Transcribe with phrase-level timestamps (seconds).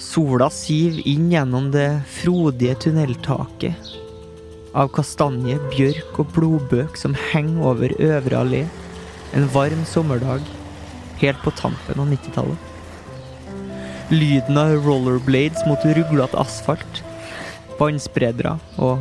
[0.00, 1.90] Sola siv inn gjennom det
[2.22, 4.05] frodige tunneltaket.
[4.76, 8.58] Av kastanje, bjørk og blodbøk som henger over Øvre allé.
[9.32, 10.44] En varm sommerdag
[11.22, 13.54] helt på tampen av 90-tallet.
[14.12, 17.00] Lyden av rollerblades mot ruglete asfalt.
[17.80, 19.00] Vannspredere og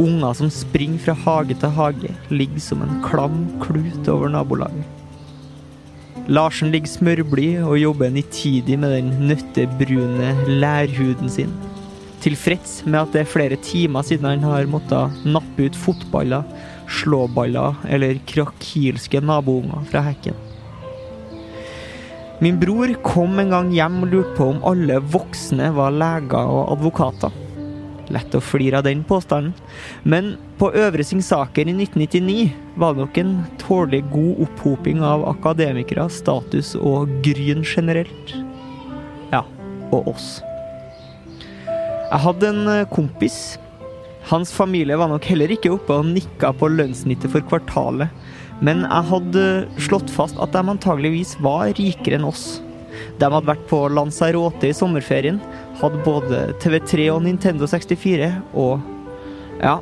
[0.00, 4.88] unger som springer fra hage til hage, ligger som en klam klut over nabolaget.
[6.32, 11.52] Larsen ligger smørblid og jobber nitidig med den nøttebrune lærhuden sin.
[12.24, 16.46] Tilfreds med at det er flere timer siden han har måttet nappe ut fotballer,
[16.88, 20.38] slåballer eller krakilske nabounger fra hekken.
[22.40, 26.72] Min bror kom en gang hjem og lurte på om alle voksne var leger og
[26.74, 27.36] advokater.
[28.12, 29.54] Lett å flire av den påstanden,
[30.02, 32.50] men på Øvre Singsaker i 1999
[32.80, 38.34] var det nok en tålelig god opphoping av akademikere, status og gryn generelt.
[39.32, 39.44] Ja,
[39.92, 40.34] og oss.
[42.10, 43.56] Jeg hadde en eh, kompis.
[44.28, 48.12] Hans familie var nok heller ikke oppe og nikka på lønnssnittet for kvartalet,
[48.64, 49.44] men jeg hadde
[49.84, 52.62] slått fast at de antageligvis var rikere enn oss.
[53.20, 55.40] De hadde vært på Lanzarote i sommerferien,
[55.80, 58.80] hadde både TV3 og Nintendo 64, og
[59.60, 59.76] ja,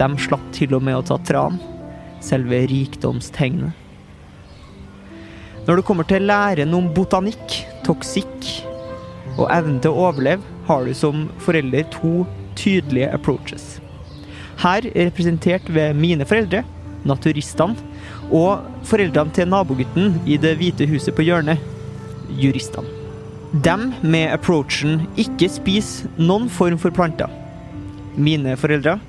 [0.00, 1.60] de slapp til og med å ta tran.
[2.24, 3.76] Selve rikdomstegnet.
[5.68, 8.48] Når det kommer til læren om botanikk, toksikk
[9.38, 12.24] og evnen til å overleve, har du som forelder to
[12.58, 13.80] tydelige approaches.
[14.60, 16.64] Her representert ved mine foreldre,
[17.08, 17.76] naturistene,
[18.30, 21.58] og foreldrene til nabogutten i Det hvite huset på hjørnet,
[22.38, 22.86] juristene.
[23.64, 27.30] Dem med approachen 'ikke spis noen form for planter'.
[28.16, 29.00] Mine foreldre.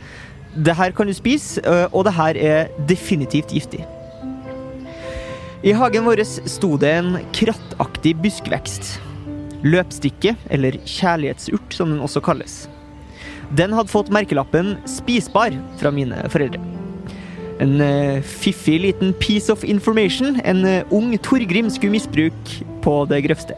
[0.56, 3.85] Det her kan du spise, øh, og det her er definitivt giftig.
[5.63, 9.10] I hagen vår sto det en krattaktig buskvekst.
[9.61, 12.66] Løpstikke, eller kjærlighetsurt som den også kalles.
[13.57, 16.61] Den hadde fått merkelappen 'spisbar' fra mine foreldre.
[17.61, 23.22] En uh, fiffig liten piece of information en uh, ung Torgrim skulle misbruke på det
[23.27, 23.57] grøvste.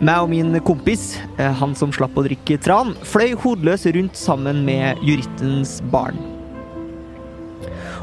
[0.00, 4.64] Meg og min kompis, uh, han som slapp å drikke tran, fløy hodeløs rundt sammen
[4.66, 6.18] med jurittens barn.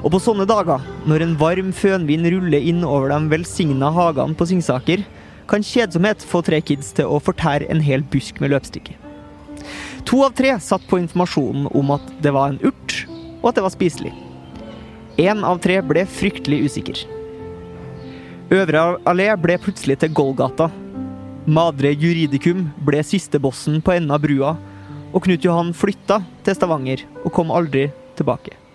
[0.06, 4.48] Og på sånne dager, når en varm fønvind ruller inn over de velsigna hagene på
[4.50, 5.04] Singsaker,
[5.48, 8.98] kan kjedsomhet få tre kids til å fortære en hel busk med løpstikke.
[10.08, 13.04] To av tre satt på informasjonen om at det var en urt,
[13.42, 14.14] og at det var spiselig.
[15.18, 17.02] Én av tre ble fryktelig usikker.
[18.54, 20.70] Øvre allé ble plutselig til Golgata.
[21.48, 24.56] Madre Juridicum ble siste bossen på enden av brua,
[25.12, 27.88] og Knut Johan flytta til Stavanger og kom aldri
[28.20, 28.67] tilbake.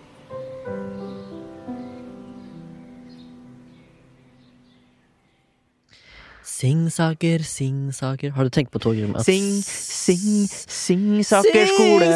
[6.63, 9.17] Singsaker, singsaker Har du tenkt på Torgrim?
[9.17, 12.11] at- Sing, sing, Singsaker Sing, skole,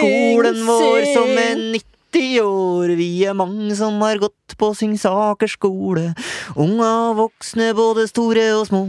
[0.00, 1.56] skolen vår som er
[2.10, 2.96] 90 år.
[2.96, 6.14] Vi er mange som har gått på Singsaker skole.
[6.56, 8.80] Unge og voksne, både store og små.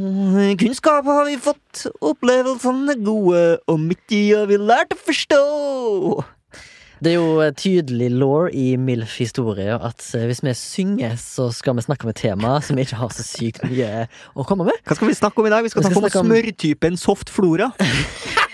[0.57, 6.23] Kunnskap har vi fått, opplevelsene gode, og mye har vi lært å forstå.
[7.01, 11.47] Det er jo eh, tydelig law i MILF historie at eh, hvis vi synger, så
[11.56, 14.03] skal vi snakke om et tema som ikke har så sykt mye
[14.38, 14.78] å komme med.
[14.85, 15.66] Hva skal vi snakke om i dag?
[15.66, 17.72] Vi skal, Vi skal snakke om, om- smørtypen soft flora.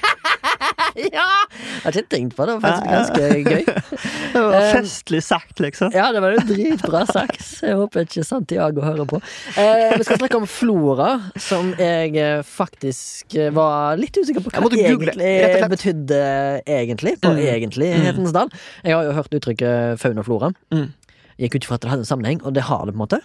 [1.18, 1.26] Ja!
[1.54, 2.56] Jeg har ikke tenkt på det.
[2.58, 3.64] Det var faktisk ganske gøy.
[4.34, 5.92] Det var Eh, festlig sagt, liksom.
[5.96, 7.44] Ja, det var jo dritbra sagt.
[7.64, 9.20] Jeg håper ikke Santiago hører på.
[9.58, 11.08] Eh, vi skal snakke om flora,
[11.42, 16.20] som jeg eh, faktisk var litt usikker på hva egentlig betydde
[16.66, 17.42] egentlig, på Mm.
[17.56, 18.50] egentlighetens dal.
[18.84, 20.52] Jeg har jo hørt uttrykket fauna flora.
[20.74, 20.90] Mm.
[21.38, 23.20] Gikk ut ifra at det hadde en sammenheng, og det har det på en måte.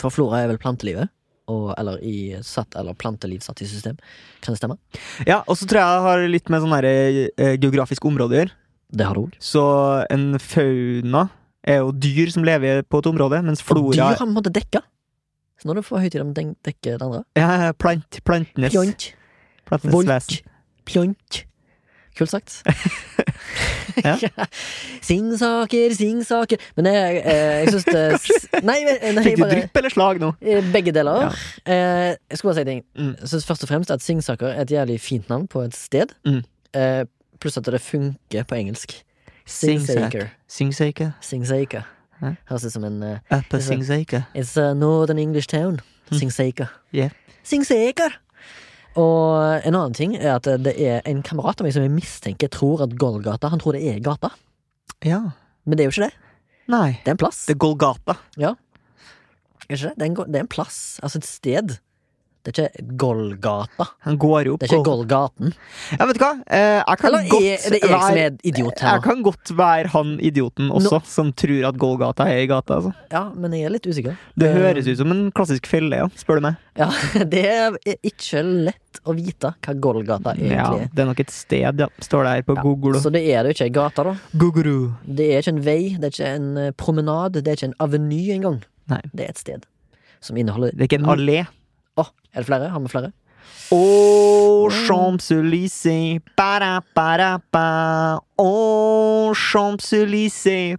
[0.00, 1.10] For flora er vel plantelivet.
[1.50, 3.98] Og, eller, i satt, eller planteliv satt i system.
[4.44, 4.78] Kan det stemme?
[5.26, 8.56] Ja, og så tror jeg det har litt med sånn eh, geografisk område å gjøre.
[8.90, 9.36] Det har det òg.
[9.42, 9.64] Så
[10.10, 11.26] en fauna
[11.66, 14.36] er jo dyr som lever på et område, mens flora Og dyr har på en
[14.36, 14.82] måte dekka.
[15.60, 17.22] Så nå er det for høytid om de dekker det andre.
[17.36, 19.10] Ja, plant, plantenes, Pjont.
[19.68, 20.08] plantenes Volk.
[20.08, 20.52] vesen.
[20.88, 21.42] Pjont.
[22.16, 22.62] Kult sagt.
[24.04, 24.14] Ja.
[25.08, 30.20] Singsaker, singsaker Men jeg, eh, jeg syns det Nei, nei Fikk du drypp eller slag
[30.22, 30.30] nå?
[30.40, 31.26] eh, Begge deler.
[31.26, 31.30] Ja.
[31.66, 32.82] Eh, jeg skal bare si en ting.
[32.96, 33.12] Mm.
[33.20, 36.12] Jeg syns først og fremst at Singsaker er et jævlig fint navn på et sted.
[36.28, 36.42] Mm.
[37.40, 38.94] Pluss at det funker på engelsk.
[39.48, 40.28] Singsaker.
[40.48, 41.12] Singsaker.
[41.24, 41.88] Singsaker.
[42.20, 43.02] Høres ut som en
[43.32, 44.22] Upper Singsaker.
[44.36, 45.80] It's a northern English town.
[46.12, 46.68] Singsaker.
[46.92, 47.10] Yeah.
[47.42, 48.20] Singsaker!
[48.98, 52.50] Og en annen ting er at det er en kamerat av meg som jeg mistenker
[52.50, 54.32] tror at Golgata Han tror det er gata,
[55.06, 55.20] Ja.
[55.64, 56.14] men det er jo ikke det.
[56.70, 56.90] Nei.
[57.04, 57.44] Det er en plass.
[57.46, 58.16] Det er Golgata.
[58.38, 58.56] Er
[59.70, 59.94] ikke det?
[59.96, 60.98] Det, er en, go- det er en plass.
[61.02, 61.76] Altså et sted.
[62.42, 63.84] Det er ikke Golgata.
[64.06, 65.50] Han går jo Det er ikke Gol- Golgaten.
[65.98, 66.30] Ja, vet du hva?
[66.48, 69.52] Eh, jeg kan Eller godt er det jeg som er idiot her Jeg kan godt
[69.58, 72.78] være han idioten også, som tror at Golgata er i gata.
[72.80, 72.92] Altså.
[73.12, 74.16] Ja, men jeg er litt usikker.
[74.40, 76.56] Det Eh, høres ut som en klassisk felle, ja, spør du meg.
[76.80, 76.88] Ja,
[77.34, 80.88] Det er ikke lett å vite hva Golgata egentlig er.
[80.94, 81.88] det er nok et sted, ja.
[82.00, 83.00] Står det her på Ja, Google.
[83.04, 84.16] Så det er det jo ikke ei gate, da.
[84.38, 84.94] Google.
[85.04, 87.78] Det er ikke en vei, det er ikke en eh, promenade, det er ikke en
[87.84, 88.62] aveny engang.
[88.88, 89.02] Nei.
[89.12, 89.66] Det er et sted
[90.20, 91.46] som inneholder Det er ikke en allé.
[92.34, 92.68] Er det flere?
[92.70, 93.12] Har vi flere?
[94.70, 96.20] Champs-Élysées.
[99.34, 100.76] Champs-Élysées,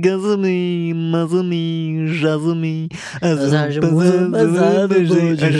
[0.00, 0.92] gazami.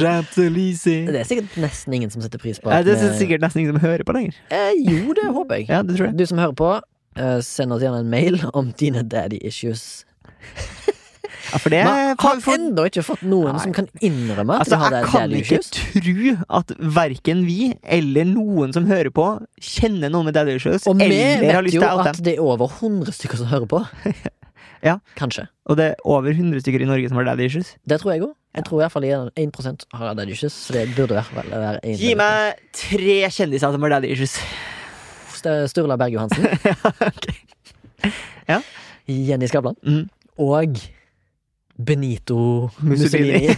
[0.01, 1.07] Champs-Élysées.
[1.07, 3.77] Det er sikkert nesten ingen som setter pris på at det er sikkert nesten ingen
[3.77, 4.35] som hører på lenger.
[4.51, 5.69] eh, Jo, det håper jeg.
[5.69, 6.19] Ja, det tror jeg.
[6.19, 6.73] Du som hører på,
[7.17, 10.05] eh, send oss gjerne en mail om dine daddy issues.
[11.53, 13.63] Ja, for det har vi ennå ikke fått noen Nei.
[13.63, 18.27] som kan innrømme at Altså, de har jeg kan ikke tro at verken vi eller
[18.31, 19.27] noen som hører på,
[19.63, 22.67] kjenner noen med daddy issues, Og vi har vet lyst jo at det er over
[22.81, 23.85] 100 stykker som hører på.
[24.85, 24.99] Ja.
[25.17, 25.47] Kanskje.
[25.67, 27.73] Og det er over 100 stykker i Norge som har daddy issues.
[27.89, 28.35] Det tror jeg òg.
[28.55, 32.13] Jeg tror i hvert fall 1% har daddy issues, så det burde være en Gi
[32.19, 34.37] meg tre kjendiser som har daddy issues.
[35.73, 36.47] Sturla Berg Johansen.
[36.69, 36.77] ja,
[37.09, 37.27] Ok.
[38.49, 38.61] Ja.
[39.07, 39.77] Jenny Skavlan.
[39.87, 40.07] Mm.
[40.43, 40.79] Og
[41.77, 43.51] Benito Mussolini.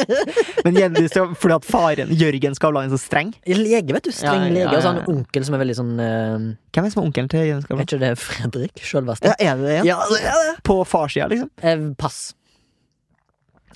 [0.64, 3.34] Men det er fordi at faren, Jørgen Skavlan, er så streng.
[3.44, 4.12] lege, vet du.
[4.14, 4.70] Streng Ja, ja, lege.
[4.72, 7.02] Og så har han en onkel som er veldig sånn uh, Hvem er det som
[7.02, 7.84] er onkelen til Jørgen Er Skavlan?
[7.84, 9.28] ikke det Fredrik sjølveste?
[9.28, 9.78] Ja, er det det?
[9.90, 10.56] Ja, det er det.
[10.68, 11.52] På farssida, liksom?
[11.60, 12.18] Eh, pass.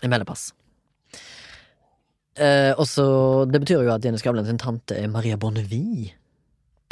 [0.01, 0.49] Jeg melder pass.
[2.41, 3.05] Eh, og så
[3.53, 6.15] Det betyr jo at Jenny Skavlan sin tante er Maria Bonnevie.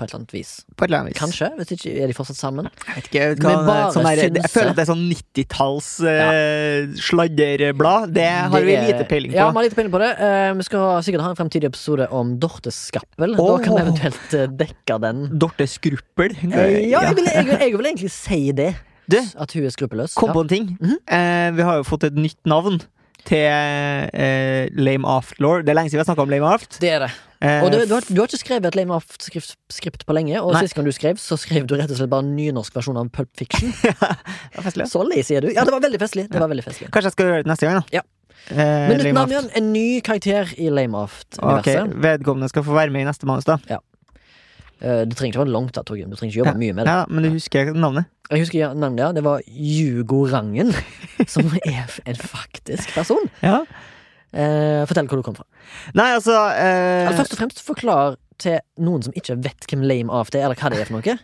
[0.01, 0.51] På et eller annet vis.
[0.73, 1.21] På et eller annet vis.
[1.21, 1.49] Kanskje.
[1.61, 2.69] Hvis ikke er de fortsatt sammen.
[2.89, 8.15] Jeg vet ikke, bare sånn der, jeg føler at det er sånn 90-talls eh, sladderblad.
[8.17, 9.37] Det har vi Det vi lite peiling på.
[9.37, 10.11] Ja, vi har lite peiling på det.
[10.21, 13.37] Uh, vi skal sikkert ha en fremtidig episode om Dorte Skappel.
[13.37, 13.53] Oh.
[13.59, 15.25] Da kan vi eventuelt eh, dekke den.
[15.43, 16.37] Dorte Skruppel.
[16.49, 16.65] Ja,
[17.05, 18.73] jeg vil, jeg, jeg vil egentlig si det.
[19.11, 20.15] Du, At hun er skruppelløs.
[20.15, 20.35] kom Ja.
[20.39, 20.67] på en ting.
[20.81, 20.97] Mhm.
[21.11, 22.81] eh, vi har jo fått et nytt navn
[23.27, 25.65] til eh, Lame Aftlore.
[25.67, 26.79] Det er lenge siden vi har snakka om Lame Aft.
[26.81, 27.11] Det er det.
[27.41, 30.53] Eh, Og du, du, har, du har ikke skrevet et Lame Aft-skript på lenge, og
[30.53, 30.61] Nei.
[30.67, 33.09] sist gang du skrev, så skrev du rett og slett bare en nynorsk versjon av
[33.15, 33.73] Pulp Fiction.
[34.61, 34.89] var.
[34.91, 35.53] Så lazy er du.
[35.57, 36.27] Ja, det var veldig festlig.
[36.29, 36.91] Det var veldig festlig.
[36.93, 38.01] Kanskje jeg skal gjøre det neste gang, da.
[38.01, 38.03] Ja.
[38.51, 38.59] Eh,
[38.91, 39.49] Men Lame navn igjen.
[39.57, 41.95] En ny karakter i Lame Ok, Aft-universet.
[42.05, 43.57] Vedkommende skal få være med i neste manus, da.
[43.71, 43.81] Ja.
[44.81, 46.13] det trenger ikke være langt, da, Torgrim.
[46.13, 46.93] Du trenger ikke jobbe mye med det.
[46.93, 48.09] Ja, men du husker navnet?
[48.31, 49.09] Jeg husker navnet, ja.
[49.17, 50.75] Det var Jugo Rangen,
[51.35, 53.33] som er en faktisk person.
[53.41, 53.63] Ja.
[54.31, 55.47] Eh, fortell hvor du kom fra.
[55.99, 60.15] Nei, altså eh, Eller først og fremst forklar til noen som ikke vet hvem Lame
[60.21, 61.17] Aft er, eller hva det er for noe.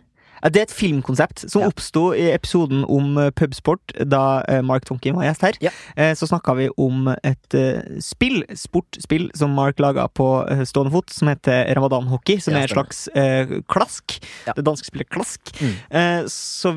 [0.43, 1.69] Det er et filmkonsept som Ja.
[1.69, 5.53] oppsto i episoden om eh, pubsport, da eh, Mark Tonkin var gjest her.
[5.65, 5.71] Ja.
[5.97, 7.55] Eh, Så snakka vi om et
[8.05, 12.39] spill, sportspill, som Mark laga på stående fot, som heter Ramadan-hockey.
[12.41, 14.21] Som Ja, er et slags eh, klask.
[14.47, 15.41] Det danske spillet Klask.
[15.61, 15.73] Mm.
[15.91, 16.73] Eh, Så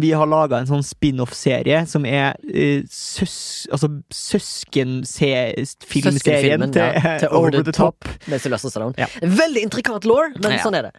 [0.00, 6.82] vi har laga en sånn spin-off-serie som er eh, søs, altså søskenfilmserien til,
[7.20, 8.04] til Over, the Top.
[8.28, 8.94] Sylvester Stallone.
[8.98, 9.06] Ja.
[9.22, 10.94] Veldig intrikat law, men sånn er det.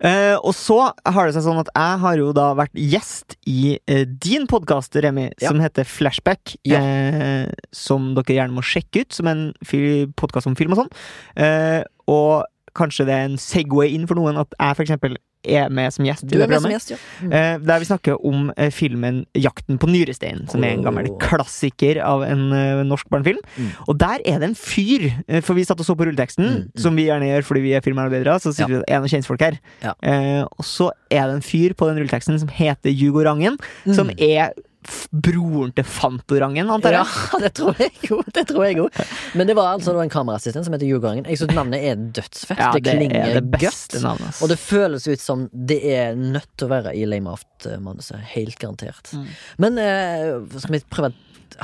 [0.00, 0.76] Eh, og så
[1.06, 4.94] har det seg sånn at jeg har jo da vært gjest i eh, din podkast,
[5.02, 5.48] Remi, Ja.
[5.50, 6.54] som heter Flashback.
[6.68, 6.78] Ja.
[6.78, 9.48] Eh, som dere gjerne må sjekke ut, som en
[10.16, 10.92] podkast om film og sånn.
[11.36, 12.46] Eh, og
[12.78, 15.16] kanskje det er en Segway inn for noen at jeg eksempel
[15.48, 16.24] er med som gjest.
[16.24, 16.82] i Du det er med som programmet.
[16.82, 16.96] gjest, ja.
[17.22, 17.32] Mm.
[17.32, 22.00] Eh, der vi snakker om eh, filmen 'Jakten på nyresteinen', som er en gammel klassiker
[22.02, 23.38] av en eh, norsk barnefilm.
[23.56, 23.68] Mm.
[23.88, 25.06] Og der er det en fyr,
[25.46, 26.76] for vi satt og så på rulleteksten, Mm, mm.
[26.82, 28.66] som vi gjerne gjør fordi vi er filmarbeidere, så sier Ja.
[28.66, 29.58] vi at er noen kjentfolk her.
[29.82, 29.92] Ja.
[30.58, 33.58] Og så er det en fyr på den rulleteksten som heter Hugo Rangen,
[33.94, 34.18] som Mm.
[34.18, 34.52] er f
[35.10, 37.04] broren til Fantorangen, antar Ja,
[37.42, 38.20] det tror jeg jo.
[38.34, 38.88] Det tror jeg jo.
[39.38, 41.28] Men det var altså det var en kameraassistent som heter Jugorangen.
[41.28, 42.60] Jeg syns navnet er dødsfett.
[42.60, 44.42] Ja, det, det klinger er det beste godt.
[44.42, 48.20] Og det føles ut som det er nødt til å være i Lame Aft-manuset.
[48.34, 49.12] Helt garantert.
[49.14, 49.32] Mm.
[49.64, 51.14] Men eh, skal vi prøve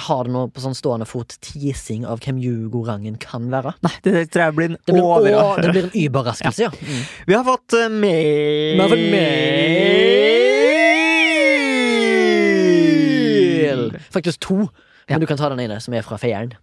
[0.09, 3.75] ha det nå på sånn stående fot teasing av hvem Jugorangen kan være?
[3.85, 5.67] Nei, det tror jeg blir en Det blir, å, overraskelse.
[5.67, 6.73] det blir en überraskelse, ja.
[6.81, 7.05] Mm.
[7.29, 10.54] Vi har fått uh, mail Vi har fått mail!
[14.15, 14.69] Faktisk to.
[15.11, 16.55] Men du kan ta den ene, som er fra Feieren.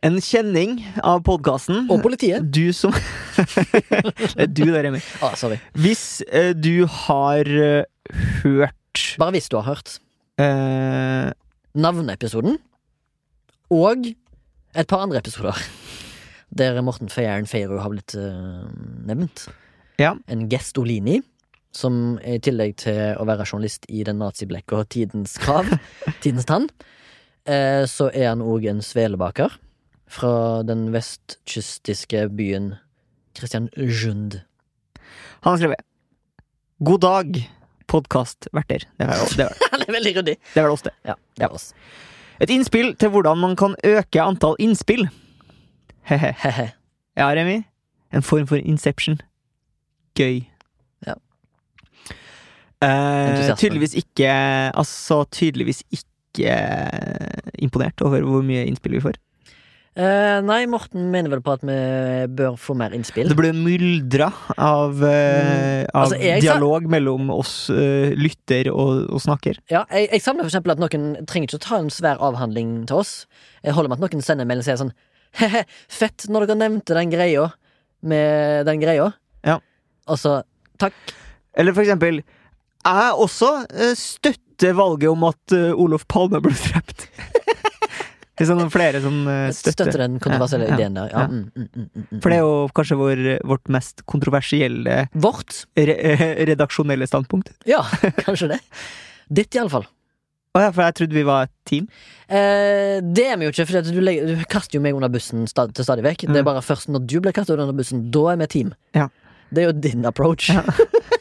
[0.00, 1.84] En kjenning av podkasten.
[1.92, 2.46] Og politiet.
[2.48, 2.94] Du som
[3.36, 5.04] Det er du der, Emil.
[5.20, 5.58] Ah, sorry.
[5.76, 7.84] Hvis eh, du har eh,
[8.40, 9.98] hørt Bare hvis du har hørt
[10.40, 11.28] eh,
[11.78, 12.56] navneepisoden
[13.70, 14.08] og
[14.74, 15.54] et par andre episoder
[16.50, 18.64] der Morten Feieren Feiro har blitt eh,
[19.06, 19.44] nevnt.
[20.00, 20.16] Ja.
[20.26, 21.20] En Gestolini,
[21.72, 25.70] som i tillegg til å være journalist i den naziblekka Tidens Krav,
[26.22, 26.68] Tidens Tann,
[27.46, 29.54] eh, så er han òg en svelebaker
[30.10, 30.34] fra
[30.66, 32.74] den vestkystiske byen
[33.38, 34.40] Kristiansund.
[35.40, 35.86] Han har skrevet
[36.80, 37.40] God dag,
[37.86, 38.86] podkastverter.
[38.98, 40.36] Det er det veldig ryddig.
[40.54, 40.92] det er vel oss, det.
[41.06, 41.72] Ja, det er oss.
[42.40, 45.08] Et innspill til hvordan man kan øke antall innspill.
[46.08, 46.70] He-he.
[47.16, 47.62] Ja, Remi.
[48.12, 49.20] En form for inception.
[50.16, 50.46] Gøy.
[52.80, 54.30] Eh, tydeligvis ikke
[54.72, 59.18] Altså, tydeligvis ikke eh, imponert over hvor mye innspill vi får.
[60.00, 61.74] Eh, nei, Morten mener vel på at vi
[62.38, 63.26] bør få mer innspill.
[63.28, 65.90] Det ble myldra av, eh, mm.
[65.98, 69.58] Altså, sa- dialog mellom oss eh, lytter og, og snakker.
[69.72, 73.02] Ja, jeg, jeg savner eksempel at noen trenger ikke å ta en svær avhandling til
[73.02, 73.14] oss.
[73.66, 74.94] Jeg holder med at noen sender en melding og sier sånn
[75.40, 75.60] He-he,
[75.90, 77.50] fett når dere nevnte den greia
[78.02, 79.10] med den greia.
[79.46, 79.58] Ja.
[80.10, 80.40] Og så
[80.80, 80.94] takk.
[81.58, 82.22] Eller for eksempel
[82.86, 87.08] Jeg også eh, støtter valget om at eh, Olof Palme ble drept.
[88.40, 89.90] Det er sånn flere som eh, støtter.
[89.90, 91.10] Støtter den kontroversielle Ja, ja, ideen der.
[91.12, 91.20] Ja.
[91.20, 91.28] ja.
[91.28, 92.20] Mm, mm, mm, mm, mm.
[92.24, 93.20] For det er jo kanskje vår,
[93.50, 95.58] vårt mest kontroversielle Vårt?
[95.76, 95.96] re
[96.48, 97.52] redaksjonelle standpunkt.
[97.68, 97.82] Ja,
[98.24, 98.60] kanskje det.
[99.28, 99.84] Ditt, iallfall.
[100.56, 101.84] Å ja, for jeg trodde vi var et team.
[102.32, 105.44] Eh, det er vi jo ikke, for du, legger- du kaster jo meg under bussen
[105.46, 106.24] stad, til stadig vekk.
[106.30, 106.48] Det er Mm.
[106.48, 108.72] bare først når du blir kastet under bussen, da er vi et team.
[108.96, 109.10] Ja.
[109.52, 110.48] Det er jo din approach.
[110.48, 110.64] Ja.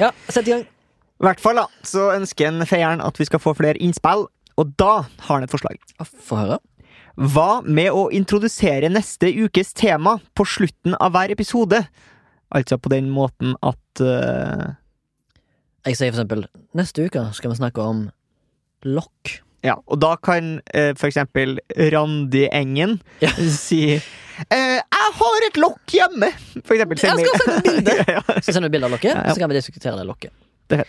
[0.00, 0.66] ja, sett i gang.
[1.20, 4.26] I hvert fall da, så ønsker en feieren at vi skal få flere innspill,
[4.60, 5.76] og da har han et forslag.
[6.00, 6.60] Få høre.
[7.20, 11.82] Hva med å introdusere neste ukes tema på slutten av hver episode?
[12.50, 14.72] Altså på den måten at uh...
[15.86, 16.42] Jeg sier for eksempel
[16.76, 18.02] Neste uke skal vi snakke om
[18.84, 19.36] lokk.
[19.64, 21.58] Ja, og da kan uh, for eksempel
[21.92, 23.32] Randi Engen Ja.
[23.60, 24.00] si
[24.48, 26.32] 'Jeg har et lokk hjemme',
[26.64, 26.98] for eksempel.
[27.02, 28.04] Jeg skal sende bilde.
[28.16, 29.34] ja, Skal sende bilde av lokket, Ja, ja.
[29.34, 30.30] så kan vi diskutere det lokket.
[30.70, 30.84] Det er.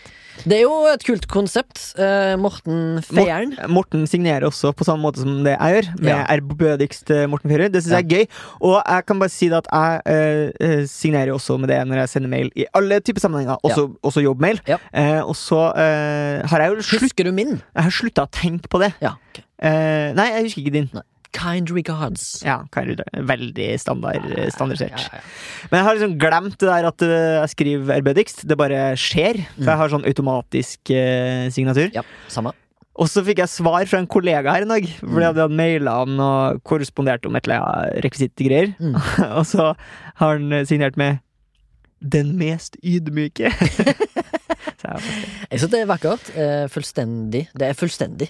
[0.46, 1.80] Det er jo et kult konsept.
[1.98, 3.50] Eh, Morten Feieren.
[3.68, 6.20] Morten signerer også på samme måte som det jeg gjør, med Ja.
[6.36, 7.68] ærbødigst eh, Morten Feirer.
[7.68, 8.26] Det syns jeg er gøy.
[8.62, 12.08] Og jeg kan bare si at jeg eh, eh, signerer også med det når jeg
[12.14, 14.60] sender mail i alle typer sammenhenger, også, også jobbmail.
[14.70, 14.78] Ja.
[14.94, 17.58] Eh, og så eh, har jeg jo slutt, Husker du min?
[17.74, 18.92] jeg har slutta å tenke på det.
[19.02, 19.16] Ja.
[19.34, 19.42] okay.
[19.62, 20.90] Eh, nei, jeg husker ikke din.
[21.32, 22.42] Kind regards.
[22.44, 23.10] Ja, kind regards.
[23.30, 24.90] Veldig standard, standardisert.
[24.92, 25.68] Ja, ja, ja.
[25.70, 28.42] Men jeg har liksom glemt det der at eh, jeg skriver ærbødigst.
[28.48, 29.40] Det bare skjer.
[29.54, 29.70] For Mm.
[29.72, 31.88] jeg har sånn automatisk eh, signatur.
[31.94, 32.52] ja, samme.
[33.00, 35.20] Og så fikk jeg svar fra en kollega her en dag, fordi Mm.
[35.22, 38.74] jeg hadde maila han og korrespondert om et eller annet rekvisittgreier.
[38.78, 38.94] Mm.
[39.38, 39.70] og så
[40.20, 41.20] har han eh, signert med
[42.02, 43.48] 'Den mest ydmyke'.
[44.80, 45.00] så jeg,
[45.50, 46.30] Jeg synes det er vakkert.
[46.36, 47.46] Eh, fullstendig.
[47.56, 48.28] Det er fullstendig.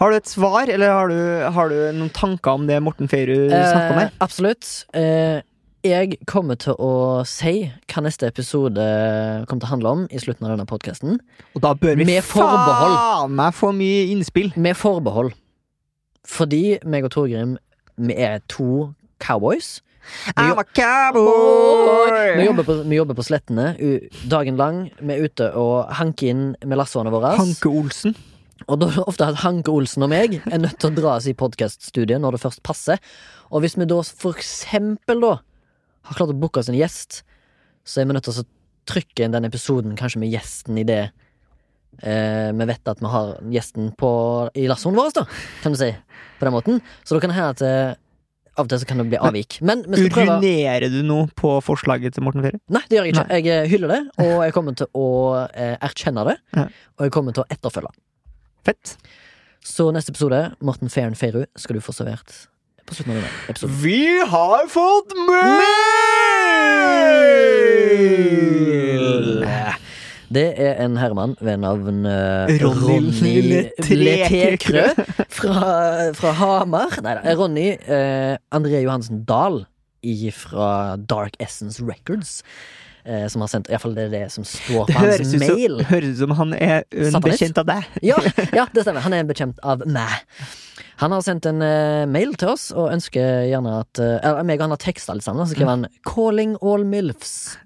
[0.00, 1.18] Har du et svar, eller har du,
[1.56, 4.10] har du noen tanker om det Morten Feirud snakker om Eh, her?
[4.20, 4.70] absolutt.
[4.94, 5.40] Eh,
[5.84, 8.80] jeg kommer til å si hva neste episode
[9.46, 11.18] kommer til å handle om i slutten av denne podkasten.
[11.54, 12.96] Og da bør vi med forbehold.
[12.96, 14.52] faen meg få mye innspill.
[14.56, 15.34] Med forbehold.
[16.26, 17.56] Fordi meg og Torgrim
[18.00, 19.80] vi er to cowboys.
[20.26, 22.44] Vi, I'm a vi, cowboy!
[22.44, 23.70] jobber på, vi jobber på slettene
[24.28, 24.90] dagen lang.
[25.00, 27.36] Vi er ute og hanker inn med lassoene våre.
[27.38, 28.16] Hanke Olsen.
[28.68, 31.16] Og da er det ofte at Hanke Olsen og meg er nødt til å dra
[31.18, 33.02] oss i podkaststudiet når det først passer.
[33.50, 35.34] Og hvis vi da for eksempel da
[36.04, 37.22] har klart å booke oss en gjest,
[37.84, 38.48] så er vi nødt til å
[38.88, 41.02] trykke inn den episoden kanskje med gjesten i det
[42.02, 44.12] eh, vi vet at vi har gjesten på,
[44.54, 45.26] i lassoen vår, da,
[45.64, 45.90] kan du si.
[46.38, 46.80] På den måten.
[47.04, 48.00] Så da kan det hende at eh,
[48.54, 49.58] av og til så kan det bli avvik.
[49.66, 52.62] Men vi Urinerer du noe på forslaget til Morten Feirud?
[52.74, 53.26] Nei, det gjør jeg ikke.
[53.40, 55.06] Jeg eh, hyller det, og jeg kommer til å
[55.48, 56.36] eh, erkjenne det.
[56.54, 56.68] Ja.
[56.98, 57.90] Og jeg kommer til å etterfølge.
[58.64, 58.96] Fett.
[59.64, 62.32] Så neste episode, Morten Feiren Feiru, skal du få servert
[62.84, 63.76] på slutten av denne episoden.
[63.80, 65.64] Vi har fått mail!
[70.34, 73.34] Det er en herremann ved navn uh, Ronny
[73.78, 74.88] Letekrø
[75.30, 75.60] fra,
[76.16, 76.96] fra Hamar.
[77.04, 79.62] Nei da, Ronny uh, André Johansen Dahl
[80.34, 82.42] fra Dark Essence Records.
[83.04, 85.74] Eh, som har sendt Iallfall det er det som står på hans ut, mail.
[85.82, 87.26] som, høres ut som han er en Satanist?
[87.26, 87.88] bekjent av deg.
[88.00, 88.20] Ja,
[88.58, 89.04] ja, det stemmer.
[89.04, 90.14] Han er bekjent av meg.
[91.02, 94.60] Han har sendt en eh, mail til oss og ønsker gjerne at uh, Eller meg
[94.60, 95.44] og han har teksta litt sammen.
[95.44, 97.58] Så skriver han 'Calling all milfs'.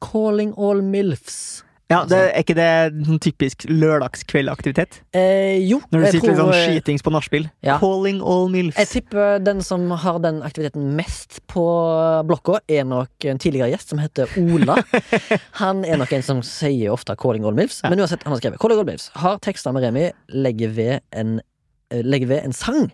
[0.00, 1.63] Calling all milfs.
[1.92, 5.02] Ja, det, Er ikke det en typisk lørdagskveldaktivitet?
[5.12, 7.48] Eh, jo, Når du sitter litt sånn eh, skitings på nachspiel?
[7.66, 7.76] Ja.
[7.82, 8.78] Calling all milfs.
[8.80, 11.64] Jeg tipper den som har den aktiviteten mest på
[12.28, 14.78] blokka, er nok en tidligere gjest som heter Ola.
[15.60, 18.58] Han er nok en som sier ofte 'calling all milfs', men uansett, han har skrevet
[18.58, 19.10] 'calling all milfs'.
[19.20, 21.40] Har tekster med Remi, legger ved en,
[21.92, 22.88] eh, legger ved en sang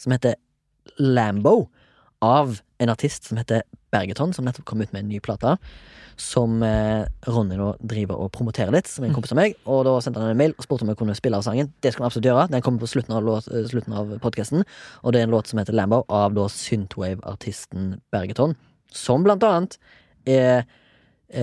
[0.00, 0.34] som heter
[0.98, 1.68] Lambo,
[2.22, 5.56] av en artist som heter Bergeton, som nettopp kom ut med en ny plate.
[6.20, 9.56] Som eh, Ronny nå driver og promoterer litt, som en kompis av meg.
[9.70, 11.72] Og da sendte han en mail og spurte om jeg kunne spille av sangen.
[11.80, 12.48] Det skal han absolutt gjøre.
[12.52, 14.66] Den kommer på slutten av, låt, eh, slutten av podkasten.
[15.04, 18.56] Og det er en låt som heter Lambo, av da synthwave-artisten Bergeton.
[18.92, 19.78] Som blant annet
[20.28, 20.64] er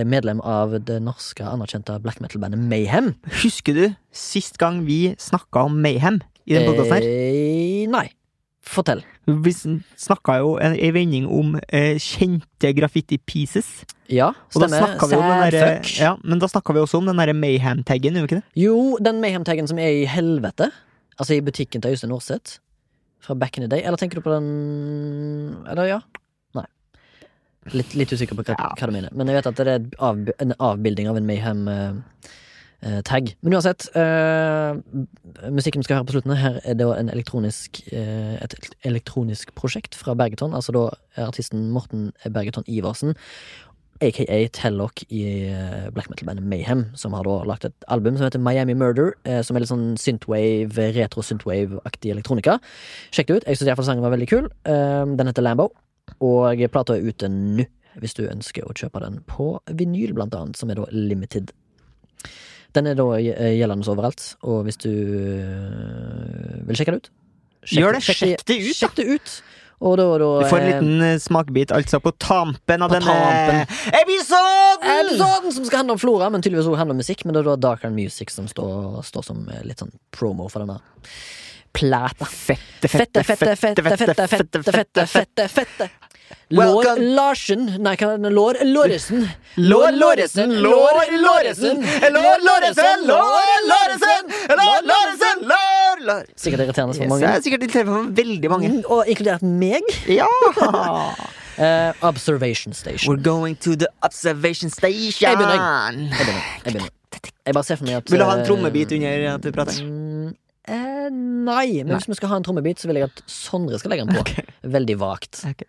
[0.04, 3.14] medlem av det norske anerkjente black metal-bandet Mayhem.
[3.40, 7.08] Husker du sist gang vi snakka om Mayhem i den podkasten her?
[7.08, 8.08] Eh, nei.
[8.68, 9.00] Fortell.
[9.28, 13.68] Vi snakka jo en, en vending om eh, kjente graffiti pieces.
[14.12, 14.94] Ja, stemmer.
[15.00, 15.90] Sad fuck.
[16.00, 18.60] ja, Men da snakka vi også om den derre Mayhem-taggen, gjorde vi ikke det?
[18.60, 20.70] Jo, den Mayhem-taggen som er i helvete.
[21.18, 22.58] Altså i butikken til Øystein Aarseth.
[23.24, 23.80] Fra back in the day.
[23.84, 25.98] Eller tenker du på den Eller ja?
[26.56, 26.66] Nei.
[27.74, 28.68] Litt, litt usikker på hva, Ja.
[28.78, 29.10] hva du mener.
[29.12, 31.26] Men jeg vet at det er av, en avbilding av en
[32.82, 33.36] Mayhem-tagg.
[33.42, 38.54] Men uansett, eh, musikken vi skal høre på slutten her, er da elektronisk, eh, et
[38.84, 40.54] elektronisk prosjekt fra Bergeton.
[40.54, 40.90] Altså da
[41.26, 43.14] artisten Morten Bergeton Iversen.
[44.00, 48.38] aka Tellock i eh, black metal-bandet Mayhem, som har da lagt et album som heter
[48.38, 52.60] Miami Murder, eh, som er litt sånn synthwave, retro-synthwave-aktig elektronika.
[53.10, 53.44] Sjekk det ut.
[53.48, 54.46] Jeg syns iallfall sangen var veldig kul.
[54.64, 55.72] Eh, Den heter Lambo,
[56.20, 57.66] og plata er ute nå,
[57.98, 61.50] hvis du ønsker å kjøpe den på vinyl, blant annet, som er da limited.
[62.76, 67.14] Den er da eh, gjeldende overalt, og hvis du eh, vil sjekke det ut
[67.68, 68.02] Gjør det.
[68.06, 68.74] Sjekk det ut, da.
[68.78, 69.32] Sjekk det ut.
[69.84, 72.96] Og da, da Du får en eh, liten eh, smakebit altså på tampen av På
[72.96, 73.76] denne tampen.
[74.00, 74.94] episoden!
[74.94, 77.24] Episoden som skal handle om flora, men tydeligvis også handle om musikk.
[77.26, 80.64] Men det er da Dark and Music som står, står som litt sånn promo for
[80.64, 80.78] denne
[81.76, 82.26] plata.
[82.26, 85.90] Fette, Fette, fette, fette, fette, fette, fette, fette, fette.
[86.50, 88.30] Lår Larsen Nei, hva er det?
[88.32, 89.26] Lår Låresen.
[89.56, 91.82] Lår Låresen, Lår Låresen,
[92.14, 97.32] Lår Låresen, Lår Låresen, Lår Låresen, Lår Lår Sikkert irriterende for mange.
[97.34, 98.68] er sikkert irriterende for veldig mange.
[98.68, 99.82] Mm, Og inkludert meg.
[100.08, 100.30] Ja!
[101.58, 103.10] Eh, observation Station.
[103.10, 105.28] We're going to the observation station.
[105.28, 106.44] Jeg begynner, Jeg begynner.
[106.64, 106.90] Jeg begynner.
[107.46, 109.50] Jeg bare ser for meg at Vil du ha en eh, trommebit under at du
[109.50, 109.80] prater?
[109.82, 110.34] Mm,
[110.68, 111.98] eh, nei, men Nei.
[111.98, 114.44] hvis vi skal ha en trommebit, så vil jeg at Sondre skal legge den på.
[114.76, 115.40] Veldig vagt.
[115.48, 115.68] Okay.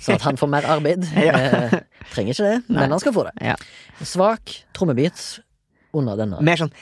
[0.00, 1.06] Sånn at han får mer arbeid.
[1.28, 1.34] Ja.
[1.38, 1.80] Eh,
[2.12, 2.78] trenger ikke det, Nei.
[2.80, 3.34] men han skal få det.
[3.44, 3.56] Ja.
[4.06, 5.20] Svak trommebit
[5.96, 6.40] under denne.
[6.44, 6.72] Mer sånn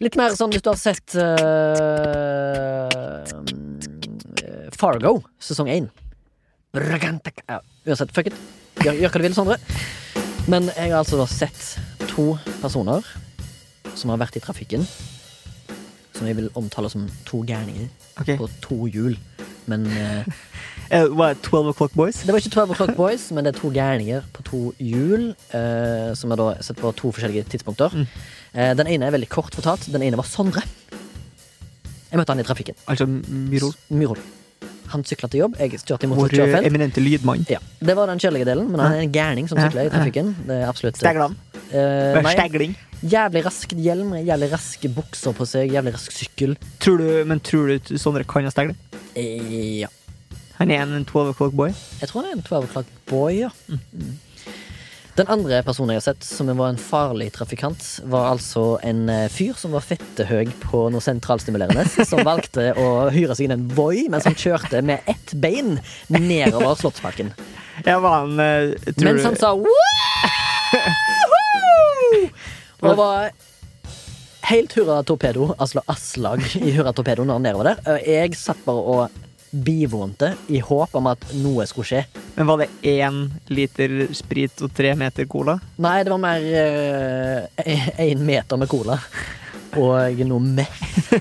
[0.00, 1.28] Litt mer sånn hvis du har sett uh,
[4.80, 5.90] Fargo, sesong én.
[7.50, 8.38] Ja, uansett, fuck it.
[8.80, 9.58] Gjør, gjør hva du vil, Sondre.
[10.48, 13.04] Men jeg har altså da sett to personer
[13.92, 14.86] som har vært i trafikken.
[16.20, 17.86] Som jeg vil omtale som to gærninger
[18.20, 18.36] okay.
[18.36, 19.14] på to hjul.
[19.70, 20.26] Men uh,
[21.16, 22.18] Hva er 12 O'Clock Boys?
[22.26, 25.30] det var ikke 12 O'Clock Boys, men det er to gærninger på to hjul.
[25.54, 27.94] uh, som jeg da sett på to forskjellige tidspunkter.
[27.94, 28.04] Mm.
[28.52, 29.88] Uh, den ene er veldig kort fortalt.
[29.88, 30.66] Den ene var Sondre.
[32.10, 32.76] Jeg møtte han i trafikken.
[32.84, 33.72] Altså Myrhol.
[33.88, 34.20] Myrhol.
[34.90, 37.46] Han sykla til jobb, jeg kjørte imot Vår eminente lydmann.
[37.48, 40.34] Ja, Det var den kjedelige delen, men han er en gærning som sykler i trafikken.
[40.48, 41.38] Det er absolutt Steglan.
[41.70, 42.74] Eh, Stegling.
[43.00, 46.56] Jævlig rask hjelm, jævlig raske bukser på seg, jævlig rask sykkel.
[46.84, 48.76] Tror du, men tror du Sondre kan ha stegling?
[49.16, 49.88] Eh, ja.
[50.58, 51.72] Han er en 12 O'Clock Boy.
[52.02, 53.48] Jeg tror han er en 12 o'clock boy, ja.
[53.70, 54.18] Mm.
[55.16, 57.80] Den andre personen jeg har sett som var en farlig trafikant,
[58.12, 63.36] var altså en eh, fyr som var fettehøy på noe sentralstimulerende, som valgte å hyre
[63.36, 65.78] seg inn en Voi mens han kjørte med ett bein
[66.12, 67.32] nedover Slottsparken.
[67.88, 70.49] Ja, eh, Mens han sa «Woohoo!»
[72.80, 73.30] Og var
[74.50, 77.98] helt hurra torpedo, altså aslag i hurra torpedo når han nedover der.
[78.06, 82.04] Jeg satt bare og bivånte i håp om at noe skulle skje.
[82.36, 85.58] Men var det én liter sprit og tre meter cola?
[85.82, 86.46] Nei, det var mer
[87.98, 88.98] én meter med cola.
[89.78, 91.12] Og noe meth.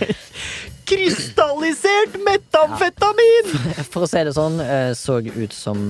[0.86, 3.48] Krystallisert metamfetamin!
[3.90, 5.80] For å si det sånn, eh, så ut som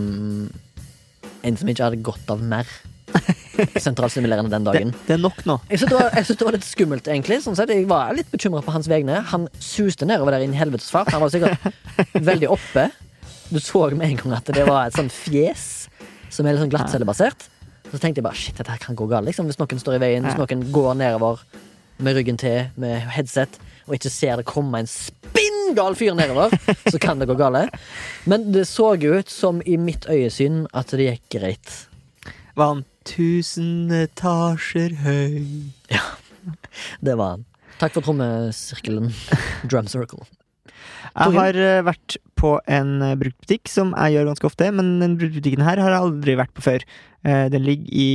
[1.47, 2.65] en som ikke hadde godt av mer
[3.87, 4.93] sentralstimulerende den dagen.
[5.09, 5.59] det er nok nå.
[5.71, 7.41] Jeg syntes det, det var litt skummelt, egentlig.
[7.45, 7.73] Sånn sett.
[7.75, 9.23] Jeg var litt bekymra på hans vegne.
[9.33, 11.11] Han suste nedover der i en helvetes fart.
[11.15, 12.89] Han var sikkert veldig oppe.
[13.51, 15.87] Du så med en gang at det var et sånt fjes
[16.35, 17.47] som er litt sånn glattcellebasert.
[17.87, 19.29] Så tenkte jeg bare shit, dette her kan gå galt.
[19.29, 19.47] Liksom.
[19.49, 21.45] Hvis noen står i veien, hvis noen går nedover
[22.03, 26.53] med ryggen til med headset, og ikke ser det komme en spinngal fyr nedover,
[26.93, 27.75] så kan det gå galt.
[28.27, 31.77] Men det så ut som i mitt øyesyn at det gikk greit.
[32.57, 35.45] var han tusen etasjer høy.
[35.93, 36.03] Ja,
[37.07, 37.45] Det var han.
[37.81, 39.11] Takk for trommesirkelen.
[39.69, 40.25] Drum circle.
[41.17, 45.15] Jeg har eh, vært på en eh, bruktbutikk, som jeg gjør ganske ofte, men den
[45.21, 46.85] bruktbutikken her har jeg aldri vært på før.
[47.25, 48.09] Eh, Den ligger i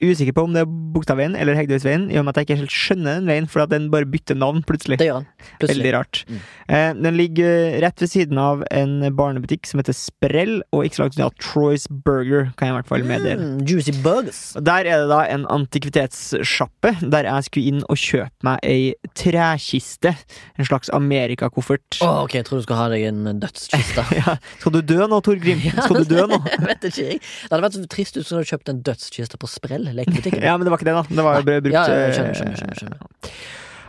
[0.00, 2.74] Usikker på om det er Bogstadveien eller Hegdehaugsveien, i og med at jeg ikke helt
[2.74, 4.96] skjønner den veien, fordi den bare bytter navn plutselig.
[5.00, 5.28] Det gjør den.
[5.60, 5.76] Plutselig.
[5.76, 6.22] Veldig rart.
[6.28, 6.38] Mm.
[6.70, 10.98] Eh, den ligger eh, rett ved siden av en barnebutikk som heter Sprell, og ikke
[10.98, 13.50] så langt unna Troy's Burger, kan jeg i hvert fall meddele.
[13.50, 14.40] Mm, juicy bugs.
[14.56, 20.14] Der er det da en antikvitetssjappe der jeg skulle inn og kjøpe meg ei trekiste.
[20.56, 22.00] En slags Amerikakoffert.
[22.04, 24.06] Oh, ok, jeg tror du skal ha deg en dødskiste.
[24.20, 24.34] Ja.
[24.58, 25.60] Skal du dø nå, Torgrim?
[25.86, 26.40] Skal du dø nå?
[26.68, 27.20] Vet ikke, jeg.
[27.20, 30.42] Det hadde vært så trist ut hvis du hadde kjøpt en dødskiste på Sprell lekebutikken.
[30.42, 31.06] Ja, men det var ikke det, da.
[31.16, 33.40] Det var jo brukt Ja, ja, eh, skjønner, skjønner, skjønner.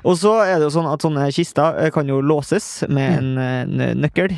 [0.01, 3.37] Og så er det jo sånn at sånne kister eh, kan jo låses med Mm.
[3.37, 4.31] en, eh, nøkkel.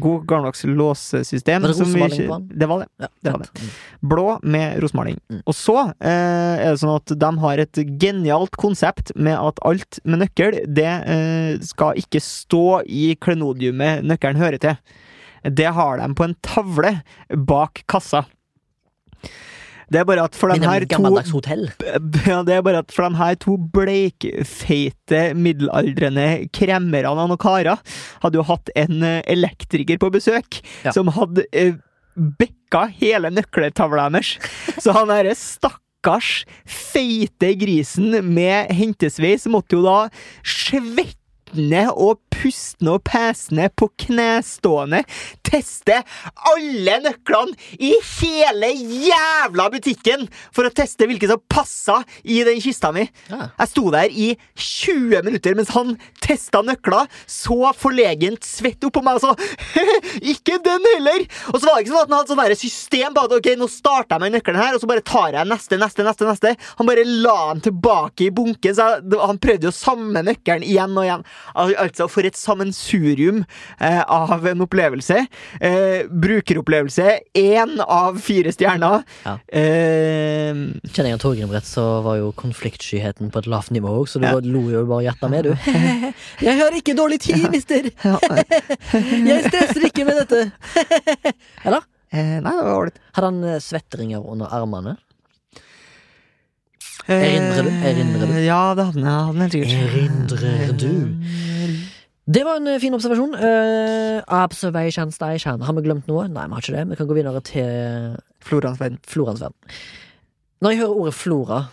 [0.00, 1.60] God gammeldags låsesystem.
[1.60, 2.58] Var det rosemaling på den?
[2.62, 2.88] Det var det.
[2.98, 3.44] Ja, Det var.
[3.60, 3.68] Mm.
[4.08, 5.20] Blå med rosemaling.
[5.28, 5.42] Mm.
[5.44, 10.00] Og så eh, er det sånn at de har et genialt konsept med at alt
[10.06, 14.76] med nøkkel, det eh, skal ikke stå i klenodiumet nøkkelen hører til.
[15.44, 17.02] Det har de på en tavle
[17.36, 18.24] bak kassa.
[19.92, 21.02] Det er bare at for de her to
[22.30, 26.26] ja, det er bare at for de her to bleikfeite, middelaldrende
[26.56, 27.80] kremmerne noen karer
[28.22, 30.92] hadde jo hatt en eh, elektriker på besøk Ja.
[30.94, 31.74] som hadde eh,
[32.16, 34.34] bekka hele nøkkeltavla deres.
[34.82, 39.98] Så han derre stakkars feite grisen med hentesveis måtte jo da
[40.44, 45.02] svettende og pustende og pesende på knestående
[45.52, 45.98] teste
[46.52, 52.92] alle nøklene i hele jævla butikken for å teste hvilke som passa i den kista
[52.94, 53.04] mi.
[53.28, 53.50] Ja.
[53.58, 59.18] Jeg sto der i 20 minutter mens han testa nøkler, så forlegent svett oppå meg
[59.18, 59.34] og så
[60.32, 61.24] Ikke den heller!
[61.52, 63.68] Og så var det ikke sånn at han hadde sånn system på at ok, nå
[63.70, 66.28] starter jeg med nøkkelen her, og så bare tar jeg neste, neste, neste.
[66.28, 68.88] neste Han bare la den tilbake i bunken, så
[69.22, 71.26] han prøvde jo samme nøkkelen igjen og igjen.
[71.56, 73.42] Altså, for et sammensurium
[73.80, 75.18] eh, av en opplevelse.
[75.60, 79.02] Eh, brukeropplevelse én av fire stjerner.
[79.26, 79.36] Ja.
[79.48, 84.20] Eh, Kjenner jeg Torgrim rett, så var jo konfliktskyheten på et lavt nivå òg, så
[84.22, 84.34] du Ja.
[84.42, 85.52] lo jo bare hjertet med, du.
[86.46, 87.86] Jeg har ikke dårlig tid, mister!
[89.28, 90.52] Jeg stresser ikke med dette!
[91.66, 91.82] Eller?
[92.12, 92.98] eh, nei, det var ålreit.
[93.16, 94.96] Hadde han eh, svetteringer under armene?
[97.08, 97.70] Eh, Erindrer du?
[97.88, 98.34] Erindrer du?
[98.44, 99.72] Ja, det hadde han helt sikkert.
[99.88, 100.92] Erindrer du?
[102.26, 103.34] Det var en eh, fin observasjon.
[103.34, 105.62] Uh, observation station.
[105.66, 106.28] Har vi glemt noe?
[106.30, 106.84] Nei, vi har ikke det.
[106.92, 109.58] Vi kan gå videre til Florans verden.
[110.62, 111.64] Når jeg hører ordet flora,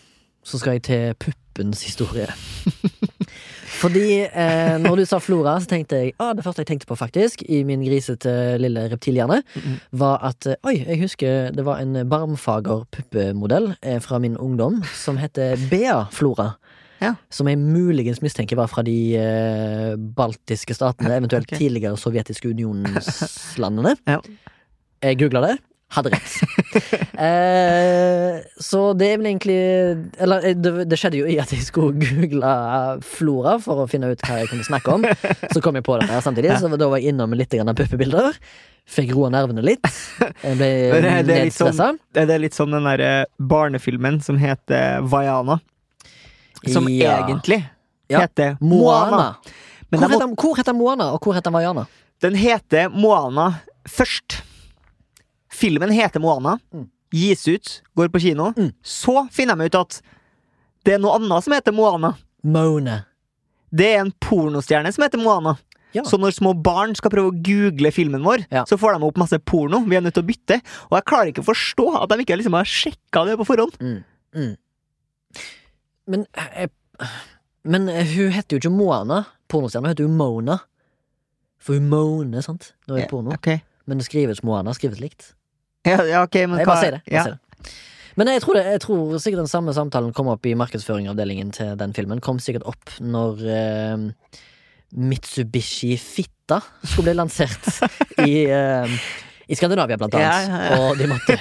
[0.43, 2.27] så skal jeg til puppens historie.
[3.79, 6.97] Fordi eh, når du sa flora, så tenkte jeg ah, Det første jeg tenkte på,
[6.99, 9.39] faktisk, i min grisete lille reptilhjerne,
[9.91, 14.81] var at eh, Oi, jeg husker det var en barmfager puppemodell eh, fra min ungdom
[14.95, 16.55] som heter Bea Flora.
[16.99, 17.13] Ja.
[17.31, 21.57] Som jeg muligens mistenker var fra de eh, baltiske statene, eventuelt okay.
[21.61, 23.95] tidligere sovjetiske unionslandene.
[24.09, 24.19] Ja.
[24.99, 25.57] Jeg googla det.
[25.95, 26.33] Hadde rett.
[27.25, 29.55] eh, så det er vel egentlig
[30.21, 32.51] Eller eh, det, det skjedde jo i at jeg skulle google
[33.05, 35.07] flora for å finne ut hva jeg kunne snakke om.
[35.53, 37.79] Så kom jeg på dette der samtidig, så da var jeg innom litt grann av
[37.79, 38.37] puppebilder.
[38.89, 39.85] Fikk roa nervene litt.
[40.43, 44.21] Jeg ble det- det er litt sånn- Det det er litt som den derre barnefilmen
[44.25, 45.59] som heter Vaiana.
[46.67, 47.25] Som Ja.
[47.27, 47.63] egentlig
[48.09, 48.19] Ja.
[48.21, 49.09] heter Moana.
[49.11, 49.35] Moana.
[49.91, 51.85] Hvor heter, hvor heter Moana, og hvor heter Vaiana?
[52.21, 54.41] den heter Moana først.
[55.51, 56.59] Filmen heter Moana.
[56.73, 56.89] Mm.
[57.11, 58.51] Gis ut, går på kino.
[58.57, 58.73] Mm.
[58.83, 60.01] Så finner de ut at
[60.85, 62.13] det er noe annet som heter Moana.
[62.43, 63.05] Mona.
[63.73, 65.57] Det er en pornostjerne som heter Moana.
[65.93, 66.03] Ja.
[66.05, 68.63] Så når små barn skal prøve å google filmen vår, Ja.
[68.65, 69.79] så får de opp masse porno.
[69.89, 70.61] Vi er nødt til å bytte.
[70.91, 73.73] Og jeg klarer ikke å forstå at de ikke liksom har sjekka det på forhånd.
[73.81, 74.03] Mm.
[74.35, 74.57] Mm.
[76.09, 76.69] Men jeg,
[77.69, 79.89] Men eh, hun heter jo ikke Moana, pornostjerna.
[79.89, 80.59] Hun heter jo Mona.
[81.59, 83.33] For hun moaner, sant, når det er porno.
[83.35, 83.59] Okay.
[83.89, 85.33] Men det skrives Moana, skrives likt.
[85.87, 87.01] Ja, ja, ok, men Jeg bare sier det.
[87.09, 87.23] Bare Ja.
[87.33, 87.73] det.
[88.19, 91.75] Men jeg tror, det, jeg tror sikkert den samme samtalen kom opp i markedsføringavdelingen til
[91.79, 92.19] den filmen.
[92.23, 94.07] Kom sikkert opp når eh,
[94.95, 97.67] Mitsubishi Fitta skulle bli lansert
[98.27, 98.95] i, eh,
[99.49, 100.27] i Skandinavia, blant annet.
[100.29, 100.77] Ja, ja.
[100.77, 101.35] Og de måtte?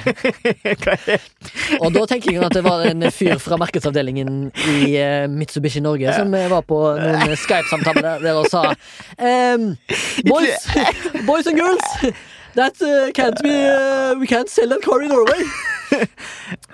[1.83, 6.15] Og da tenker jeg at det var en fyr fra markedsavdelingen i eh, Mitsubishi Norge
[6.17, 8.63] som eh, var på noen Skype-samtaler der, og sa
[9.19, 9.69] um,
[10.29, 10.65] boys,
[11.29, 12.17] boys and girls,
[12.57, 15.45] that uh, can't be uh, We can't sell that car in Norway.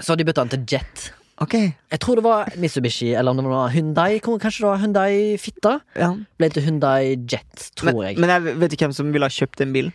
[0.01, 1.11] Så de bytta den til Jet.
[1.43, 1.55] Ok,
[1.91, 4.21] Jeg tror det var Mitsubishi, eller om det var Hyundai.
[4.23, 5.81] Kanskje det var Hyundai Fitta?
[5.99, 6.13] ja.
[6.39, 8.19] Ble til Hyundai Jet, tror Men, jeg.
[8.23, 9.93] men jeg vet ikke hvem som ville ha kjøpt den bilen.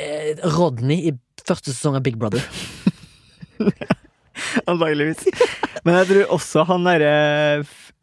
[0.00, 1.12] Eh, Rodney i
[1.46, 2.42] første sesong av Big Brother.
[4.68, 5.22] Antakeligvis.
[5.86, 7.12] Men jeg tror også han derre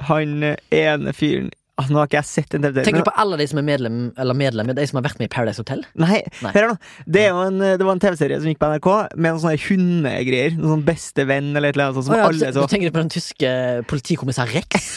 [0.07, 0.31] Han
[0.73, 2.87] ene fyren ah, Nå har ikke jeg sett en TV-serie.
[2.87, 5.29] Tenker du på alle de som er medlem Eller medlem, de som har vært med
[5.29, 5.83] i Paradise Hotel?
[6.01, 6.53] Nei, Nei.
[6.55, 6.77] hør nå.
[7.05, 10.57] Det, en, det var en TV-serie som gikk på NRK med noen sånne hundegreier.
[10.57, 13.03] Noen sånn bestevenn eller et eller annet sånt som oh, ja, alle du tenker på
[13.03, 13.53] den tyske
[13.91, 14.95] politikommissær Rex?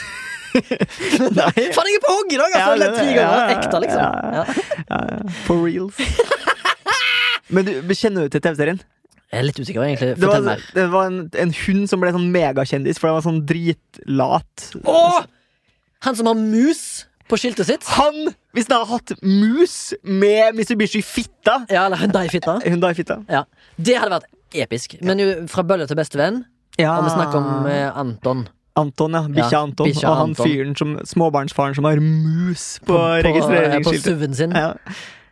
[0.57, 1.53] Nei.
[1.77, 2.55] Faen, jeg er på hogget i dag!
[2.57, 4.01] Altså, Ja, ja, det- ja, ja, ekte, liksom.
[4.01, 4.45] ja, Ja.
[4.89, 5.35] Ja, ja.
[5.45, 6.01] For reals.
[7.49, 8.81] Men du, kjenner du til TV-serien?
[9.33, 10.13] Jeg er litt usikker, egentlig.
[10.21, 10.63] Det var, mer.
[10.75, 14.69] det var en, en hund som ble sånn megakjendis, for den var sånn dritlat.
[14.87, 15.21] Åh!
[16.07, 16.83] Han som har mus
[17.27, 17.87] på skiltet sitt?
[17.97, 18.31] Han!
[18.55, 22.59] Hvis han hadde hatt mus med Mitsubishi Fitta Ja, eller Hyundai-fitta.
[22.67, 23.19] Hyundai Fitta.
[23.31, 23.43] Ja.
[23.77, 24.95] Det hadde vært episk.
[25.05, 26.45] Men jo, fra bølle til bestevenn,
[26.79, 26.95] Ja.
[26.99, 28.47] og vi snakker om eh, Anton.
[28.77, 29.23] Anton, ja.
[29.33, 29.89] Bikkja Anton.
[29.91, 30.47] bikkja og han Anton.
[30.47, 34.05] fyren som småbarnsfaren som har mus på, På, på, registreringsskiltet.
[34.05, 34.53] På suven sin.
[34.55, 34.75] Ja.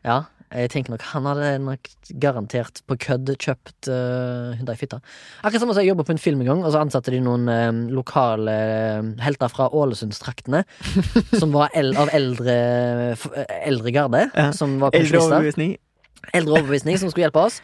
[0.05, 0.17] Ja,
[0.53, 1.89] jeg tenker nok Han hadde nok
[2.23, 5.01] garantert på kødd kjøpt uh, Hyundai Fitta.
[5.43, 7.71] Akkurat som jeg jobba på en film en gang, og så ansatte de noen eh,
[7.95, 10.63] lokale eh, helter fra Ålesundstraktene.
[11.41, 12.55] som var el av eldre,
[13.15, 14.23] eh, eldre garde.
[14.35, 14.51] Ja.
[14.57, 15.75] Som var pensjonister.
[16.35, 17.59] Eldre overbevisning som skulle hjelpe oss.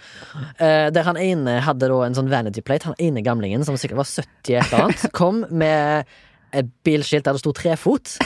[0.60, 2.90] Uh, der han ene hadde da en sånn vanity plate.
[2.90, 6.10] Han ene gamlingen, som sikkert var 70 et eller annet, kom med
[6.56, 8.18] et bilskilt der det sto trefot.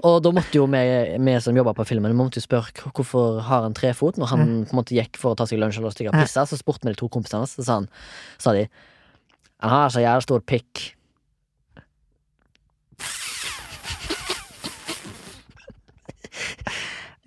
[0.00, 0.80] Og da måtte jo vi,
[1.20, 4.16] vi som jobba på filmen, Vi måtte jo spørre hvorfor har han trefot.
[4.16, 6.46] Når han på en måte gikk for å ta seg lunsj eller stikke og pisse,
[6.48, 7.88] så spurte vi de to kompisene hans, så sa han
[8.40, 8.66] Sa de
[9.62, 10.86] Han har så jævlig stor pikk.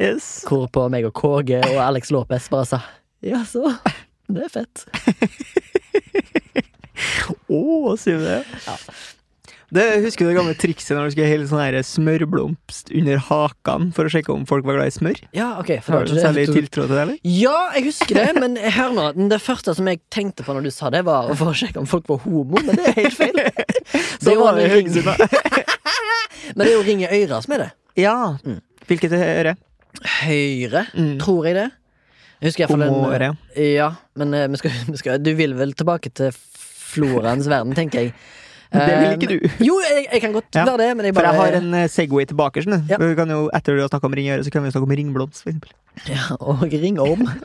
[0.01, 0.43] Yes.
[0.43, 2.81] Hvorpå meg og KG og Alex Lopez bare sa
[3.23, 3.71] Ja, så.
[4.27, 4.83] Det er fett.
[7.49, 8.41] Å, sier du det?
[8.65, 8.75] Ja.
[9.73, 14.05] Det, husker du det gamle trikset når du skulle helle sånn smørblomst under hakan for
[14.05, 15.21] å sjekke om folk var glad i smør?
[15.35, 15.71] Ja, ok.
[15.87, 16.21] Har du det.
[16.21, 17.17] særlig tiltro til det, eller?
[17.25, 19.07] Ja, jeg husker det, men hør nå.
[19.31, 21.89] Det første som jeg tenkte på når du sa det, var for å sjekke om
[21.89, 23.41] folk var homo, men det er helt feil.
[23.41, 25.29] Det Så jo var det i ring, Haugesund, da.
[26.55, 27.71] men det er jo Ringe Øyra som er det.
[28.05, 28.15] Ja.
[28.45, 28.61] Mm.
[28.85, 29.55] Hvilket øre?
[30.21, 31.17] Høyre, Mm.
[31.23, 31.67] tror jeg det.
[32.41, 36.11] Jeg husker iallfall en Ja, men eh, vi skal, vi skal, du vil vel tilbake
[36.13, 38.13] til floraens verden, tenker jeg.
[38.75, 39.37] Det vil Eh, ikke du.
[39.69, 41.87] Jo, jeg, jeg kan godt Ja, være det, men jeg For jeg har en eh,
[41.91, 42.63] Segway tilbake.
[42.65, 42.85] Sånn.
[42.91, 42.99] Ja.
[43.01, 45.45] Vi kan jo, etter du har snakka om ringøre, så kan vi snakke om ringblomst,
[45.47, 45.73] eksempel.
[46.11, 47.25] ja, Og ringorm.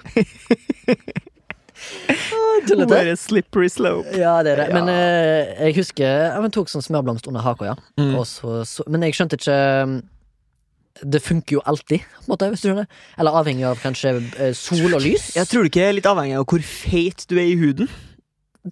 [2.68, 2.90] Tullete.
[2.92, 4.08] Bare slippery slope.
[4.18, 4.66] Ja, det er det.
[4.70, 4.76] Ja.
[4.80, 7.76] Men eh, jeg husker jeg men tok sånn smørblomst under haka, ja.
[8.00, 8.12] Mm.
[8.28, 9.94] Så, så, men jeg skjønte ikke um,
[11.14, 12.88] Det funker jo alltid, måte, hvis du skjønner.
[13.16, 15.30] Eller avhengig av kanskje eh, sol og lys.
[15.38, 17.88] Jeg tror du ikke er litt avhengig av hvor feit du er i huden?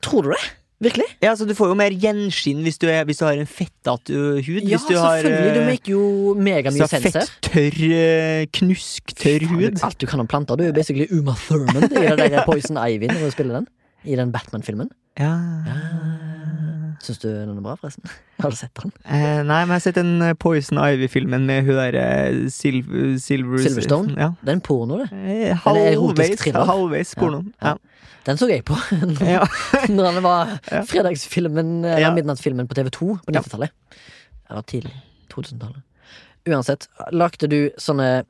[0.04, 0.42] Tror du det?
[0.78, 1.06] Virkelig?
[1.22, 4.14] Ja, så Du får jo mer gjenskinn hvis du, er, hvis du har en fettete
[4.46, 4.60] hud.
[4.62, 5.54] Ja, hvis du har, selvfølgelig.
[5.56, 9.82] Du eh, maker jo megamye du har fett, tørr, eh, knusktørr hud.
[9.88, 10.60] Alt du kan om planter.
[10.60, 13.68] Du er basically Uma Thurman i den der Poison Ivy når du spiller den.
[14.06, 14.92] I den Batman-filmen.
[15.18, 15.34] Ja.
[17.02, 18.06] Syns du den er bra, forresten?
[18.38, 18.92] Har du sett den?
[19.02, 22.06] Eh, nei, men jeg har sett den eh, Poison Ivy-filmen med hun derre
[22.54, 22.80] Sil
[23.22, 24.14] Silver Silverstone?
[24.18, 24.32] Ja.
[24.42, 25.10] Det er en porno, det.
[25.14, 27.42] Eh, Halvveis, halvveis porno.
[27.58, 27.74] Ja.
[27.74, 27.97] Ja.
[28.26, 28.76] Den så jeg på
[29.24, 29.44] Ja.
[29.88, 30.54] når det var
[30.90, 32.14] fredagsfilmen Eller Ja.
[32.16, 33.70] midnattsfilmen på TV2 på 90-tallet.
[34.50, 34.94] Eller tidlig
[35.32, 35.84] 2000-tallet.
[36.48, 38.24] Uansett, lagde du sånne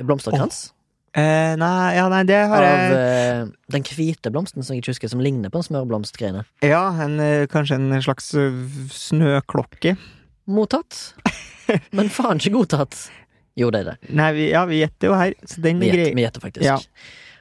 [0.00, 0.70] blomsterkrans
[1.14, 4.90] Eh, nei, ja, nei, det har av jeg eh, den hvite blomsten som jeg ikke
[4.96, 6.40] husker, som ligner på en smørblomstgreine?
[6.66, 8.56] Ja, en, eh, kanskje en slags eh,
[8.90, 9.92] snøklokke.
[10.50, 11.14] Mottatt,
[11.94, 12.98] men faen ikke godtatt.
[13.54, 14.10] Jo, det er det.
[14.10, 16.66] Nei, vi, ja, vi gjetter jo her, så den Vi vi gjetter faktisk.
[16.66, 16.80] Ja.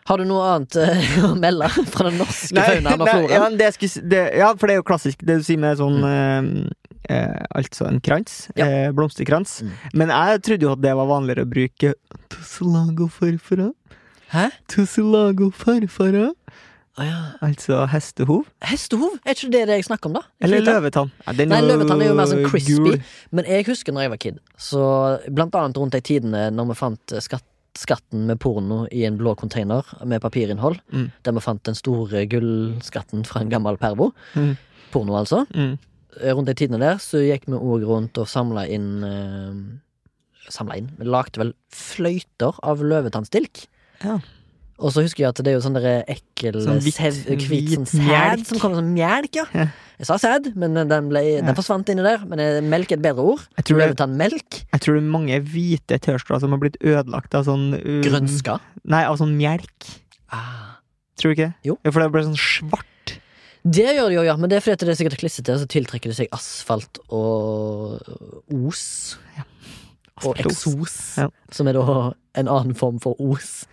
[0.09, 3.31] Har du noe annet eh, å melde fra den norske faunaen og floraen?
[3.31, 6.01] ja, det skulle, det, ja, for det er jo klassisk det du sier med sånn
[6.03, 6.49] mm.
[7.07, 8.47] eh, Altså en krans.
[8.59, 8.67] Ja.
[8.67, 9.61] Eh, blomsterkrans.
[9.63, 9.71] Mm.
[10.01, 11.95] Men jeg trodde jo at det var vanligere å bruke
[12.33, 13.71] tusselago farfara.
[14.33, 14.49] Hæ?
[14.71, 16.31] Tusselago farfara.
[16.93, 17.21] Ah, ja.
[17.41, 18.43] Altså hestehov.
[18.69, 19.15] Hestehov?
[19.25, 20.27] Er ikke det det jeg snakker om, da?
[20.45, 21.09] Eller løvetann.
[21.25, 22.75] Ja, Nei, løvetann er jo mer sånn crispy.
[22.77, 22.99] gul.
[23.33, 24.83] Men jeg husker når jeg var kid, så
[25.25, 29.35] blant annet rundt de tidene når vi fant skatt, skatten med porno i en blå
[29.35, 31.11] container med papirinnhold, Mm.
[31.23, 34.57] der vi fant den store gullskatten fra en gammel pervo, Mm.
[34.91, 35.77] porno altså, Mm.
[36.21, 39.79] Rundt de tidene der, så gikk vi òg rundt og samla inn eh,
[40.49, 43.65] Samla inn Vi lagde vel fløyter av løvetannstilk.
[44.03, 44.19] Ja.
[44.81, 46.97] Og så husker jeg at det er jo sånn ekkel Sånn hvit
[47.45, 49.45] hvit sånn sæd som kommer som mjelk, ja.
[49.53, 49.67] Ja.
[50.01, 51.43] Jeg sa sæd, men den, ble, Ja.
[51.45, 52.23] den forsvant inni der.
[52.27, 53.43] Men melk er et bedre ord.
[53.61, 54.63] Jeg tror, det, melk.
[54.65, 58.57] jeg tror det er mange hvite T-skjorter som har blitt ødelagt av sånn um, Grønska.
[58.89, 59.91] Nei, av sånn melk.
[60.33, 60.81] Ah.
[61.21, 61.69] Tror du ikke det?
[61.69, 61.77] Jo.
[61.85, 62.89] Ja, for det ble sånn svart.
[63.63, 65.69] Det gjør det jo, ja, men det er fordi at det er sikkert klissete, så
[65.71, 68.01] tiltrekker det seg asfalt og
[68.51, 68.83] os.
[70.29, 71.27] Og eksos, Ja.
[71.51, 73.65] som er da en annen form for os.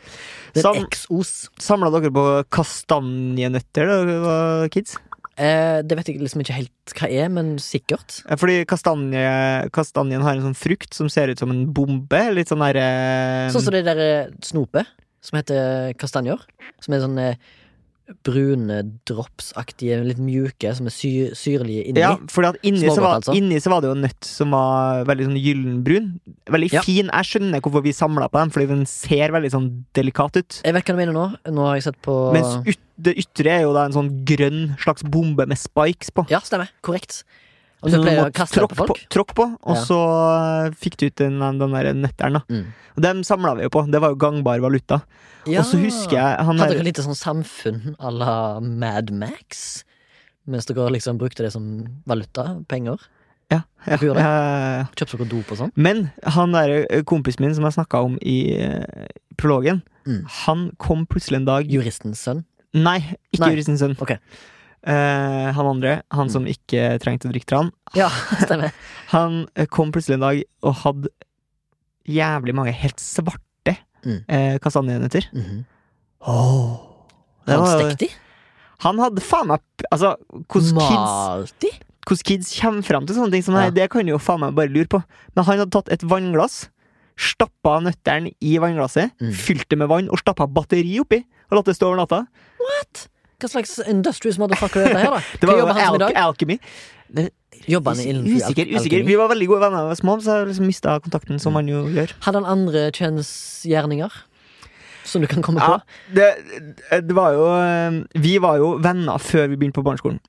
[0.54, 1.48] Det er eksos.
[1.58, 4.96] Samla dere på kastanjenøtter da dere var kids?
[5.40, 8.18] Eh, det vet jeg liksom ikke helt hva er, men sikkert.
[8.28, 12.20] Eh, Fordi kastanje, kastanjen har en sånn frukt som ser ut som en bombe.
[12.36, 14.90] Litt sånn derre Sånn som det der eh, snopet,
[15.24, 16.42] som heter kastanjer.
[16.84, 17.34] Som er sånn eh,
[18.26, 22.02] brune dropsaktige, litt mjuke, som er sy syrlige inni.
[22.02, 23.34] Ja, fordi at inni, så var, altså.
[23.36, 26.08] inni så var det jo nøtt som var veldig sånn gyllenbrun.
[26.50, 26.82] Veldig Ja.
[26.86, 27.10] fin.
[27.12, 30.60] Jeg skjønner hvorfor vi samla på dem, fordi den ser veldig sånn delikat ut.
[30.64, 31.26] Jeg vet hva du mener nå.
[31.52, 34.76] Nå har jeg sett på Mens ut, det ytre er jo da en sånn grønn
[34.78, 36.28] slags bombe med spikes på.
[36.30, 36.68] Ja, stemmer.
[36.82, 37.22] Korrekt.
[37.80, 39.00] Så du pleier å kaste tråkk på folk?
[39.00, 39.84] På, Tråkk på, og Ja.
[39.88, 39.98] så
[40.66, 42.40] eh, fikk du ut den, den der nøtteren.
[42.40, 42.42] da.
[42.50, 42.66] Mm.
[42.96, 43.84] Og dem samla vi jo på.
[43.90, 45.00] Det var jo gangbar valuta.
[45.46, 45.60] Ja.
[45.62, 49.84] Og så husker jeg han Hadde der dere litt sånn samfunn à la Mad Max?
[50.46, 52.58] Mens dere liksom brukte det som valuta?
[52.68, 52.98] Penger?
[53.50, 54.84] ja, ja, ja, ja.
[54.94, 55.72] Kjøpte dere dop og sånn?
[55.74, 59.06] Men han der eh, kompisen min som jeg snakka om i uh,
[59.40, 60.22] prologen, Mm.
[60.46, 62.38] han kom plutselig en dag Juristens sønn?
[62.72, 62.98] Nei,
[63.34, 63.50] ikke Nei.
[63.52, 63.92] juristens sønn.
[64.00, 64.14] Ok.
[64.86, 68.08] Eh, han andre, han som ikke trengte å drikke tran, Ja,
[68.40, 68.72] stemmer.
[69.14, 71.08] han eh, kom plutselig en dag og hadde
[72.08, 74.24] jævlig mange helt svarte Mm.
[74.32, 75.26] eh, kastanjenøtter.
[75.34, 75.64] -hmm.
[77.46, 78.08] Det Han var- stekte de?
[78.80, 79.60] Han hadde faen meg
[79.92, 80.16] Altså,
[80.48, 81.52] hvordan kids,
[82.06, 83.64] hvordan kids kommer fram til sånne ting som det Ja.
[83.64, 85.02] her, det kan jo faen meg bare lure på.
[85.36, 86.68] Men han hadde tatt et vannglass,
[87.18, 89.32] stappa nøttene i vannglasset, Mm.
[89.34, 92.26] fylt det med vann og stappa batteri oppi, og latt det stå over natta.
[92.58, 93.08] What?
[93.40, 95.20] Hva slags industrious motherfucker er dette her, da?
[95.40, 96.58] Det var jo al alchemy.
[97.68, 99.02] Jobber han innenfor Usikker, usikker.
[99.04, 101.52] Vi var veldig gode venner da vi var små, så jeg liksom mista kontakten, som
[101.56, 102.12] man jo gjør.
[102.24, 104.20] Hadde han andre kjønnsgjerninger?
[105.10, 106.14] Som du kan komme Ja, på?
[106.14, 106.28] det,
[107.08, 110.20] det var jo eh, Vi var jo venner før vi begynte på barneskolen.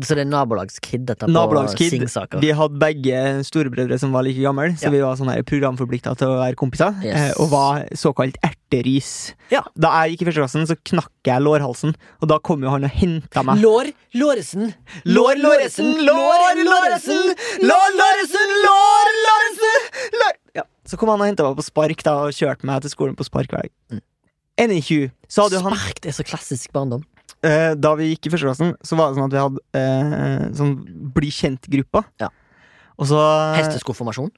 [0.00, 1.90] Så det er nabolagskid, dette på Nabolagskid.
[1.92, 2.40] Singsaker?
[2.40, 4.90] Vi hadde begge storebrødre som var like gamle, så Ja.
[4.90, 6.96] vi var sånn programforplikta til å være kompiser.
[7.04, 7.14] Yes.
[7.36, 9.34] eh, Og var såkalt erteris.
[9.50, 9.60] Ja.
[9.76, 12.84] Da jeg gikk i første klassen, så knakk jeg lårhalsen, og da kom jo han
[12.84, 13.60] og henta meg.
[13.60, 14.72] Lår Låresen!
[15.04, 15.92] Lår Låresen!
[16.08, 17.36] Lår Låresen!
[17.60, 18.48] Lår Låresen!
[18.64, 19.90] Lår Låresen!
[20.16, 20.62] Lår Ja.
[20.86, 23.24] Så kom han og henta meg på spark da og kjørte meg til skolen på
[23.28, 23.70] spark hver dag.
[23.92, 24.00] Mm.
[25.28, 27.04] Spark, det er så klassisk barndom.
[27.46, 30.44] Eh, Da vi gikk i første klassen, så var det sånn at vi hadde eh,
[30.58, 30.76] sånn
[31.14, 32.04] bli kjent-gruppa.
[32.22, 32.28] Ja.
[33.00, 33.18] Og så
[33.56, 34.30] Hesteskoformasjon.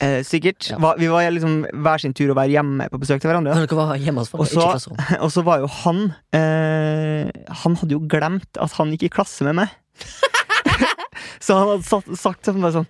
[0.00, 0.70] eh, Sikkert.
[0.70, 0.94] Ja.
[0.98, 3.56] Vi var liksom hver sin tur å være hjemme på besøk til hverandre.
[5.24, 7.30] Og så- var jo han eh,
[7.64, 9.68] Han hadde jo glemt at han gikk i klasse med meg.
[11.42, 12.86] så han hadde sagt, sagt sånn bare sånn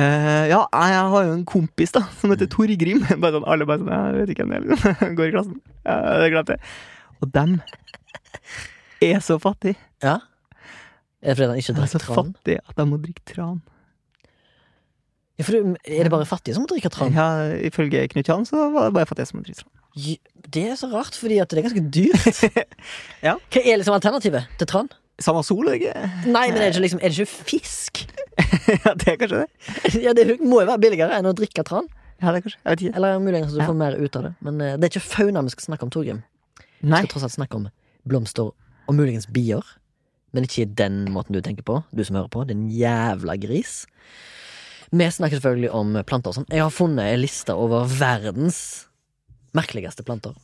[0.00, 3.02] eh, Ja, jeg har jo en kompis da som heter Torgrim.
[3.20, 4.68] Bare sånn, alle bare sånn Jeg vet ikke hvem det er.
[4.72, 5.14] liksom.
[5.18, 5.60] Går i klassen.
[5.84, 6.72] Ja, det glemte jeg.
[7.20, 7.58] Og dem
[9.02, 9.76] er så fattig.
[10.02, 10.18] Ja.
[11.22, 12.16] Er det fordi han ikke Han er så tran?
[12.34, 13.60] fattig at han må drikke tran.
[15.38, 17.12] Ja, for er det bare fattige som drikker tran?
[17.14, 17.26] Ja,
[17.68, 19.74] ifølge Knut Jan så var det bare fattige som må drikke tran.
[19.98, 20.18] J-
[20.50, 22.40] Det er så rart, fordi at det er ganske dyrt.
[23.26, 23.36] Ja.
[23.50, 24.88] Hva er liksom alternativet til tran?
[25.22, 25.92] Samme sol, ikke?
[26.30, 28.02] Nei, men er det ikke, liksom, er det ikke fisk?
[28.84, 29.48] ja, det er kanskje det.
[30.06, 31.86] Ja, Det må jo være billigere enn å drikke tran.
[32.22, 32.60] Ja, det er kanskje.
[32.64, 32.96] Jeg vet ikke.
[32.98, 33.66] Eller muligens du Ja.
[33.70, 34.32] får mer ut av det.
[34.42, 36.22] Men eh, det er ikke fauna vi skal snakke om, Torgrim.
[36.80, 37.02] Vi Nei.
[37.04, 37.68] skal tross alt snakke om
[38.06, 38.50] blomster
[38.88, 39.62] og muligens bier.
[40.34, 42.42] Men ikke i den måten du tenker på, du som hører på.
[42.48, 43.86] Din jævla gris.
[44.92, 46.48] Vi snakker selvfølgelig om planter og sånn.
[46.52, 48.86] Jeg har funnet en liste over verdens
[49.56, 50.36] merkeligste planter.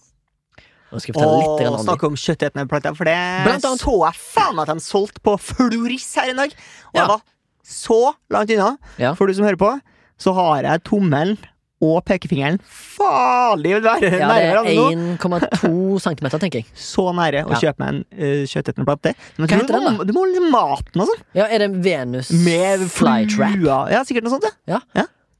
[0.94, 3.80] Og skal fortelle litt om snakke om kjøttetende planter, for det Blant annet.
[3.82, 6.52] så jeg faen meg at de solgte på Floris her en dag.
[6.92, 7.00] Og Ja.
[7.00, 7.22] jeg var
[7.64, 8.76] så langt unna.
[8.98, 9.14] Ja.
[9.14, 9.72] For du som hører på,
[10.18, 11.38] så har jeg tommelen
[11.84, 12.56] og pekefingeren
[12.94, 15.72] farlig nære Ja, det er 1,2
[16.04, 16.66] cm, tenker jeg.
[16.88, 17.60] Så nære å Ja.
[17.66, 19.14] kjøpe meg en uh, kjøttetende plate.
[19.38, 20.06] Men Hva heter den, da?
[20.08, 21.22] du må holde maten og sånn.
[21.36, 23.60] Ja, Er det Venus Med flytrap?
[23.92, 24.48] Ja, sikkert noe sånt.
[24.70, 24.80] Ja.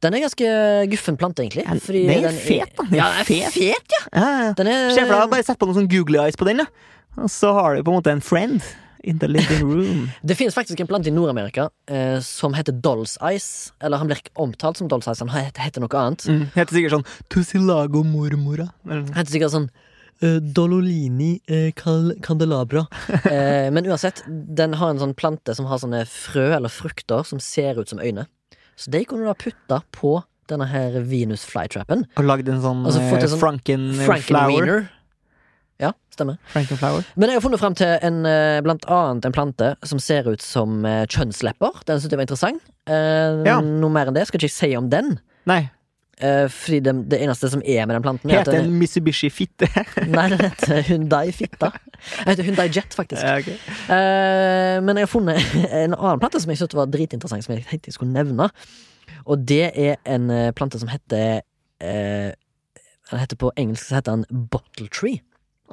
[0.05, 0.49] Den er ganske
[0.93, 1.63] guffen plante, egentlig.
[1.65, 2.85] Ja, den er den fet, da.
[2.91, 3.55] Den er Ja, fet.
[3.55, 4.03] fet, ja.
[4.13, 4.53] Ja, ja.
[4.59, 6.67] Den er for deg, bare sett på noen sånn googly eyes på den, da.
[7.17, 8.61] Og så har du på en måte en friend
[9.05, 10.11] in the living room.
[10.23, 13.73] Det finnes faktisk en plante i Nord-Amerika eh, som heter Dolls Ice.
[13.83, 16.27] Eller han blir ikke omtalt som Dolls Ice, han heter, noe annet.
[16.29, 16.45] Mm.
[16.57, 18.71] Heter sikkert sånn Tussilago mormora.
[18.89, 19.19] Eller sånn.
[19.19, 19.73] Heter sikkert sånn
[20.23, 21.73] Uh, Dololini uh,
[22.23, 22.85] candelabra.
[23.11, 27.41] uh, men uansett, den har en sånn plante som har sånne frø eller frukter som
[27.43, 28.29] ser ut som øyne.
[28.79, 32.05] Så de kunne du da putte på denne her Venus flytrappen.
[32.19, 34.07] Og lagd en sånn, Altså, fått en eh, sånn Franken-flower.
[34.07, 34.87] Frankenwiener.
[35.83, 36.37] Ja, stemmer.
[36.55, 40.43] Men jeg har funnet frem til en, eh, blant annet en plante som ser ut
[40.43, 41.81] som eh, kjønnslepper.
[41.89, 42.63] Den syntes jeg var interessant.
[42.87, 43.61] Eh, Ja.
[43.61, 45.19] Noe mer enn det skal ikke jeg si om den.
[45.47, 45.71] Nei,
[46.23, 49.27] Eh, fordi det, det eneste som er med den planten, er heter den, en Mitsubishi
[49.35, 49.67] Fitte.
[50.07, 51.73] Nei, den heter Hyundai Fitta.
[52.21, 53.19] Den heter Hyundai Jet, faktisk.
[53.21, 53.57] Ja, okay.
[53.91, 55.43] Eh, men jeg har funnet
[55.75, 58.47] en annen plante som jeg syntes var dritinteressant, som jeg tenkte jeg skulle nevne.
[59.27, 61.43] Og det er en eh, plante som heter
[61.83, 65.19] Den heter På engelsk så heter den bottle tree.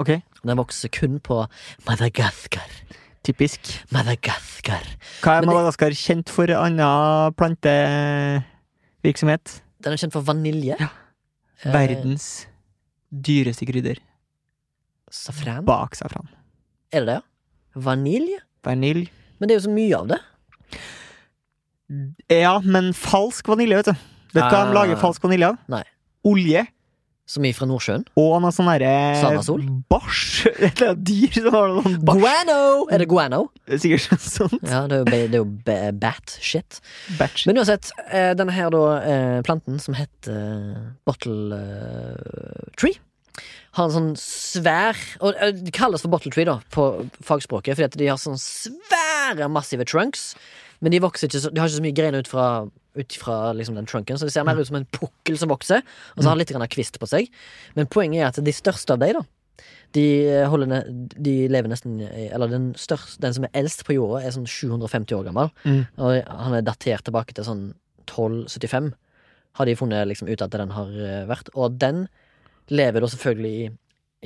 [0.01, 0.11] Ok.
[0.43, 1.37] Den vokser kun på
[1.87, 2.69] Madagaskar.
[3.23, 3.61] Typisk.
[3.93, 4.81] Madagaskar.
[5.21, 9.59] Hva er Madagaskar kjent for annen plantevirksomhet?
[9.81, 10.75] Den er kjent for vanilje.
[10.81, 10.87] Ja.
[11.61, 12.47] Eh, Verdens
[13.11, 13.97] dyreste krydder
[15.11, 15.65] Safran.
[15.67, 16.27] bak safran.
[16.91, 17.23] Er det det, ja?
[17.75, 18.39] Vanilje?
[18.65, 19.09] Vanilje.
[19.39, 20.19] Men det er jo så mye av det.
[22.31, 23.95] Ja, men falsk vanilje, vet du.
[24.31, 24.73] Vet du hva de Ah.
[24.73, 25.57] lager falsk vanilje av?
[25.67, 25.83] Nei.
[26.25, 26.65] Olje.
[27.31, 28.01] Som er fra Nordsjøen.
[28.19, 28.89] Og noe sånn derre?
[29.93, 30.23] Bæsj!
[30.67, 32.17] Et eller annet dyr som har noe sånn bæsj.
[32.25, 32.57] Guano!
[32.91, 33.39] Er det guano?
[33.71, 36.81] Sikkert sånn Ja, det er jo, det er jo ba- bat shit.
[37.47, 41.61] Men uansett, eh, denne her da, eh, planten som heter eh, bottle
[42.81, 42.99] tree,
[43.77, 46.89] har en sånn svær Og det kalles for bottle tree, da, på
[47.23, 50.33] fagspråket, fordi at de har sånn svære, massive trunks.
[50.81, 52.45] Men de vokser ikke så, de har ikke så mye greiner ut fra,
[52.97, 55.83] ut fra liksom den trunken, så de ser mer ut som en pukkel som vokser,
[56.15, 57.29] og så har litt grann kvist på seg.
[57.77, 60.87] Men poenget er at de største av dem, da, de, eh, holder,
[61.21, 64.47] de lever nesten i- Eller den, største, den som er eldst på jorda, er sånn
[64.49, 65.51] 750 år gammel.
[65.65, 65.85] Mm.
[65.99, 67.73] Og han er datert tilbake til sånn
[68.07, 68.93] 1275.
[69.59, 71.49] Har de funnet liksom ut at den har eh, vært.
[71.53, 72.07] Og den
[72.71, 73.69] lever da selvfølgelig i,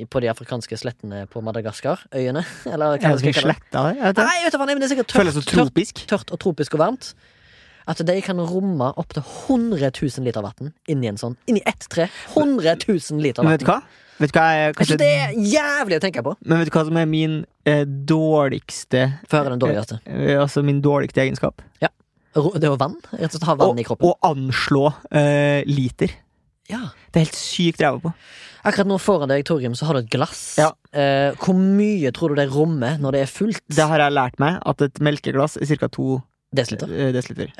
[0.04, 2.42] på de afrikanske slettene på Madagaskar-øyene.
[2.72, 3.72] Eller hva skal jeg kalle det?
[3.72, 6.82] Nei, vet du hva, nei, men det er sikkert tørt, tørt, tørt og tropisk og
[6.84, 7.14] varmt.
[7.86, 12.08] At de kan romme opptil 100 000 liter vann inni en sånn Inni ett tre.
[12.34, 13.54] 100 000 liter vann.
[13.54, 13.78] vet du hva?
[14.18, 16.32] Vet du hva Jeg kanskje det er jævlig å tenke på.
[16.42, 17.36] Men vet du hva som er min
[17.68, 20.00] eh, dårligste Få høre den dårligste.
[20.02, 21.62] eh, Altså min dårligste egenskap?
[21.84, 21.92] Ja.
[22.34, 22.98] Det er vann.
[23.14, 24.10] Rett og slett ha vann i kroppen.
[24.10, 24.82] Å anslå
[25.14, 26.10] eh, liter.
[26.68, 26.88] Ja.
[27.16, 28.12] Det er helt sykt ræva på.
[28.66, 30.40] Akkurat nå foran deg, Torgrim, så har du et glass.
[30.60, 30.72] Ja.
[30.92, 33.62] Eh, hvor mye tror du det rommer når det er fullt?
[33.72, 35.88] Det har jeg lært meg, at et melkeglass er ca.
[35.88, 36.18] to
[36.56, 36.90] Desiliter.
[36.92, 37.54] eh, desiliter.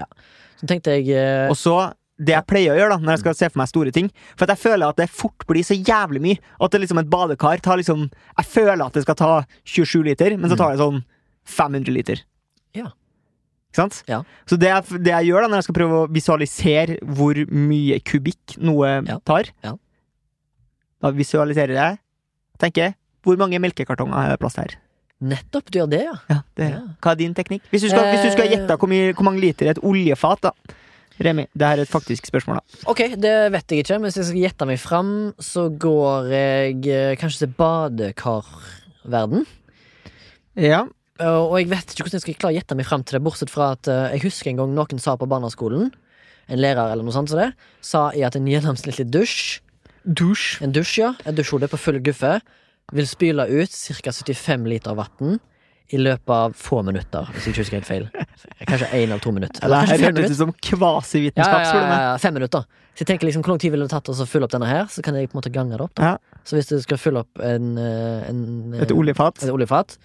[0.60, 1.76] Så tenkte jeg eh, Og så
[2.16, 4.06] det jeg pleier å gjøre da når jeg skal se for meg store ting
[4.40, 6.38] For jeg føler at det fort blir så jævlig mye.
[6.64, 9.32] At det liksom et badekar tar liksom Jeg føler at det skal ta
[9.68, 11.02] 27 liter, men så tar det sånn
[11.46, 12.22] 500 liter.
[12.74, 12.88] Ja.
[14.08, 14.22] Ja.
[14.48, 18.00] Så det jeg, det jeg gjør da når jeg skal prøve å visualisere hvor mye
[18.06, 19.18] kubikk noe Ja.
[19.24, 19.74] tar, Ja.
[21.02, 21.98] da visualiserer jeg
[22.58, 22.94] tenker
[23.26, 24.76] hvor mange melkekartonger har jeg plass til her?
[25.26, 26.12] nettopp du gjør det, ja.
[26.28, 26.66] Ja, det.
[27.00, 27.62] Hva er din teknikk?
[27.72, 30.50] Hvis du skal, hvis du skal gjette hvor, mye, hvor mange liter et oljefat, da.
[31.24, 32.82] Remi, det her er et faktisk spørsmål, da.
[32.92, 36.82] Ok, det vet jeg ikke, men hvis jeg skal gjette meg fram, så går jeg
[36.92, 39.46] eh, kanskje til badekarverden.
[40.60, 40.82] Ja.
[41.20, 43.22] Og og jeg vet ikke hvordan jeg skal klare å gjette meg fram til det,
[43.24, 45.90] bortsett fra at eh, jeg husker en gang noen sa på barneskolen,
[46.48, 49.60] en lærer eller noe sånt som det, sa i at en gjennomsnittlig dusj,
[50.06, 50.60] Dusj.
[50.62, 52.36] en dusj, ja, en dusjhode på full guffe,
[52.94, 54.12] vil spyle ut ca.
[54.12, 55.38] 75 liter vann
[55.90, 58.06] i løpet av få minutter, hvis jeg ikke husker helt feil.
[58.66, 59.62] Kanskje én eller to minutter.
[59.66, 60.30] Eller Eller fem minutter.
[60.34, 62.64] ut som Ja, kvasivitenskap, ja, ja, ja, fem minutter.
[62.96, 64.86] Så jeg tenker liksom, Hvor lang tid ville det tatt å fylle opp denne her?
[64.90, 65.94] Så kan jeg på en måte gange det opp.
[65.94, 66.16] da Ja.
[66.44, 69.42] Så hvis du skal fylle opp en, eh, en eh, Et oljefat.
[69.42, 69.98] et oljefat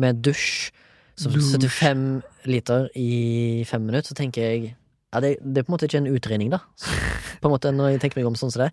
[0.00, 0.70] med dusj
[1.14, 1.54] som Dusj.
[1.62, 4.72] 75 liter i fem minutter, så tenker jeg
[5.14, 6.58] ja, det, det er på en måte ikke en utregning, da.
[7.40, 8.70] På en måte Når jeg tenker meg om sånn som det.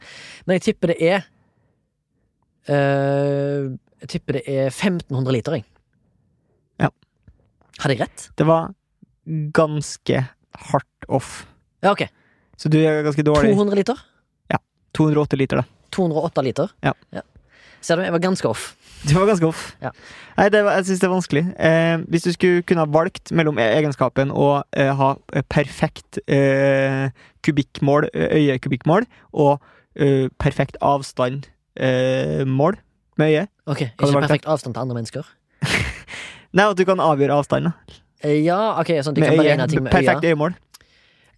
[0.48, 1.20] Men jeg tipper det er
[2.72, 3.68] eh,
[4.02, 5.68] Jeg tipper det er 1500 liter, jeg.
[6.82, 6.90] Ja.
[7.84, 8.26] Hadde jeg rett?
[8.40, 8.72] Det var
[9.54, 10.24] ganske
[10.72, 11.44] hardt off.
[11.86, 12.08] Ja, ok.
[12.58, 13.54] Så du er ganske dårlig.
[13.54, 14.02] 200 liter?
[14.50, 14.58] Ja.
[14.98, 15.86] 208 liter, da.
[15.94, 16.74] 208 liter?
[16.82, 16.96] Ja.
[17.82, 18.76] Ser du, jeg var ganske off.
[19.10, 19.62] Du var ganske off.
[19.82, 19.90] Ja.
[20.38, 21.42] Nei, det var, jeg syns det er vanskelig.
[21.58, 26.20] Eh, hvis du skulle kunne ha valgt mellom e- egenskapen å eh, ha eh, perfekt
[26.30, 27.10] eh,
[27.46, 29.58] kubikkmål, øyekubikkmål, og
[29.98, 32.78] eh, perfekt avstand eh, med
[33.26, 35.26] øye Ok, Ikke perfekt avstand til andre mennesker?
[36.58, 37.72] Nei, at du kan avgjøre avstand.
[38.22, 40.36] Eh, Ja, ok, sånn at du Med kan beregne ting med perfekt øya.
[40.36, 40.54] øyemål.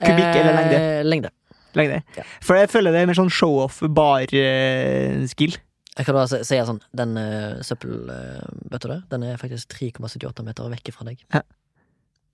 [0.04, 0.80] kubikk eller lengde?
[1.08, 1.30] Lengde.
[1.32, 1.32] lengde.
[1.80, 2.24] Lengde.
[2.44, 5.56] For jeg føler det er mer sånn show-off bar-skill.
[5.94, 10.94] Jeg kan bare si sånn, den uh, søppelbøtta der, den er faktisk 3,78 meter vekk
[10.96, 11.20] fra deg.
[11.34, 11.44] Ja.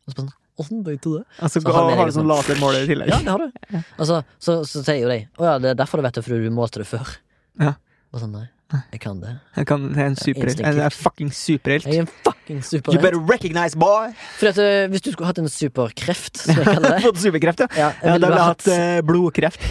[0.07, 1.23] Og så sånn, Åssen vet du det?
[1.39, 3.11] altså, Så har, har du liksom- sånn lasermåler i tillegg.
[3.13, 3.49] Ja, det har du.
[4.01, 6.43] Altså, så, så sier jo de Å ja, det er derfor du vet det, fordi
[6.43, 7.13] du målte det før.
[7.59, 7.77] Ja.
[8.11, 8.47] Og sånn, nei.
[8.91, 9.31] Jeg kan det.
[9.57, 10.59] Jeg kan, det er en superhelt.
[10.61, 11.87] Jeg er fucking superhelt.
[11.89, 12.59] Jeg er en fucking
[12.93, 14.13] You better recognize, boy!
[14.37, 17.59] Fordi at eh, Hvis du skulle hatt en superkreft, som jeg kaller det Fått superkreft,
[17.65, 17.67] ja.
[17.77, 19.61] ja, Ja, da ville jeg hatt uh, eh, blodkreft.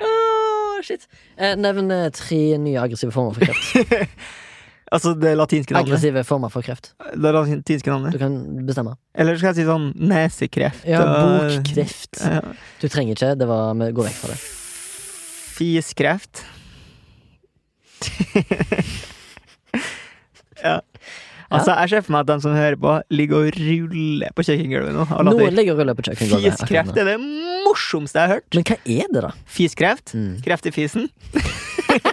[0.00, 1.06] Åh, shit.
[1.38, 3.66] Eh, Nevn eh, tre nye aggressive former for kreft.
[4.94, 5.92] altså det latinske navnet.
[5.92, 6.92] Aggressive former for kreft.
[7.14, 8.96] Det latinske Du kan bestemme.
[9.14, 10.86] Eller skal jeg si sånn nesekreft?
[10.88, 12.14] Ja, bokkreft.
[12.20, 12.40] Ja.
[12.82, 13.34] Du trenger ikke.
[13.38, 14.40] Det var går vekk fra det.
[15.60, 16.34] Fiskreft.
[20.64, 20.80] ja.
[21.50, 24.94] Altså, jeg ser for meg at de som hører på, ligger og ruller på kjøkkengulvet
[24.94, 25.06] nå.
[25.26, 26.58] Noen ligger og ruller på kjøkkengulvet.
[26.60, 27.16] Fiskreft er det
[27.66, 28.54] morsomste jeg har hørt.
[28.54, 29.32] Men hva er det, da?
[29.58, 30.14] Fiskreft.
[30.14, 30.36] Mm.
[30.46, 31.08] Kreft i fisen.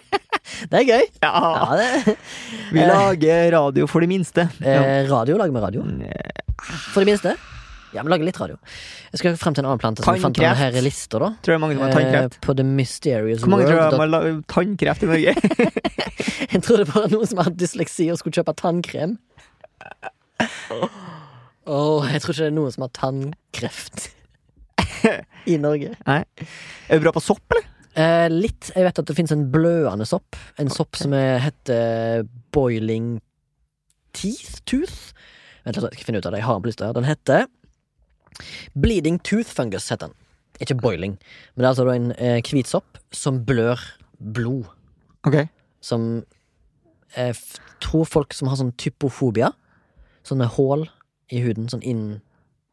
[0.67, 1.03] Det er gøy.
[1.21, 2.15] Ja, Ja, det
[2.73, 4.47] vi lager radio for de minste.
[4.63, 5.83] Eh, Radio lager vi radio.
[6.01, 6.41] Eh,
[6.95, 7.35] For de minste.
[7.95, 8.57] Ja, vi lager litt radio.
[9.13, 11.29] Jeg skal frem til en annen plante som fant denne her i lista, da.
[11.45, 12.35] Tror er mange som har tannkreft.
[12.35, 14.17] Eh, på The Mysterious Hvor mange tror jeg World.
[14.17, 15.35] har tannkreft i Norge?
[16.53, 19.17] Jeg tror det var noen som hadde dysleksi og skulle kjøpe tannkrem.
[21.67, 24.05] Åh, jeg tror ikke det er noen som har tannkreft
[25.51, 25.91] i Norge.
[26.07, 26.21] Nei.
[26.87, 27.67] Er du bra på sopp, eller?
[27.97, 28.71] Eh, litt.
[28.75, 30.37] Jeg vet at det finnes en blødende sopp.
[30.61, 32.23] En sopp som er, heter
[32.55, 33.17] boiling
[34.15, 34.61] teeth?
[34.69, 35.11] Tooth?
[35.67, 36.39] Vent jeg skal finne ut av det.
[36.41, 36.93] Jeg har den på lista.
[36.95, 37.47] Den heter
[38.75, 39.89] bleeding tooth fungus.
[39.89, 40.15] heter den.
[40.59, 41.17] Ikke boiling,
[41.55, 43.77] men det er altså en eh, hvit sopp som blør
[44.19, 44.65] blod.
[45.27, 45.47] Okay.
[45.81, 46.23] Som
[47.15, 49.51] jeg f tror folk som har sånn typofobia,
[50.25, 50.87] sånne hull
[51.31, 52.01] i huden, sånn inn,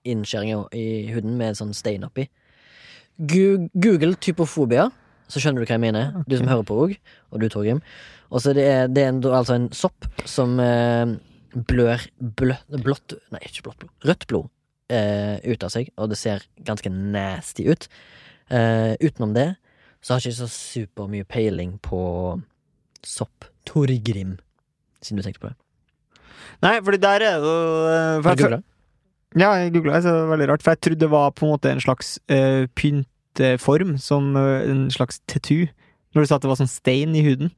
[0.08, 2.24] innskjæringer i huden med sånn stein oppi.
[3.20, 4.88] Gu- Google typofobia,
[5.28, 6.24] så skjønner du hva jeg mener.
[6.26, 6.96] Du som hører på òg,
[7.30, 7.82] og du, Torgrim.
[8.32, 11.12] Og så det er, det er en, altså en sopp som eh,
[11.54, 13.92] blør blø, blått Nei, ikke blått blod.
[14.08, 14.48] Rødt blod
[14.92, 17.88] eh, ut av seg, og det ser ganske nasty ut.
[18.52, 19.54] Eh, utenom det
[20.04, 22.02] så har jeg ikke så supermye peiling på
[23.04, 23.48] sopp.
[23.64, 24.34] Torgrim,
[25.00, 25.56] siden du tenkte på det.
[26.60, 28.66] Nei, fordi der er det eh, Har du googlet?
[29.34, 30.62] Ja, jeg googla så det var veldig rart.
[30.62, 34.84] For jeg trodde det var på en måte en slags uh, pynteform, som uh, en
[34.94, 35.66] slags tattoo.
[36.14, 37.50] Når du sa at det var sånn stein i huden,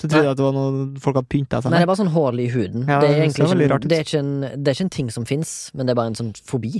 [0.00, 2.00] så trodde jeg at det var noe folk hadde pynta seg Nei, det er bare
[2.00, 2.86] sånn hull i huden.
[2.88, 5.12] Ja, det, er det egentlig ikke, det, er ikke en, det er ikke en ting
[5.14, 6.72] som fins, men det er bare en sånn fobi.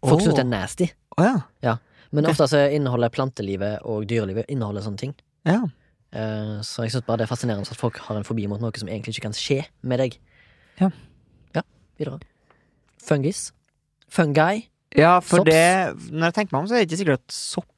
[0.00, 0.24] Folk oh.
[0.24, 0.88] synes det er nasty.
[1.20, 1.76] Oh, ja.
[2.12, 5.14] Men ofte så inneholder plantelivet og dyrelivet inneholder sånne ting.
[5.48, 5.62] ja.
[6.12, 8.76] Eh, så jeg synes bare det er fascinerende at folk har en fobi mot noe
[8.76, 10.18] som egentlig ikke kan skje med deg.
[10.80, 10.90] Ja.
[11.56, 11.62] Ja,
[11.96, 12.18] videre.
[13.00, 13.46] Fungis.
[14.12, 14.66] Fungi.
[14.96, 15.48] Ja, for Sops.
[15.48, 17.68] det Når jeg tenker meg om, så er det ikke sikkert at sopp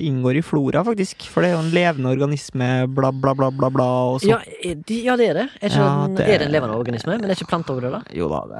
[0.00, 1.26] inngår i flora, faktisk.
[1.32, 3.86] For det er jo en levende organisme, bla, bla, bla, bla, bla,
[4.26, 5.46] Ja, er de- ja, det er det.
[5.62, 7.12] Er, Ja, den, det- er det en levende organisme?
[7.18, 8.02] Men det er ikke planter over det, da?
[8.14, 8.58] Jo da, det,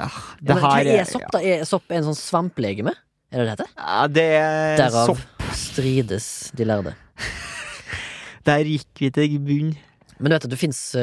[0.48, 1.38] Ja, men her er sopp, da?
[1.40, 2.94] Er sopp en sånn svamplegeme?
[3.32, 3.70] Er det det heter?
[3.76, 5.42] Ja, det er Derav sopp.
[5.52, 6.94] strides de lærde.
[8.46, 9.72] Der gikk vi til bunn.
[10.20, 10.94] Men du vet at det fins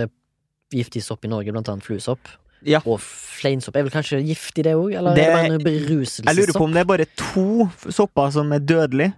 [0.74, 2.20] giftig sopp i Norge, blant annet fluesopp.
[2.64, 2.80] Ja.
[2.88, 3.76] Og fleinsopp.
[3.76, 4.93] Er vel kanskje giftig, det òg?
[4.95, 8.32] Eller Det- er det bare en Jeg lurer på om det er bare to sopper
[8.32, 9.14] som er dødelige.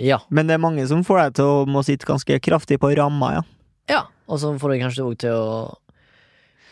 [0.00, 0.20] Ja.
[0.32, 3.34] Men det er mange som får deg til å må sitte ganske kraftig på ramma,
[3.38, 3.42] ja.
[3.92, 4.00] ja.
[4.30, 5.50] Og så får du kanskje òg til å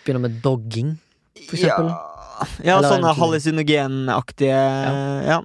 [0.04, 0.94] begynne med dogging,
[1.44, 1.90] for eksempel.
[1.92, 4.58] Ja, ja sånne en- hallusinogenaktige
[5.28, 5.40] ja.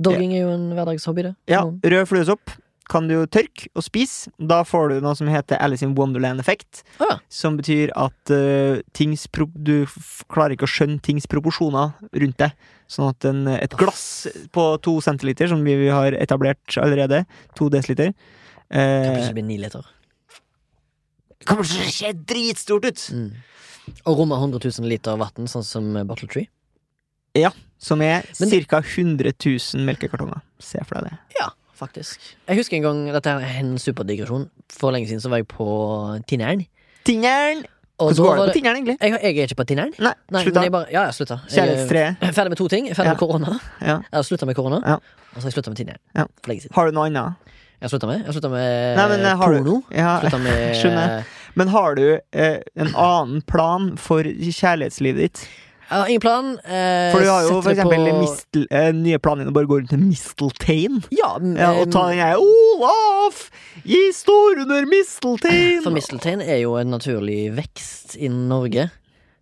[0.00, 1.34] Dogging er jo en hverdagshobby, det.
[1.50, 1.60] ja.
[1.66, 2.54] Rød fluesopp
[2.90, 4.32] kan du tørke og spise.
[4.36, 6.82] Da får du noe som heter Alice in Wonderland-effekt.
[6.98, 7.18] Ja.
[7.32, 9.74] Som betyr at uh, du
[10.30, 12.68] klarer ikke å skjønne tings proporsjoner rundt deg.
[12.90, 17.22] Sånn at en, et glass på to centiliter, som vi har etablert allerede,
[17.54, 18.10] to desiliter
[18.70, 19.86] Kan eh, plutselig bli ni liter.
[21.46, 23.04] Kommer til å se dritstort ut!
[23.14, 23.30] Mm.
[24.04, 26.50] Og rommet 100 000 liter vann, sånn som Bottle Tree.
[27.80, 28.26] Som er
[28.68, 28.82] ca.
[28.82, 30.42] 100 000 melkekartonger.
[30.60, 31.38] Se for deg det.
[31.38, 31.48] Ja,
[31.80, 32.20] faktisk.
[32.48, 34.48] Jeg husker en gang Dette er en superdigresjon.
[34.76, 35.66] For lenge siden så var jeg på
[36.30, 36.66] Tinneren.
[37.08, 37.64] Tinneren!
[38.00, 38.96] Hvordan går det var på Tinneren, egentlig?
[39.00, 39.90] Jeg, jeg er ikke på Tinneren.
[40.00, 40.62] Nei, Nei, slutta.
[40.72, 41.36] bare, ja, jeg slutta.
[41.52, 41.74] Jeg
[42.16, 42.86] er ferdig med to ting.
[42.88, 43.16] Er ferdig Ja.
[43.16, 43.58] med korona.
[43.80, 43.96] Ja.
[44.06, 44.94] Jeg har slutta med korona, Ja.
[44.94, 46.00] og så har jeg slutta med Tinneren.
[46.16, 46.24] Ja.
[46.40, 46.74] For lenge siden.
[46.78, 47.34] Har du noe annet?
[47.80, 49.82] Jeg har slutta med, jeg har sluttet med Nei, men, eh, har du- porno.
[49.90, 51.24] Ja, med skjønner.
[51.56, 55.48] Men har du eh, en annen plan for kjærlighetslivet ditt?
[55.90, 56.50] Jeg har ingen plan.
[56.62, 59.80] Eh, For du har jo for eksempel mistel, eh, nye planer om å bare gå
[59.80, 61.00] rundt til misteltein.
[61.10, 63.50] Ja, men, Ja, og ta den jeg Olaf!
[63.84, 65.82] Gi står under misteltein!
[65.82, 68.90] For misteltein er jo en naturlig vekst i Norge.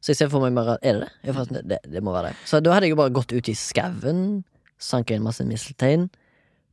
[0.00, 1.34] Så jeg ser for meg bare Er det det?
[1.34, 2.36] Fast, det, det må være det.
[2.48, 4.44] Så da hadde jeg jo bare gått ut i skauen,
[4.80, 6.08] sanket inn masse misteltein,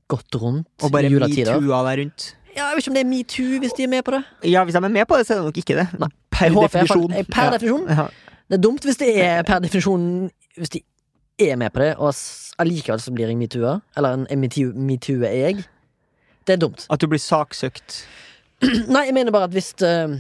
[0.07, 2.31] gått rundt Og bare metoo-a deg rundt.
[2.55, 4.21] Ja, jeg vet ikke om det er metoo hvis de er med på det.
[4.47, 5.87] Ja, hvis de er med på det, så er det nok ikke det.
[5.99, 6.07] Nei.
[6.31, 7.11] Per Jeg jeg definisjon.
[7.11, 7.89] fakt- Per definisjon.
[7.89, 8.05] Ja.
[8.49, 10.03] Det er dumt hvis det er per definisjon
[10.59, 10.81] Hvis de
[11.41, 12.13] er med på det, og
[12.63, 13.79] allikevel så blir jeg metoo-a.
[13.97, 15.65] Eller en en metoo- metoo-er jeg.
[16.47, 16.85] Det er dumt.
[16.89, 18.05] At du blir saksøkt.
[18.93, 20.15] Nei, jeg mener bare at hvis uh,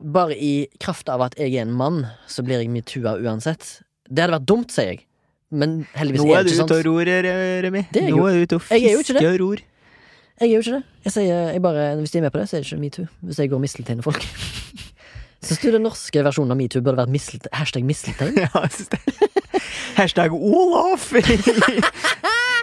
[0.00, 3.80] Bare i kraft av at jeg er en mann, så blir jeg metoo-a uansett.
[4.08, 5.02] Det hadde vært dumt, sier jeg.
[5.50, 6.86] Men heldigvis Nå er er det du ute og sant.
[6.86, 7.10] ror,
[7.66, 7.82] Remi.
[7.94, 9.62] Er Nå er du ute og er ikke fisker og ror.
[10.40, 10.82] Jeg er jo ikke det.
[11.04, 13.06] Jeg sier, jeg bare, hvis de er med på det, så er det ikke metoo.
[13.28, 14.24] Hvis jeg går og mistelteiner folk.
[15.40, 18.36] Syns du den norske versjonen av metoo burde vært mislet, hashtag misteltein?
[18.44, 18.64] Ja.
[19.96, 21.08] Hashtag Olaf!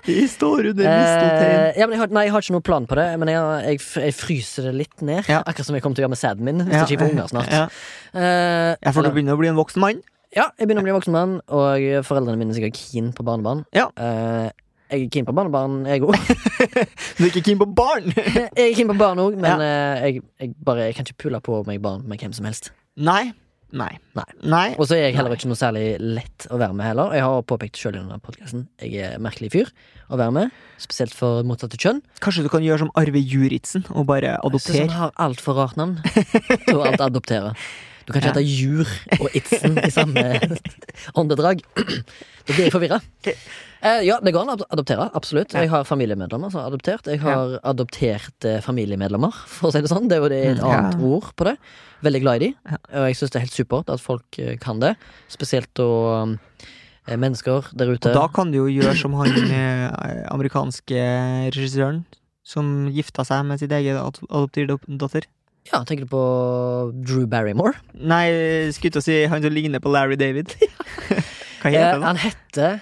[0.07, 1.59] Vi står under misteltein.
[1.67, 3.41] Eh, ja, men jeg har, nei, jeg har ikke noen plan på det, men jeg,
[3.67, 5.25] jeg, jeg fryser det litt ned.
[5.27, 5.41] Ja.
[5.43, 7.11] Akkurat som jeg kommer til å gjøre med sæden min, hvis Ja, jeg ikke får
[7.15, 7.51] unger snart.
[7.51, 7.65] Ja.
[8.13, 9.99] Eh, ja, for du begynner å bli en voksen mann.
[10.37, 13.25] ja, jeg begynner å bli en voksen mann, og foreldrene mine er sikkert keen på
[13.27, 13.65] barnebarn.
[13.75, 13.89] Ja.
[13.99, 14.47] Eh,
[14.87, 16.15] Jeg er keen på barnebarn, jeg òg.
[17.17, 18.07] Du er ikke keen på barn?
[18.57, 21.41] Jeg er keen på barn òg, men eh, jeg, jeg, bare, jeg kan ikke pule
[21.43, 22.71] på meg barn med hvem som helst.
[22.95, 23.33] Nei.
[23.75, 23.89] Nei.
[24.15, 24.25] Nei.
[24.47, 24.67] Nei.
[24.79, 27.11] Og så er jeg heller ikke noe særlig lett å være med heller.
[27.17, 29.73] Jeg har påpekt sjøl i denne podkasten jeg er en merkelig fyr
[30.07, 30.61] å være med.
[30.79, 31.99] Spesielt for motsatte kjønn.
[32.23, 34.85] Kanskje du kan gjøre som Arve Juritzen og bare adoptere?
[34.87, 35.97] han har altfor rart navn
[36.75, 37.51] å alt adoptere.
[38.07, 38.87] Du kan ikke hete Jur
[39.19, 40.21] og Itzen i samme
[41.19, 41.59] åndedrag.
[41.75, 43.01] Da blir jeg forvirra.
[43.27, 45.09] Eh, ja, det går an å ad- adoptere.
[45.19, 45.51] Absolutt.
[45.53, 47.09] Jeg har familiemedlemmer som har adoptert.
[47.11, 50.07] Jeg har adopterte familiemedlemmer, for å si det sånn.
[50.09, 51.09] Det er jo det et annet ja.
[51.11, 51.57] ord på det.
[52.07, 52.77] Veldig glad i de.
[52.95, 54.93] Og jeg syns det er helt supert at folk eh, kan det.
[55.33, 55.89] Spesielt da
[56.23, 58.13] eh, mennesker der ute.
[58.15, 61.03] Og da kan du jo gjøre som han eh, amerikanske
[61.51, 62.05] regissøren
[62.47, 65.27] som gifta seg med sitt eget ad- adoptivdatter.
[65.71, 66.21] Ja, tenker du på
[67.03, 67.73] Drew Barrymore?
[67.93, 68.27] Nei,
[68.75, 70.53] skulle til å si han som ligner på Larry David.
[71.61, 72.03] Hva Eh, heter han?
[72.05, 72.77] han heter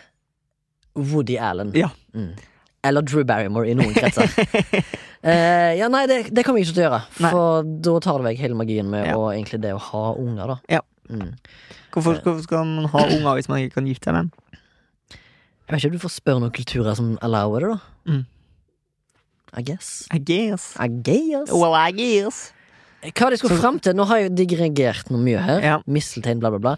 [0.96, 1.72] Woody Allen.
[1.76, 1.90] Ja.
[2.14, 2.34] Mm.
[2.86, 4.30] Eller Drew Barrymore i noen kretser.
[5.26, 6.98] Eh, ja, nei, det, det kommer jeg ikke til å gjøre.
[7.26, 7.30] Nei.
[7.34, 9.16] For da tar det vekk hele magien med Ja.
[9.18, 10.58] å, egentlig det å ha unger, da.
[10.70, 10.82] Ja.
[11.10, 11.32] Mm.
[11.96, 14.60] Hvorfor skal, skal man ha unger hvis man ikke kan gifte seg med dem?
[15.66, 18.14] Jeg vet ikke om du får spørre noen kulturer som allower det, da.
[18.14, 18.22] Mm.
[19.58, 19.90] I guess.
[20.14, 20.68] I guess.
[20.78, 21.50] I guess.
[21.50, 22.52] Well, I guess.
[23.12, 25.60] Hva de skulle fram til Nå har jeg jo digregert noe mye her.
[25.64, 25.76] Ja.
[25.86, 26.76] Misteltein, bla, bla, bla.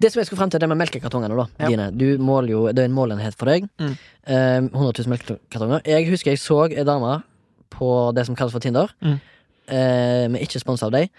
[0.00, 1.36] Det som jeg skulle frem til, det med melkekartongene.
[1.36, 1.68] da Ja.
[1.68, 1.90] Dine.
[1.96, 3.68] Du måler jo, Det er en målenhet for deg.
[3.78, 3.96] Mm.
[4.26, 5.80] Eh, 100 000 melkekartonger.
[5.84, 7.22] Jeg husker jeg så ei dame
[7.70, 8.92] på det som kalles for Tinder.
[9.02, 9.20] Mm.
[9.68, 11.10] Eh, men ikke sponsa av deg.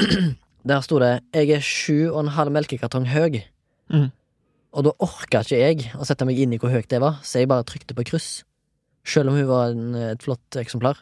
[0.64, 3.42] Der sto det 'Jeg er sju og en halv melkekartong høy'.
[3.92, 4.10] Mm.
[4.72, 7.38] Og da orka ikke jeg å sette meg inn i hvor høyt det var, så
[7.38, 8.44] jeg bare trykte på kryss.
[9.04, 10.96] Selv om hun var en, et flott eksemplar.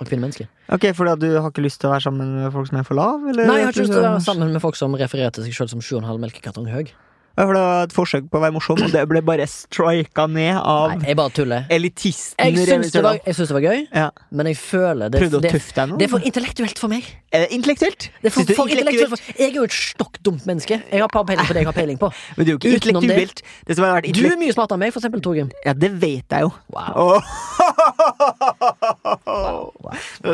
[0.00, 0.46] Av kvinnemenneske.
[0.72, 2.96] Ok, at du har ikke lyst til å være sammen med folk som er for
[2.96, 3.26] lav?
[3.28, 3.44] Eller?
[3.50, 5.58] Nei, jeg har ikke lyst til å være sammen med folk som refererer til seg
[5.58, 6.86] sjøl som 7,5 melkekartong høy.
[7.38, 10.58] For det var et forsøk på å være morsom, og det ble bare strika ned
[10.58, 11.62] av Nei, jeg bare tuller.
[11.72, 12.36] elitisten.
[12.36, 14.10] Jeg syns det, det var gøy, Ja.
[14.30, 15.98] men jeg føler det Prøvde å tøffe deg nå?
[15.98, 17.06] det er for intellektuelt for meg.
[17.32, 18.08] Det intellektuelt?
[18.20, 20.82] Det er for, for intellektuelt for, Jeg er jo et stokk dumt menneske.
[20.90, 22.10] Jeg har peiling på det jeg har peiling på.
[22.36, 23.42] Men det er jo ikke Utenom intellektuelt.
[23.66, 25.50] Det Det Du er mye smartere enn meg, for eksempel, Torgrim.
[25.64, 26.52] Ja, det vet jeg jo.
[26.74, 27.22] Wow.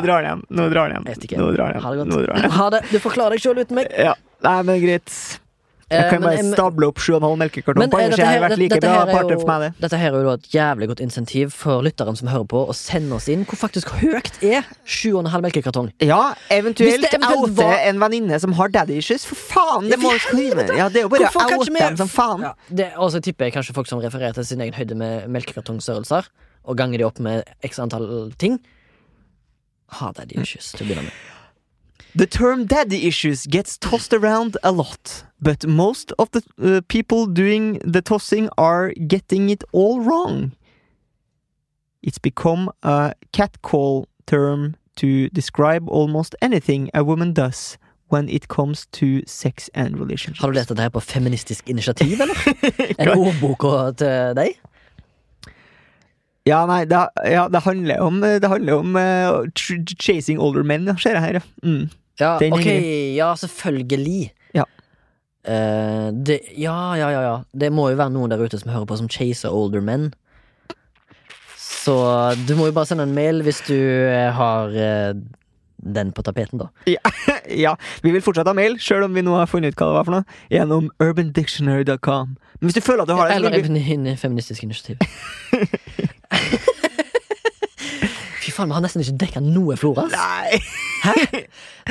[0.02, 0.44] Drar han hjem.
[0.50, 1.06] Nå drar han hjem.
[1.38, 1.98] Nå drar han hjem.
[2.02, 2.08] godt.
[2.10, 2.56] Nå drar han hjem.
[2.58, 2.82] Ha det.
[2.90, 3.92] Du forklarer deg sjøl uten meg.
[3.94, 4.14] Ja.
[4.42, 5.12] Nei, men greit.
[5.88, 8.74] Jeg Eh, kan men- bare stable opp 7,5 melkekartong på eh, dette her, vært like
[8.74, 9.80] dette bra er partner for meg, jo, det.
[9.84, 12.74] dette her er jo da et jævlig godt insentiv for lytteren som hører på, å
[12.74, 15.92] sende oss inn hvor faktisk høyt er 7,5 melkekartong.
[16.02, 19.24] Ja, eventuelt, oute var- en venninne som har daddy issues.
[19.24, 20.66] For faen, det må Ja, skrive!
[20.76, 22.40] Ja, det er jo bare å oute dem som faen.
[22.42, 26.26] Ja, og så tipper jeg kanskje folk som refererer til sin egen høyde med melkekartongstørrelser,
[26.66, 28.58] og ganger de opp med x antall ting,
[29.88, 31.12] Ha daddy issues til å begynne med.
[32.16, 37.26] The term daddy issues gets tossed around a lot, but most of the uh, people
[37.26, 40.52] doing the tossing are getting it all wrong.
[42.02, 47.76] It's become a catcall term to describe almost anything a woman does
[48.08, 50.40] when it comes to sex and relationships.
[50.40, 52.36] Har du lest dette her på Feministisk initiativ, eller?
[52.98, 54.56] Er det ordboka til deg?
[56.46, 59.44] Ja, nei, det, ja, det handler om, det handler om uh,
[60.00, 61.40] chasing older men, ser jeg her.
[61.62, 61.90] Mm.
[62.20, 62.66] Ja, Den ok,
[63.16, 64.30] ja, selvfølgelig.
[64.56, 64.64] Ja.
[65.44, 67.34] Eh, det, ja, ja, ja, ja.
[67.52, 70.12] Det må jo være noen der ute som hører på som chaser older men.
[71.56, 71.96] Så
[72.48, 75.12] du må jo bare sende en mail hvis du eh, har eh,
[75.76, 76.70] den på tapeten, da.
[77.52, 79.98] ja, vi vil fortsatt ha mail, sjøl om vi nå har funnet ut hva det
[79.98, 82.34] var for noe, gjennom urbandictionary.com.
[82.58, 84.96] Men hvis du føler at du har det, Eller Feministisk initiativ.
[88.56, 90.06] Faen, vi har nesten ikke dekka noe flora.
[90.12, 90.60] Nei.
[91.04, 91.14] Hæ?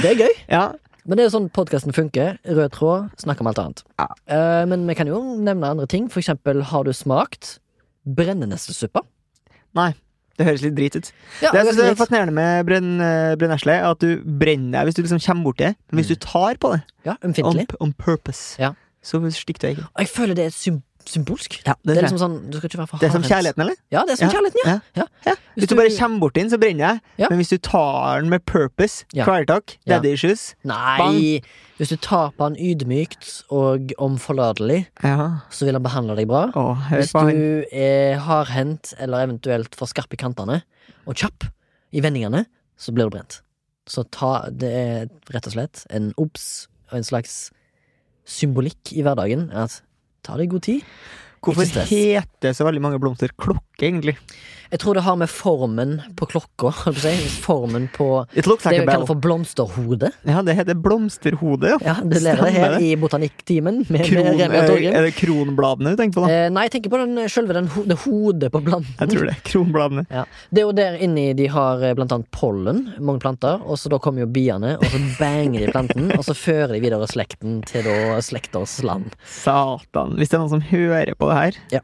[0.01, 0.33] Det er gøy.
[0.57, 0.63] Ja,
[1.05, 2.39] Men det er jo sånn podkasten funker.
[2.49, 3.83] Rød tråd, snakk om alt annet.
[4.01, 4.07] Ja.
[4.25, 6.07] Eh, men vi kan jo nevne andre ting.
[6.09, 7.59] For eksempel, har du smakt
[8.17, 9.03] brenneneslesuppe?
[9.77, 9.91] nei.
[10.35, 11.09] Det høres litt drit ut.
[11.39, 14.97] Ja, det jeg synes er fascinerende med brenn, eh, brennesle, at du brenner deg hvis
[14.97, 15.77] du liksom kommer borti det.
[15.87, 18.73] Men hvis du tar på det, ja, on, on purpose, Ja.
[18.99, 19.85] så stikker du ikke.
[19.95, 21.57] Og jeg føler det er sym symbolsk.
[21.65, 23.61] Ja, Det det, er liksom sånn, du skal ikke være for det er som kjærligheten,
[23.65, 23.75] eller?
[23.93, 25.05] Ja, det er som Ja, kjærligheten, ja.
[25.25, 25.33] ja.
[25.55, 27.01] Hvis du bare kommer bort inn, så brenner jeg.
[27.21, 27.27] Ja.
[27.29, 29.25] Men hvis du tar den med purpose, Ja.
[29.25, 31.41] kvelertak, daddy issues Nei,
[31.77, 35.41] hvis du tar på han ydmykt og omforlatelig, Ja.
[35.51, 36.51] så vil han behandle deg bra.
[36.55, 40.63] Å, Hvis du er hardhendt eller eventuelt for skarp i kantene
[41.07, 41.45] og kjapp
[41.93, 42.45] i vendingene,
[42.77, 43.41] så blir du brent.
[43.87, 47.51] Så ta, det er rett og slett en obs og en slags
[48.25, 49.51] symbolikk i hverdagen.
[49.53, 49.81] At
[50.25, 50.97] ta deg god tid.
[51.45, 54.15] Hvorfor heter så veldig mange blomster klokke, egentlig?
[54.71, 56.71] Jeg tror det har med formen på klokka.
[57.45, 60.09] Formen på det vi kaller for blomsterhode.
[60.25, 61.77] Ja, det heter blomsterhode, ja.
[61.85, 66.33] Ja, Du lærer det her i botanikktimen er, er det kronbladene du tenker på, da?
[66.33, 68.95] Eh, nei, jeg tenker på den, selve den, ho- det hodet på planten.
[68.99, 69.35] Jeg tror det.
[69.51, 70.05] Kronbladene.
[70.09, 70.25] Ja.
[70.49, 73.91] Det er jo der inni de har eh, blant annet pollen, mange planter, og så
[73.93, 77.61] da kommer jo biene, og så banger de planten, og så fører de videre slekten
[77.69, 79.13] til da slekters land.
[79.25, 80.15] Satan.
[80.19, 81.83] Hvis det er noen som hører på det her, Ja.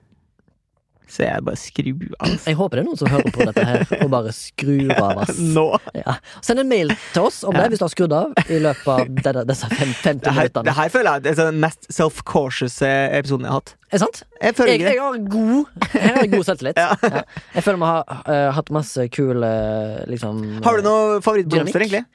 [1.12, 2.32] Så jeg bare skrur av.
[2.50, 5.40] Jeg håper det er noen som hører på dette her, og bare skrur av oss.
[5.58, 5.66] Nå!
[5.98, 6.16] Ja.
[6.46, 9.12] Send en mail til oss om det, hvis du har skrudd av i løpet av
[9.28, 13.12] denne, disse fem, 50 Det her, det her føler jeg er den mest self-cautious eh,
[13.20, 13.76] episoden jeg har hatt.
[13.92, 14.22] Er sant?
[14.40, 15.66] Jeg Jeg, jeg har god
[15.98, 16.78] Jeg har god selvtillit.
[16.86, 16.94] Ja.
[17.04, 17.24] Ja.
[17.58, 19.50] Jeg føler vi har uh, hatt masse kule
[20.08, 22.06] liksom Har du noe favorittblomster, egentlig?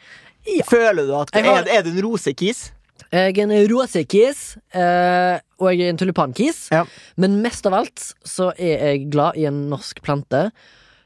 [0.47, 0.65] Ja.
[0.71, 2.71] Føler du at har- er, er du en rosekis?
[3.13, 6.67] Jeg er en rosekis, eh, og jeg er en tulipankis.
[6.75, 6.85] Ja.
[7.17, 10.51] Men mest av alt så er jeg glad i en norsk plante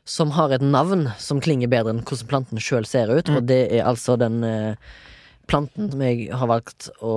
[0.08, 3.36] som har et navn som klinger bedre enn hvordan planten sjøl ser ut, Mm.
[3.36, 4.74] og det er altså den eh,
[5.46, 7.14] planten som jeg har valgt å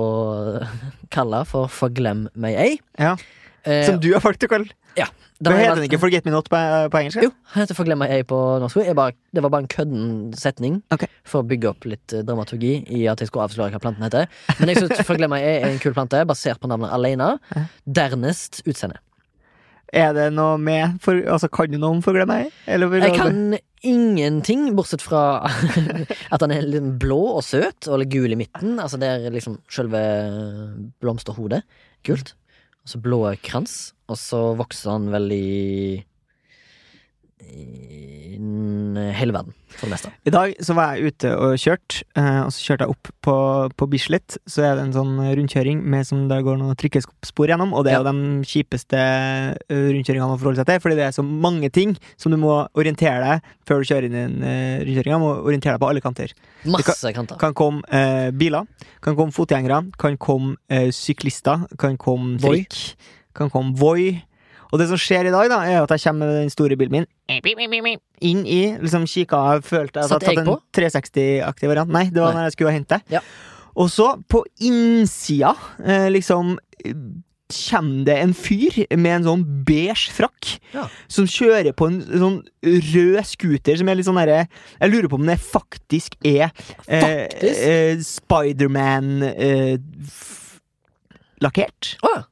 [1.14, 2.72] kalle for Forglem meg ei.
[2.98, 3.16] Ja.
[3.64, 5.06] Eh, Som du har valgt å kalle ja,
[5.44, 6.58] har heter den ikke Forget Me Not på,
[6.90, 7.22] på engelsk?
[7.22, 8.78] Jo, han heter Forglem meg ei på norsk.
[8.96, 10.04] Bare, det var bare en kødden
[10.38, 11.10] setning okay.
[11.26, 14.30] for å bygge opp litt eh, dramaturgi i at jeg skulle avsløre hva planten heter.
[14.60, 17.34] Men jeg syns Forglem meg ei er en kul plante, basert på navnet alene.
[17.84, 19.00] Dernest utseende.
[19.94, 22.54] Er det noe med for, Altså, Kan du noe om Forglem meg?
[22.70, 25.44] Eller vil Jeg kan ingenting, bortsett fra
[26.32, 28.78] at han er litt blå og søt, og litt gul i midten.
[28.78, 30.00] Altså Det er liksom selve
[31.02, 31.62] blomsterhodet.
[32.06, 32.34] Gult.
[32.84, 33.94] Og så blå krans.
[34.08, 36.04] Og så vokser han vel i i n-
[39.14, 40.10] hele verden, for det meste.
[40.26, 43.36] I dag så var jeg ute og kjørt, eh, og så kjørte jeg opp på,
[43.78, 44.36] på Bislett.
[44.50, 47.94] Så er det en sånn rundkjøring med som det går noen trikkespor gjennom, og det
[47.94, 51.70] er jo de kjipeste eh, rundkjøringene å forholde seg til, fordi det er så mange
[51.74, 55.02] ting som du må orientere deg før du kjører inn i den eh.
[55.04, 56.32] Du må orientere deg på alle kanter.
[56.70, 57.38] Masse kanter.
[57.40, 58.68] Kan komme eh, biler,
[59.04, 62.62] kan komme fotgjengere, kan komme eh, syklister, kan komme Voi.
[62.64, 64.14] trikk, kan komme Voi.
[64.74, 67.04] Og det som skjer i dag, da, er at jeg kommer med den store bilen
[67.06, 71.92] min inn i liksom kikka Jeg følte jeg hadde tatt en 360-aktig variant.
[71.94, 72.98] Nei, det var når jeg skulle hente.
[73.12, 73.20] Ja.
[73.78, 75.54] Og så, på innsida,
[75.84, 76.98] eh, liksom eh,
[77.54, 80.86] Kommer det en fyr med en sånn beige frakk Ja.
[81.12, 84.46] som kjører på en sånn rød scooter som er litt sånn derre
[84.80, 86.48] Jeg lurer på om det faktisk er
[86.88, 87.60] eh, Faktisk?
[87.68, 89.76] eh, Spiderman eh,
[91.44, 91.96] lakkert.
[92.02, 92.30] Å ja, Eh,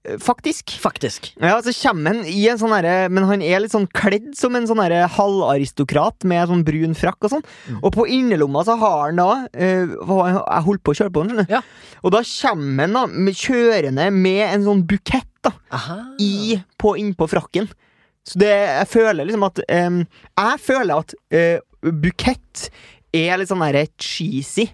[0.00, 0.70] Faktisk.
[0.80, 1.34] faktisk.
[1.36, 4.54] Ja, så kommer han i en sånn herre Men han er litt sånn kledd som
[4.56, 7.44] en sånn herre halvaristokrat med sånn brun frakk og sånn.
[7.68, 7.82] Mm.
[7.82, 11.44] Og på innerlomma så har han da eh, Jeg holdt på å kjøre på den.
[11.52, 11.60] Ja.
[12.00, 15.98] Og da kommer han da med, kjørende med en sånn bukett da Aha.
[16.20, 17.68] i på, innpå frakken.
[18.24, 20.02] Så det, jeg føler liksom at em,
[20.40, 22.70] Jeg føler at eh, bukett
[23.12, 24.70] er litt sånn herre cheesy.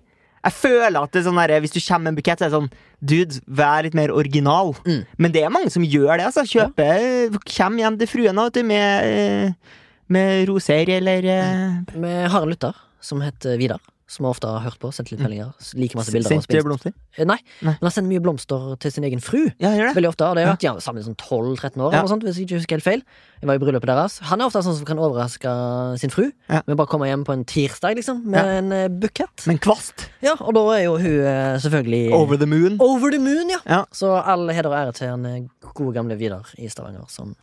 [0.47, 2.53] Jeg føler at det er sånn der, hvis du kommer med en bukett, så er
[2.53, 2.69] det sånn
[3.07, 4.73] Dude, vær litt mer original.
[4.87, 5.03] Mm.
[5.21, 6.29] Men det er mange som gjør det.
[6.31, 9.75] altså Kjøper Kjem hjem til fruen du, med, eh,
[10.09, 12.55] med roser eller eh, Vi har en
[13.05, 13.83] som heter Vidar.
[14.09, 15.49] Som jeg ofte har hørt på, sendt litt meldinger.
[15.75, 16.31] Like masse bilder.
[16.31, 16.93] av oss Sendt på blomster.
[17.19, 17.73] Eh, Nei, Nei.
[17.75, 19.41] men han sender mye blomster til sin egen fru.
[19.59, 19.95] Ja, gjør det.
[19.97, 21.99] Veldig ofte, og det har vært ja, sammen i sånn 12-13 år, Ja.
[21.99, 23.03] eller sånt, hvis jeg ikke husker helt feil.
[23.43, 24.21] Jeg var i bryllupet deres.
[24.31, 26.63] Han er ofte sånn som kan overraske sin fru Ja.
[26.69, 28.59] med bare komme hjem på en tirsdag, liksom, med Ja.
[28.87, 29.47] en bukett.
[29.49, 30.07] Med en kvast.
[30.23, 32.77] Ja, og da er jo hun eh, selvfølgelig Over the moon.
[32.79, 33.59] Over the moon, ja.
[33.67, 33.85] Ja.
[33.93, 37.35] Så all heder og ære til en god gamle Vidar i Stavanger, som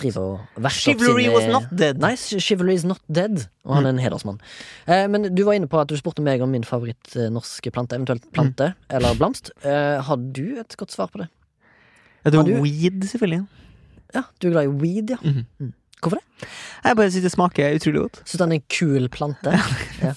[0.00, 2.00] driver og verser opp Chivalry sin, was eh, not dead.
[2.02, 3.46] Nei, chivalry is not dead.
[3.64, 4.40] Og han er en hedersmann.
[4.86, 7.30] Eh, men du var inne på at du spurte meg om min favoritt eh,
[7.72, 9.50] plante, eventuelt plante eller blomst.
[9.64, 11.28] Eh, har du et godt svar på det?
[12.24, 13.46] Ja, det du- weed, selvfølgelig.
[14.14, 15.16] Ja, du er glad i weed, ja.
[15.22, 15.72] Mm Mm.
[16.02, 16.46] Hvorfor det?
[16.84, 18.18] Jeg bare synes det smaker utrolig godt.
[18.28, 19.50] Syns den er en kul plante.
[20.04, 20.12] Ja.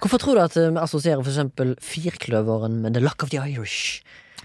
[0.00, 4.00] Hvorfor tror du at eh, vi assosierer eksempel firkløveren med The Luck of the Irish?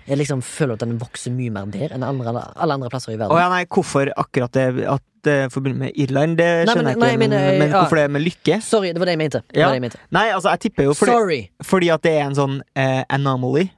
[0.10, 3.18] Jeg liksom føler at den vokser mye mer der enn andre, alle andre plasser i
[3.18, 3.30] verden.
[3.30, 3.44] verden.
[3.46, 6.90] ja, nei, hvorfor akkurat det At det er forbundet med Irland, det Nei, skjønner men-
[6.90, 7.06] jeg ikke.
[7.06, 7.82] nei, Men, men, men ja.
[7.84, 8.62] hvorfor det er med lykke?
[8.64, 9.42] Sorry, det var det jeg mente.
[9.52, 9.68] Det Ja.
[9.68, 10.00] det jeg mente.
[10.16, 11.42] Nei, altså, jeg tipper jo fordi, Sorry!
[11.62, 13.70] fordi at det er en sånn eh, anomaly.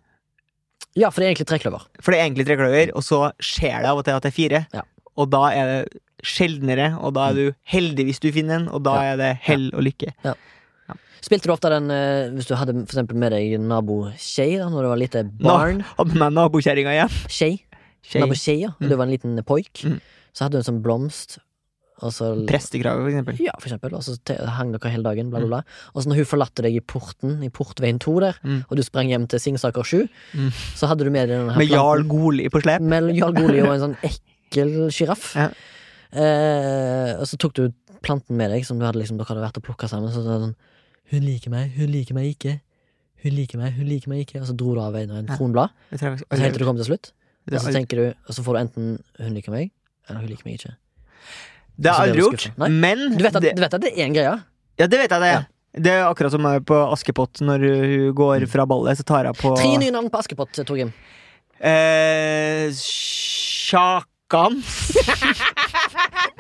[0.96, 1.82] Ja, for det er egentlig trekløver.
[2.02, 4.38] For det er egentlig trekløver, og så skjer det av og til at det er
[4.38, 4.68] fire.
[4.76, 4.82] Ja.
[5.18, 8.84] Og da er det sjeldnere, og da er du heldig hvis du finner en, og
[8.84, 9.14] da Ja.
[9.14, 10.14] er det hell og lykke.
[11.22, 14.82] Spilte du ofte den eh, hvis du hadde for eksempel med deg nabo-skje da når
[14.88, 15.84] du var lite barn?
[16.00, 17.14] Hadde med nabokjerringa hjem.
[17.30, 17.52] Skje?
[18.02, 18.24] Skje.
[18.24, 18.72] Nabo-skje, ja.
[18.82, 18.90] Mm.
[18.90, 19.84] Du var en liten poik.
[19.86, 20.00] Mm.
[20.34, 21.38] Så hadde du en sånn blomst,
[22.02, 23.38] så Prestekrage, for eksempel.
[23.46, 23.94] Ja, for eksempel.
[23.94, 24.16] Og så
[24.58, 25.76] hang dere hele dagen, bla, bla, bla.
[25.94, 28.64] Og så når hun forlatte deg i porten, i portveien 2 der, Mm.
[28.68, 30.50] og du sprang hjem til Singsaker 7, Mm.
[30.80, 32.02] så hadde du med deg denne her Med Jarl.
[32.10, 32.82] Goli på slep.
[32.82, 35.36] Med Jarl Goli og en sånn ekkel sjiraff.
[35.38, 35.52] Ja.
[36.12, 37.68] Eh, og så tok du
[38.02, 40.10] planten med deg, som du hadde liksom, dere hadde vært og plukka sammen.
[40.10, 40.56] Så det sånn
[41.12, 42.54] Hun liker meg, hun liker meg ikke.
[43.22, 44.40] Hun liker meg, hun liker meg ikke.
[44.42, 46.88] Og så dro du av en, en kronblad, og så helt til du kom til
[46.88, 47.12] slutt.
[47.52, 48.84] Og så tenker du, og så får du enten
[49.20, 49.72] hun liker meg,
[50.08, 50.74] eller hun liker meg ikke.
[51.82, 54.06] det har jeg aldri gjort, men Du vet at det, du vet at det er
[54.06, 54.36] en greie?
[54.80, 55.32] Ja, det vet jeg, det.
[55.36, 55.42] Ja.
[55.72, 59.54] Det er akkurat som på Askepott, når hun går fra ballet, så tar hun på
[59.60, 60.92] Tre nye navn på Askepott, Torgrim.
[61.60, 64.62] eh, Sjakan.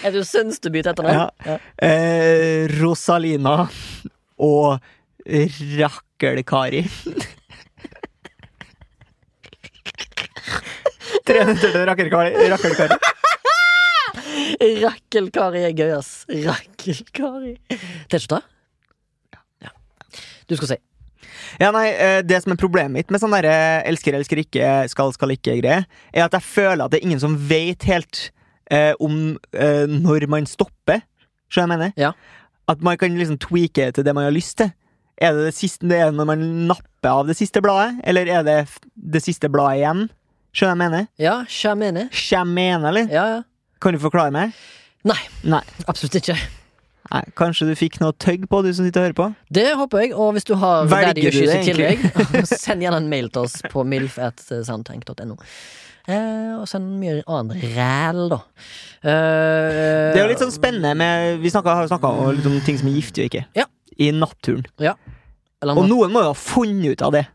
[0.04, 1.30] Er du Sønsteby til etternavn?
[1.44, 1.56] Ja.
[1.84, 3.66] Eh, Rosalina
[4.40, 4.80] og
[5.28, 6.82] Rakkelkari.
[11.26, 12.32] Tre minutter til Rakkelkari.
[14.80, 15.64] Rakkelkari.
[15.68, 16.24] Er gøy, ass.
[16.30, 17.54] Rakkelkari.
[18.08, 18.40] T-skjorte?
[19.60, 19.74] Ja.
[20.48, 20.80] Du skal si.
[21.60, 25.12] Ja, nei, eh, Det som er problemet mitt med sånn der elsker, elsker ikke, skal,
[25.12, 28.30] skal ikke-greie, er at jeg føler at det er ingen som vet helt
[28.72, 31.02] eh, om eh, når man stopper.
[31.50, 31.96] Skjønner jeg mener?
[31.98, 32.12] Ja.
[32.70, 34.70] At man kan liksom tweake til det man har lyst til.
[35.20, 38.46] Er det det siste det er når man napper av det siste bladet, eller er
[38.46, 38.58] det
[38.94, 40.06] det siste bladet igjen?
[40.56, 41.10] Skjønner jeg mener?
[41.20, 43.10] Ja, skjønner jeg mener, eller?
[43.12, 43.42] Ja, ja.
[43.80, 44.56] Kan du forklare meg?
[45.08, 45.20] Nei.
[45.48, 45.60] Nei.
[45.88, 46.36] Absolutt ikke.
[47.10, 47.22] Nei.
[47.38, 49.28] Kanskje du fikk noe tøgg på, du som sitter og hører på?
[49.56, 51.96] Det håper jeg, og hvis du har Velger du det, egentlig?
[51.98, 55.38] tillegg, send gjerne en mail til oss på milf.soundtank.no.
[56.10, 58.40] Eh, og en mye annen ræl, da.
[59.00, 62.78] Eh, Det er jo litt sånn spennende med Vi snakket, har snakka om liksom, ting
[62.80, 63.44] som er giftig og ikke.
[63.56, 63.66] Ja.
[64.00, 64.64] I naturen.
[64.80, 67.26] eller Og noen må jo ha funnet ut av det.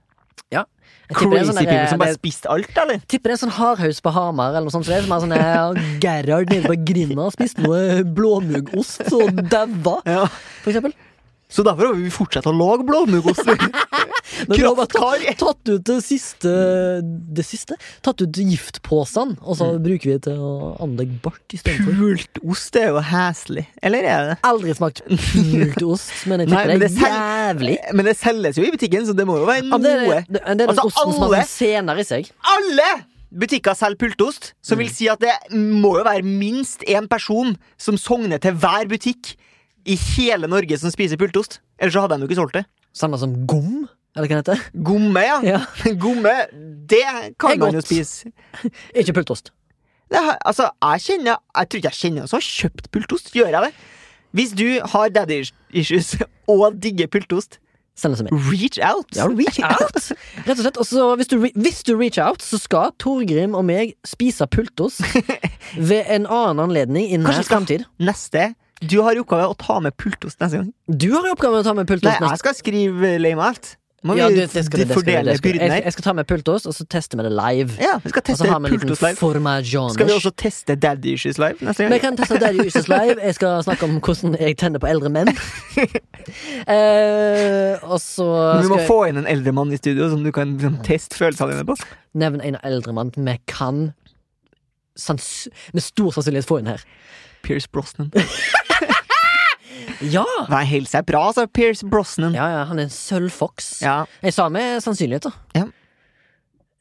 [1.05, 2.97] det er Crazy sånn people som bare spiste alt, eller?
[3.05, 4.87] tipper det er sånn hardhaus på Hamar, eller noe sånt.
[4.87, 9.37] Så det er som er sånn eh, Gerhard nede på grinda spiste noe blåmuggost og
[9.51, 10.25] daua, Ja.
[10.63, 10.95] for eksempel.
[11.55, 13.45] Så derfor har vi fortsatt å lage blåmuggost.
[14.49, 15.21] Men vi Kraftkar.
[15.39, 16.51] tatt, ut det siste
[17.37, 17.77] Det siste?
[18.03, 19.59] Tatt ut giftposene, og Mm.
[19.61, 21.95] så bruker vi det til å anlegge bart istedenfor.
[21.95, 23.65] Pult ost er jo heslig.
[23.85, 24.37] Eller er det?
[24.43, 25.01] Aldri smakt
[25.53, 27.77] pult ost, men jeg Nei, tipper men det er jævlig.
[27.95, 29.79] Men det selges jo i butikken, så det må jo være noe.
[29.79, 32.31] det, det, det er den Altså, osten som har sånn i seg.
[32.57, 32.89] Alle
[33.35, 34.83] butikker selger pultost, som Mm.
[34.83, 39.35] vil si at det må jo være minst én person som sogner til hver butikk
[39.85, 41.59] i hele Norge som spiser pultost.
[41.79, 42.65] Ellers så hadde de jo ikke solgt det.
[42.95, 44.63] Samme som gom, eller hva det heter.
[44.87, 45.39] Gomme, ja.
[45.45, 45.59] Ja.
[46.03, 46.33] Gomme,
[46.89, 47.03] det
[47.41, 48.31] kan man jo spise.
[48.99, 49.51] Ikke pultost.
[50.11, 53.31] Det, altså, jeg kjenner Jeg tror ikke jeg kjenner noen som har kjøpt pultost.
[53.33, 53.71] Gjør jeg det?
[54.37, 55.39] Hvis du har daddy
[55.73, 56.13] issues
[56.51, 57.57] og digger pultost,
[58.03, 59.07] reach out.
[59.15, 60.11] Ja, reach out!
[60.45, 60.77] Rett og slett.
[60.77, 65.01] Og så hvis, du hvis du reach out, så skal Torgrim og meg spise pultost
[65.77, 67.87] ved en annen anledning i nær framtid.
[67.99, 68.53] Neste.
[68.83, 70.73] Du har i oppgave å ta med pultost neste gang.
[70.87, 73.75] Du har i oppgave å ta med Nei, jeg skal skrive lame alt.
[74.05, 75.55] Ja, du, det skal, vi- det skal, det skal.
[75.57, 77.73] Jeg, jeg skal ta med pultost, og så tester vi det live.
[77.81, 79.17] Ja, vi skal teste vi pultost live.
[79.95, 82.01] Skal vi også teste daddy issues live neste Vi gang?
[82.03, 83.15] kan teste Daddy Issues live.
[83.23, 85.31] Jeg skal snakke om hvordan jeg tenner på eldre menn.
[86.75, 88.27] eh, og så
[88.61, 91.17] vi må jeg få inn en eldre mann i studio som du kan liksom, teste
[91.17, 91.79] følelsene dine på.
[92.13, 93.87] nevne en eldre mann vi kan
[94.95, 96.85] sans med stor sannsynlighet få inn her.
[97.45, 98.11] Pierce Brosnan.
[100.03, 100.25] Ja!
[100.51, 101.45] Nei, hils er bra, altså.
[101.47, 102.35] Pierce Brosnan.
[102.35, 103.69] Ja, ja, han er en sølvfoks.
[103.85, 104.01] Ja.
[104.25, 105.31] Jeg sa med sannsynlighet, da.
[105.55, 105.65] Ja.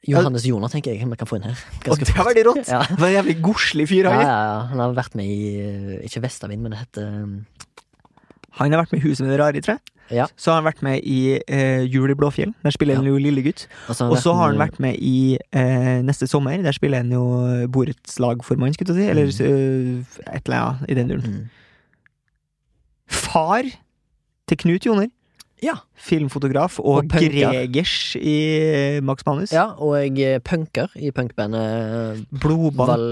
[0.05, 1.61] Johannes Joner tenker jeg vi kan få inn her.
[1.89, 2.67] Og det var veldig rått.
[2.69, 2.83] Ja.
[2.91, 4.09] Det var en jævlig godslig fyr.
[4.09, 4.59] Ja, Han, ja, ja.
[4.73, 7.39] Han har vært med i eh, Ikke Vestavind, men det heter um,
[8.55, 9.94] han har vært med i Huset med det rare, tror jeg.
[10.13, 10.27] Ja.
[10.37, 12.53] Så har han vært med i eh, Jul i Blåfjell.
[12.63, 13.67] Der spiller han jo lillegutt.
[13.89, 16.61] Og så Og så har han vært med i eh, Neste sommer.
[16.63, 17.25] Der spiller han jo
[17.73, 19.11] borettslagformann, skulle jeg si.
[19.11, 21.23] Eller uh, et eller annet i den duren.
[21.25, 21.45] mm.
[23.09, 23.63] Far
[24.49, 25.09] til Knut Joner.
[25.65, 25.75] Ja.
[25.97, 27.15] Filmfotograf og, Og.
[27.15, 29.53] Gregers i eh, Max Manus.
[29.55, 32.91] ja, og jeg er punker i punkbandet Blodbank.
[32.91, 33.07] Val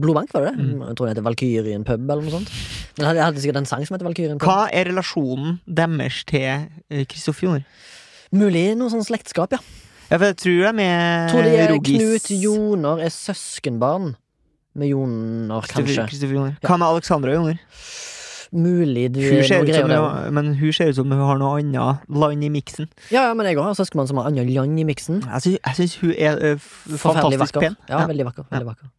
[0.00, 0.64] Blodbank, var det det?
[0.64, 0.86] Mm.
[0.88, 2.54] Jeg tror det heter Valkyrien pub, eller noe sånt.
[2.96, 4.48] Men jeg hadde, sikkert en sang som heter Valkyrien pub.
[4.48, 7.68] Hva er relasjonen deres til eh, Kristoffer Joner?
[8.32, 9.60] Mulig noe sånn slektskap, ja.
[10.10, 12.00] Ja, for jeg tror det er med Tror de er Rogis.
[12.00, 14.14] Knut Joner er søskenbarn
[14.78, 16.06] med Joner, kanskje.
[16.08, 16.56] Kristoffer Joner.
[16.64, 17.60] Hva med Alexandra Joner?
[18.52, 21.20] Mulig du Hun er ser ut greier som hun, men hun ser ut som hun
[21.22, 22.88] har noe annet land i miksen.
[23.12, 25.20] Ja, ja, men jeg òg har søskenbarn som har andre land i miksen.
[25.22, 26.56] Jeg syns, hun er ø,
[26.98, 27.76] fantastisk pen.
[27.88, 28.48] Ja, veldig vakker.
[28.50, 28.90] Veldig vakker.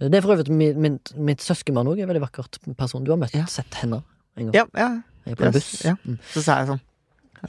[0.00, 3.04] Det er for øvrig mitt, mitt, mitt søskenbarn òg en veldig vakkert person.
[3.04, 3.44] Du har møtt Ja.
[3.48, 4.02] sett henne
[4.36, 4.54] en gang.
[4.54, 4.88] ja, ja.
[5.26, 5.84] Jeg på en buss.
[5.84, 5.94] ja.
[6.06, 6.18] Mm.
[6.32, 6.80] Så sa jeg sånn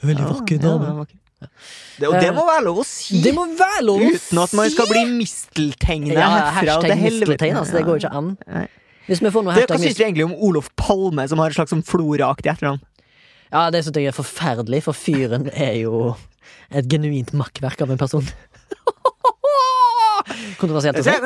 [0.02, 0.92] Veldig vakker dame.
[1.04, 1.16] vakker.
[2.00, 3.20] Det, og det må være lov å si!
[3.22, 6.90] Det må være lov å Uten at man skal bli misteltegnet ja, herfra og Hashtag
[6.90, 7.50] til helvete.
[7.54, 7.76] altså.
[7.78, 8.36] Det går jo ikke an.
[8.48, 8.64] Nei.
[9.08, 11.56] Hvis vi får noe Det, hva syns du egentlig om Olof Palme, som har et
[11.56, 12.82] slags sånn floraaktig etternavn?
[13.48, 16.12] Ja, det syns jeg er forferdelig, for fyren er jo
[16.68, 18.28] et genuint makkverk av en person.
[20.60, 21.08] Kontroversielt å si.
[21.08, 21.22] jeg,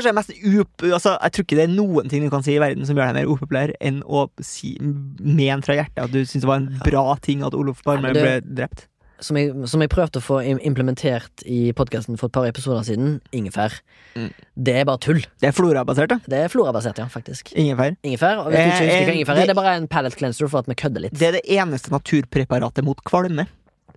[0.93, 3.11] altså, jeg tror ikke det er noen ting du kan si i verden som gjør
[3.11, 6.71] deg mer upopulær enn å si men fra hjertet at du syns det var en
[6.85, 8.87] bra ting at Olof Palme ble drept.
[9.23, 13.21] Som jeg, som jeg prøvde å få implementert i podkasten for et par episoder siden.
[13.33, 13.77] Ingefær.
[14.19, 14.31] Mm.
[14.69, 15.21] Det er bare tull.
[15.41, 16.19] Det er florabasert, da.
[16.27, 17.53] Det er florabasert, ja, faktisk.
[17.55, 17.95] Ingefær.
[18.03, 18.43] Ingefær.
[18.43, 20.17] Og hvis du ikke Eh, husker hva ingefær det- er, det er bare en palate
[20.19, 21.15] cleanser for at vi kødder litt.
[21.15, 23.47] Det er det eneste naturpreparatet mot kvalme.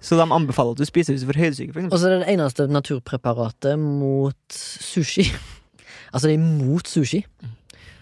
[0.01, 1.89] Så de anbefaler at du spiser hvis du får høydesyke.
[1.91, 5.32] Og så er det det eneste naturpreparatet mot sushi.
[6.15, 7.26] Altså, det er mot sushi.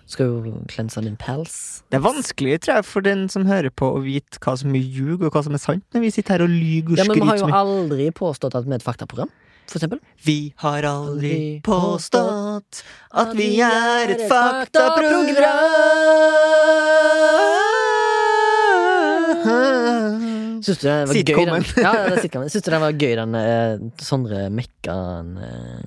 [0.10, 1.82] Skal jo cleanse din pels.
[1.90, 4.84] Det er vanskelig tror jeg, for den som hører på, å vite hva som er
[4.84, 7.16] ljug, og hva som er sant, når vi sitter her og lyver og Ja, men
[7.22, 9.32] vi har jo aldri påstått at vi er et faktaprogram,
[9.70, 10.00] for eksempel.
[10.26, 12.84] Vi har Aldri påstått
[13.24, 15.72] at vi er et faktaprogram.
[20.62, 21.66] Syns du det var gøy, den?
[21.84, 22.50] Ja, det er.
[22.54, 25.80] Syns du den var gøy, den eh, Sondre Mekkan eh.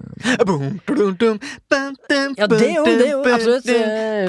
[2.38, 3.68] Ja, det er jo, det er jo absolutt.
[3.68, 4.26] eh,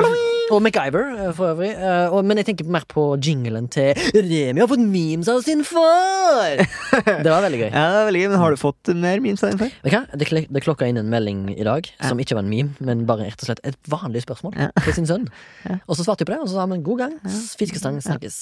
[0.54, 1.70] Og MacGyver, eh, for øvrig.
[1.76, 5.64] Eh, og, men jeg tenker mer på jinglen til Remi har fått memes av sin
[5.68, 6.62] far!
[7.26, 7.68] Det var veldig gøy.
[7.68, 9.74] Ja, det var veldig gøy, men har du fått mer memes av din far?
[9.84, 10.20] Okay.
[10.22, 12.12] Det, det klokka inn en melding i dag Ja.
[12.12, 14.70] som ikke var en meme, men bare rett og slett et vanlig spørsmål Ja.
[14.86, 15.28] til sin sønn.
[15.68, 15.82] Ja.
[15.90, 17.18] Og så svarte jeg på det, og så sa han god gang.
[17.60, 18.38] Fiskestang snakkes.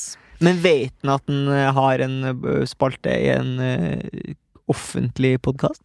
[0.46, 2.18] Men vet han at han eh, har en
[2.70, 4.34] spalte i en uh,
[4.70, 5.82] offentlig podkast?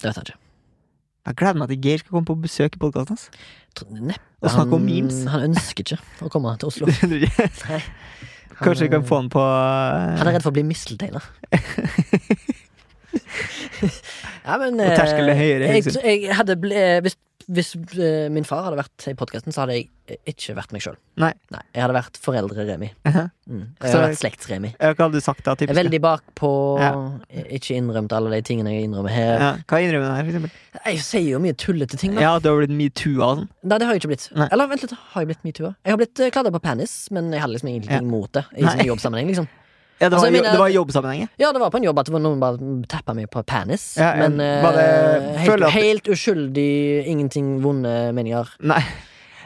[0.00, 0.38] Det vet han ikke.
[1.28, 3.26] Jeg gleder meg til Geir skal komme på besøk i podkasten hans.
[3.90, 4.20] Neppe.
[4.40, 5.24] Og snakke om memes.
[5.30, 6.86] Han ønsker ikke å komme til Oslo.
[7.10, 7.26] Nei.
[7.68, 7.80] Han,
[8.64, 11.24] Kanskje vi kan få han på eh, Han er redd for å bli mistelteiner.
[14.44, 15.82] ja, men Og terskelen er eh, høyere, Jeg,
[16.26, 17.16] jeg hadde ble, eh, hvis,
[17.50, 20.84] hvis eh, min far hadde vært i podkasten, så hadde jeg eh, ikke vært meg
[20.84, 20.96] sjøl.
[21.20, 21.32] Nei.
[21.74, 22.92] Jeg hadde vært foreldre-Remi.
[23.10, 23.28] Aha.
[23.50, 23.64] Mm.
[23.82, 24.68] Jeg hadde vært slekts-Remi.
[24.78, 25.56] Hva hadde du sagt da?
[25.58, 25.78] Jeg er Typisk?
[25.80, 26.90] veldig bakpå, Ja.
[27.50, 29.32] ikke innrømt alle de tingene jeg innrømmer her.
[29.42, 30.84] Ja, hva innrømmer du her, for eksempel?
[30.86, 32.22] Jeg sier jo mye tullete ting, da.
[32.22, 33.48] Ja, du har blitt metoo og sånn.
[33.66, 34.28] Nei, det har jeg ikke blitt.
[34.38, 34.46] Nei.
[34.54, 35.72] Eller vent litt, har jeg blitt metoo?
[35.82, 38.00] Jeg har blitt uh, kladda på penis, men jeg hadde liksom ingenting Ja.
[38.06, 38.44] mot det.
[38.54, 38.76] I Nei.
[38.76, 39.48] sånn jobbsammenheng, liksom.
[40.00, 41.28] Ja, det, Altså, var, altså, mener- det var jobbsammenheng.
[41.38, 41.52] ja.
[41.52, 42.56] Det var på en jobb at det var noen bare
[42.88, 43.96] tappa meg på penis.
[44.00, 48.48] Ja, men eh, var det- helt, at- helt uskyldig, ingenting vonde meninger.
[48.60, 48.82] Nei.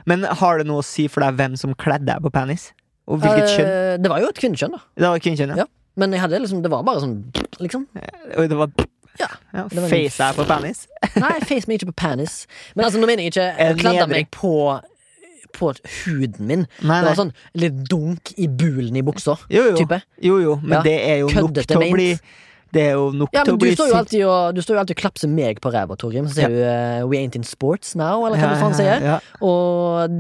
[0.07, 2.73] Men har det noe å si for deg hvem som kledde deg på penis?
[3.09, 3.67] Og hvilket kjønn?
[3.67, 4.79] Eh, Det var jo et kvinnekjønn, da.
[4.97, 5.57] Det var kvinnekjønn, ja.
[5.65, 5.67] Ja.
[5.97, 7.25] Men liksom, det var bare sånn
[7.61, 7.87] liksom.
[8.39, 8.71] Og det var
[9.19, 9.29] Ja.
[9.55, 10.87] ja, Face deg på penis?
[11.17, 12.47] Nei, face meg ikke på penis.
[12.75, 14.81] Men altså, nå mener jeg ikke kladda meg på
[15.55, 15.73] På
[16.05, 16.67] huden min.
[16.83, 19.37] Nei, Det var sånn litt dunk i bulen i buksa.
[19.49, 19.87] Jo, jo.
[20.21, 20.57] Jo, jo.
[20.63, 20.83] Men Ja.
[20.83, 22.09] det er jo nok Køddete til å bli
[22.75, 24.81] Det er jo nok Ja, til å du bli står alltid og, du står jo
[24.83, 26.27] alltid og klapser meg på ræva, Torgrim.
[26.27, 26.99] Så sier Ja.
[26.99, 28.99] du uh, 'we ain't in sports now', eller hva du faen sier.
[29.01, 29.21] Ja.
[29.41, 30.11] Og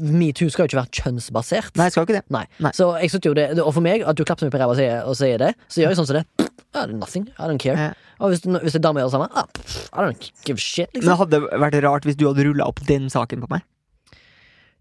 [0.00, 1.76] metoo skal jo ikke være kjønnsbasert.
[1.76, 2.24] Nei, skal ikke det.
[2.32, 2.46] Nei.
[2.64, 2.70] Nei.
[2.72, 4.76] Så jeg synes jo det, og for meg, at du klapser meg på ræva og
[4.80, 6.24] sier, og sier det, så gjør jeg sånn som det.
[6.74, 7.28] Ja, det er nothing.
[7.38, 7.76] I don't care.
[7.76, 7.92] Ja.
[8.20, 9.46] Og hvis, hvis en dame gjør det samme, ah,
[9.92, 10.88] I don't give shit.
[10.94, 11.04] Liksom.
[11.04, 13.62] Men det hadde vært rart hvis du hadde rulla opp den saken på meg.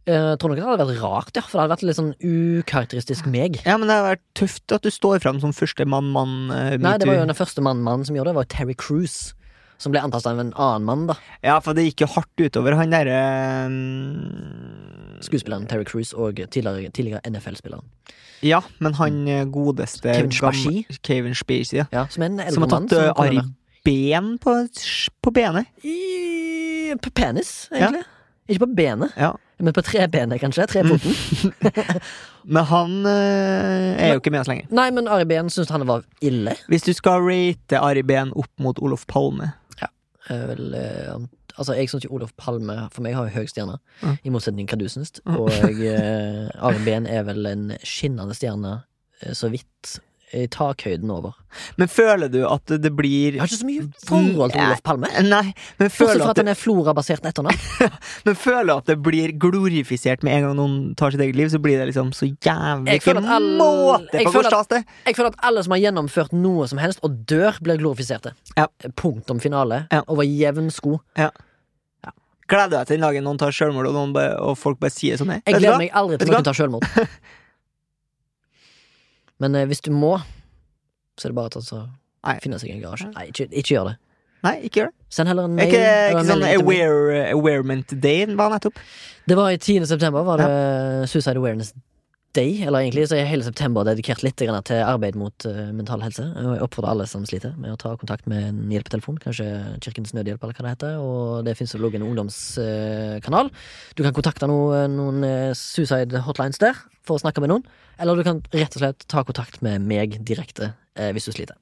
[0.08, 1.44] Jeg tror nok det hadde vært rart, ja.
[1.44, 3.58] For det hadde vært litt sånn ukarakteristisk meg.
[3.66, 6.38] Ja, men det hadde vært tøft at du står fram som første mann-mann.
[6.48, 9.34] Uh, Nei, det var jo den første mann-mann som gjorde det, var Terry Cruise.
[9.78, 11.18] Som ble antastet av en annen mann, da.
[11.46, 13.20] Ja, for det gikk jo hardt utover han derre
[13.68, 13.76] um...
[15.22, 17.86] Skuespilleren Terry Cruise og tidligere, tidligere NFL-spilleren.
[18.46, 20.84] Ja, men han eh, godeste Kevin Spacey?
[21.06, 21.88] Kevin Spacey, ja.
[21.94, 23.42] Ja, som en eldre Som har tatt mann, Ari
[23.88, 24.54] Ben på,
[25.24, 25.70] på benet.
[25.86, 28.06] I på penis, egentlig.
[28.48, 29.36] Ikke på benet, Ja.
[29.60, 30.68] Men på trebenet, kanskje.
[30.70, 31.54] Trefoten.
[32.48, 34.70] Men han eh, er jo ikke med oss lenger.
[34.72, 36.54] Nei, men Ari Behn syns han var ille.
[36.72, 39.50] Hvis du skal rate Ari Behn opp mot Olof Palme
[40.28, 41.14] Eh, Vel, eh,
[41.56, 44.16] altså, jeg syns ikke Olof Palme for meg har jo høy stjerne, Mm.
[44.28, 45.14] i motsetning til hva du syns.
[45.24, 48.74] Og eh, Ari Behn er vel en skinnende stjerne,
[49.24, 49.94] eh, så vidt
[50.52, 51.36] takhøyden over.
[51.80, 55.10] Men føler du at det blir Jeg har ikke så mye forhold til Olof Palme.
[55.24, 57.92] Nei, men Bortsett føler, fra at at det, han er florabasert etternavn.
[58.28, 61.62] men føler at det blir glorifisert med en gang noen tar sitt eget liv, så
[61.64, 64.84] blir det liksom så jævlig ikke måte på hvor stas det.
[65.08, 68.36] Jeg føler at alle som har gjennomført noe som helst, og dør, blir glorifiserte.
[68.58, 68.68] Ja.
[69.00, 69.86] Punktum finale.
[69.94, 70.04] Ja.
[70.12, 71.00] Over jevn sko.
[72.48, 75.34] Gleder du deg til den dagen noen tar sjølmord, og, og folk bare sier sånn?
[75.42, 76.86] Jeg gleder meg aldri til noen tar selvmord.
[79.44, 80.16] Men eh, hvis du må,
[81.18, 81.84] så er det bare å altså,
[82.44, 83.10] finne seg en garasje.
[83.16, 83.98] Nei, ikke, ikke gjør det.
[84.46, 84.98] Nei, ikke gjør det.
[85.18, 85.72] Send heller en mail.
[85.72, 88.82] ikke, ikke en sånn aware, Awarement Day var nettopp?
[89.28, 89.88] Det var i 10.
[89.90, 91.74] september, var det Suicide Awareness
[92.38, 96.24] Day, eller egentlig så er hele september dedikert litt til arbeid mot eh, mental helse.
[96.38, 99.48] Og jeg oppfordrer alle som sliter, med å ta kontakt med en hjelpetelefon, kanskje
[99.84, 101.00] Kirkens Nødhjelp, eller hva det heter.
[101.02, 103.50] Og det finnes jo en ungdomskanal.
[103.98, 106.78] Du kan kontakte noen, noen eh, suicide hotlines der
[107.08, 107.66] for å snakke med noen.
[107.98, 111.58] Eller du kan rett og slett ta kontakt med meg direkte eh, hvis du sliter.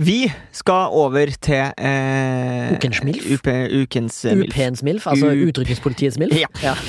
[0.00, 3.26] Vi skal over til eh, Ukens MILF.
[3.36, 3.50] UP,
[3.82, 4.54] ukens eh, MILF.
[4.54, 6.64] UP-ens MILF, altså Utrykningspolitiets MILF.
[6.64, 6.76] Ja.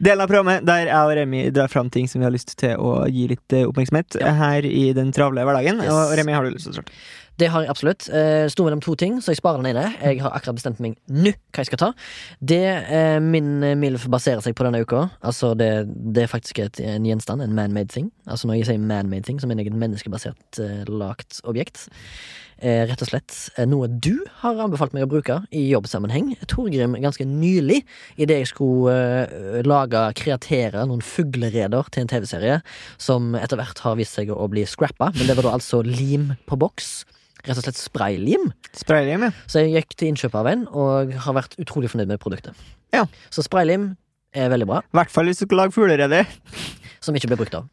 [0.00, 2.76] Delen av programmet der jeg og Remi drar fram ting som vi har lyst til
[2.80, 4.32] å gi litt eh, oppmerksomhet Ja.
[4.38, 5.82] her i den travle hverdagen.
[5.84, 5.92] Yes.
[5.92, 6.92] Og Remi, har du lyst til å starte?
[7.36, 8.04] Det har jeg absolutt.
[8.14, 9.88] Eh, Sto mellom to ting, så jeg sparer den ene.
[10.04, 11.88] Jeg har akkurat bestemt meg nå hva jeg skal ta.
[12.38, 15.72] Det eh, min eh, MILF baserer seg på denne uka, altså det,
[16.14, 18.12] det er faktisk et, en gjenstand, en man-made thing.
[18.30, 21.88] Altså når jeg sier man-made thing, så mener jeg et menneskebasert eh, lagt objekt.
[22.64, 26.30] Eh, rett og slett eh, noe du har anbefalt meg å bruke i jobbsammenheng.
[26.48, 27.82] Torgrim ganske nylig,
[28.16, 28.94] idet jeg skulle
[29.26, 32.62] eh, lage, kreatere noen fuglereder til en TV-serie
[32.96, 36.30] som etter hvert har vist seg å bli scrappa, men det var da altså lim
[36.48, 36.94] på boks.
[37.44, 38.48] Rett og slett spraylim.
[38.72, 39.34] Spraylim, ja.
[39.44, 42.56] Så jeg gikk til innkjøp av en, og har vært utrolig fornøyd med produktet.
[42.96, 43.04] Ja.
[43.28, 43.90] Så spraylim
[44.32, 46.24] er veldig bra, I hvert fall hvis du skal lage fuglereder.
[47.04, 47.68] som ikke ble brukt av.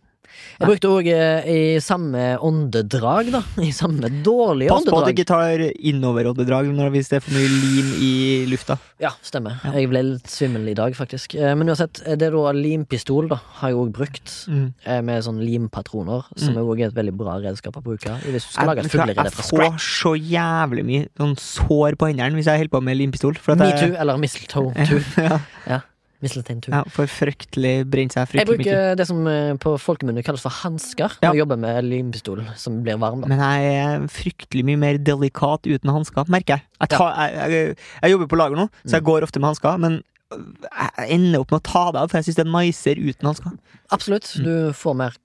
[0.62, 1.08] Jeg brukte òg
[1.52, 3.42] i samme åndedrag, da.
[3.62, 7.50] I samme dårlige Pass på at du ikke tar innoveråndedrag hvis det er for mye
[7.50, 8.12] lim i
[8.52, 8.78] lufta.
[9.02, 9.58] Ja, stemmer.
[9.66, 9.72] Ja.
[9.80, 11.36] Jeg ble litt svimmel i dag, faktisk.
[11.36, 14.36] Eh, Men uansett, det er da limpistol, da, har jeg òg brukt.
[14.48, 14.74] Mm.
[14.86, 16.80] eh, Med sånn limpatroner, som Mm.
[16.80, 18.08] er et veldig bra redskap å bruke.
[18.22, 19.52] Hvis du skal Jeg, lage et vet fra scratch.
[19.52, 23.34] jeg får så jævlig mye sånn sår på hendene hvis jeg holder på med limpistol.
[23.34, 25.38] Me too, eller Metoo, eller mistletoe.
[25.68, 25.80] ja,
[26.22, 26.70] Mistletoe.
[26.70, 28.64] ja, for fryktelig brent seg Jeg fryktelig mye.
[28.66, 31.32] bruker det som eh, på folkemunne kalles for hansker Ja.
[31.32, 33.22] jeg jobber med limpistol som blir varm.
[33.22, 36.64] da Men jeg er fryktelig mye mer delikat uten hansker, merker jeg.
[36.82, 37.78] Jeg, tar, jeg, jeg.
[38.04, 39.06] jeg jobber på lager nå, så jeg Mm.
[39.12, 39.78] går ofte med hansker.
[39.80, 42.96] Men jeg ender opp med å ta det av, for jeg syns det er nicer
[43.02, 43.52] uten hansker.
[43.92, 44.30] Absolutt.
[44.40, 44.44] Mm.
[44.46, 45.18] Du får mer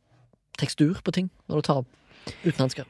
[0.59, 1.87] tekstur på ting når du tar opp
[2.45, 2.85] uten hansker.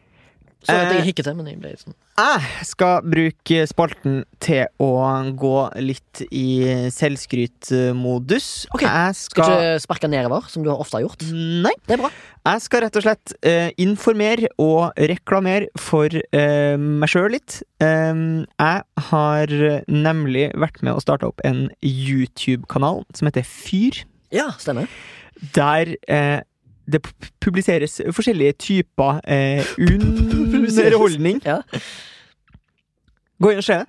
[0.67, 4.91] Så vet jeg hikket hikkete, men jeg ble sånn Jeg skal bruke spalten til å
[5.37, 8.49] gå litt i selvskrytmodus.
[8.75, 8.85] Ok.
[8.87, 11.27] Jeg Skal skal ikke sparke nedover, som du ofte har gjort.
[11.33, 11.75] Nei.
[11.87, 12.11] Det er bra.
[12.47, 17.61] Jeg skal rett og slett uh, informere og reklamere for uh, meg sjøl litt.
[17.83, 19.57] Um, jeg har
[19.91, 24.05] nemlig vært med å starte opp en YouTube-kanal som heter Fyr.
[24.35, 24.89] Ja, stemmer.
[25.55, 26.41] Der eh,
[26.87, 27.01] det
[27.43, 31.41] publiseres forskjellige typer eh, underholdning.
[31.45, 31.61] Ja.
[33.43, 33.87] Gå inn og se det.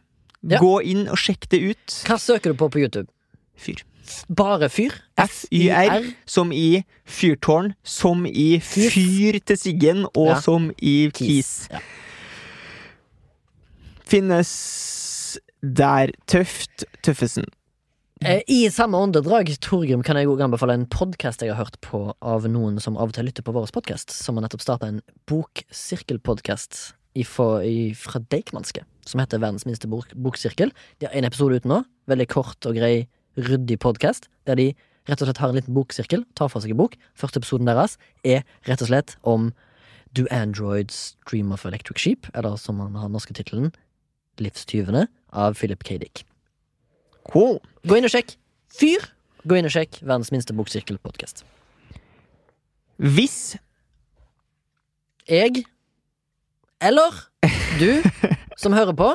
[0.53, 0.59] Ja.
[0.61, 1.95] Gå inn og sjekk det ut.
[2.07, 3.07] Hva søker du på på YouTube?
[3.57, 3.81] Fyr.
[4.31, 4.93] Bare fyr?
[5.19, 8.89] F-Y-R, som i fyrtårn, som i Fyr.
[8.93, 10.39] fyr til siggen, og Ja.
[10.41, 11.67] som i kis.
[11.71, 11.79] Ja.
[14.07, 14.51] Finnes
[15.61, 17.45] der tøft Tøffesen.
[18.25, 21.99] Eh, I samme åndedrag, Torgrim, kan jeg også anbefale en podkast jeg har hørt på
[22.17, 25.03] av noen som av og til lytter på vår podkast, som har nettopp starta en
[25.29, 26.79] boksirkelpodkast
[27.29, 30.73] fra Deichmanske, som heter Verdens minste bok boksirkel.
[30.97, 31.83] De har en episode ute nå.
[32.09, 33.05] Veldig kort og grei,
[33.37, 34.71] ryddig podkast, der de
[35.07, 36.97] rett og slett har en liten boksirkel, tar for seg en bok.
[37.13, 39.51] Første episoden deres er rett og slett om
[40.17, 43.69] Do Androids Dream of Electric Sheep, eller som han har norske tittelen,
[44.41, 45.05] Livstyvene,
[45.37, 45.99] av Philip K.
[46.01, 46.25] Dick.
[47.31, 47.59] Cool.
[47.87, 48.35] Gå inn og sjekk
[48.77, 49.03] Fyr!
[49.47, 51.45] Gå inn og sjekk Verdens minste boksirkel-podkast.
[52.97, 53.57] Hvis
[55.27, 55.65] Jeg,
[56.81, 57.19] eller
[57.79, 58.01] du
[58.61, 59.09] som hører på,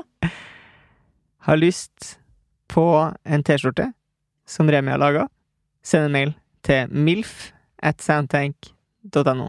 [1.43, 2.19] har lyst
[2.71, 2.85] på
[3.25, 3.89] en T-skjorte
[4.47, 5.27] som Remi har laga,
[5.83, 7.51] send en mail til milf
[7.83, 9.49] at soundtank.no.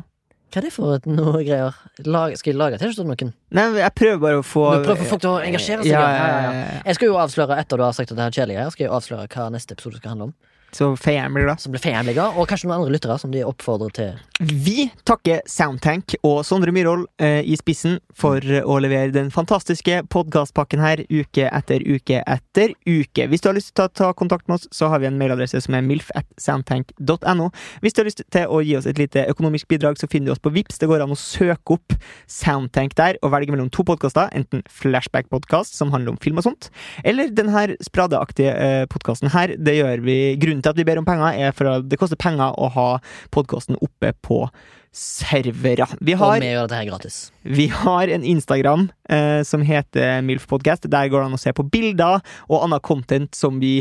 [0.54, 1.78] hva er det for noe greier?
[2.06, 3.34] Lag, skal jeg lage T-skjorte til noen?
[3.58, 5.90] Nei, jeg prøver bare å få Du prøver å få folk til å engasjere seg?
[5.90, 6.66] Ja, Ja, ja.
[6.86, 8.94] Jeg skal jo avsløre, etter du har sagt at det er kjedelig her, skal jeg
[8.94, 10.36] avsløre hva neste episode skal handle om.
[10.74, 11.62] Så feieren blir glad.
[11.62, 14.14] Som blir fanliga, og kanskje noen andre lyttere som de oppfordrer til.
[14.44, 20.02] Vi takker Soundtank og Sondre Myhrvold eh, i spissen for eh, å levere den fantastiske
[20.12, 23.28] podkastpakken her uke etter uke etter uke.
[23.30, 25.20] Hvis du har lyst til å ta, ta kontakt med oss, så har vi en
[25.20, 27.50] mailadresse som er milf.soundtank.no.
[27.86, 30.36] Hvis du har lyst til å gi oss et lite økonomisk bidrag, så finner du
[30.36, 30.82] oss på Vips.
[30.82, 35.78] Det går an å søke opp Soundtank der og velge mellom to podkaster, enten Flashback-podkast,
[35.78, 36.72] som handler om film og sånt,
[37.06, 39.54] eller den her spradeaktige eh, podkasten her.
[39.62, 42.20] Det gjør vi Grunnen til at vi ber om penger, er for at det koster
[42.20, 42.88] penger å ha
[43.36, 44.46] podkasten oppe på
[44.94, 45.88] servere.
[46.06, 47.16] Vi Og har vi gjør dette gratis.
[47.42, 50.86] vi har en Instagram eh, som heter MILF Podcast.
[50.86, 53.80] Der går det an å se på bilder og annet content som vi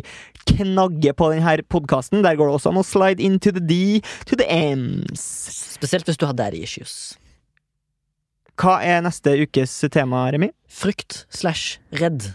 [0.49, 2.25] knagger på denne podkasten.
[2.25, 5.21] Der går det også an å slide into the D to the M's.
[5.77, 7.19] Spesielt hvis du har daddy issues.
[8.57, 10.49] Hva er neste ukes tema, Remi?
[10.69, 12.33] Frykt slash redd.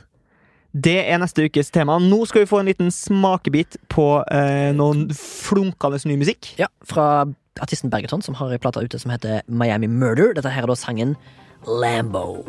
[0.76, 1.98] Det er neste ukes tema.
[2.02, 6.52] Nå skal vi få en liten smakebit på eh, noen flunkende ny musikk.
[6.60, 7.26] Ja, fra
[7.61, 10.35] artisten Bergeton, som har ei plate ute som heter Miami Murder.
[10.38, 11.15] Dette her er da sangen
[11.65, 12.44] Lambo.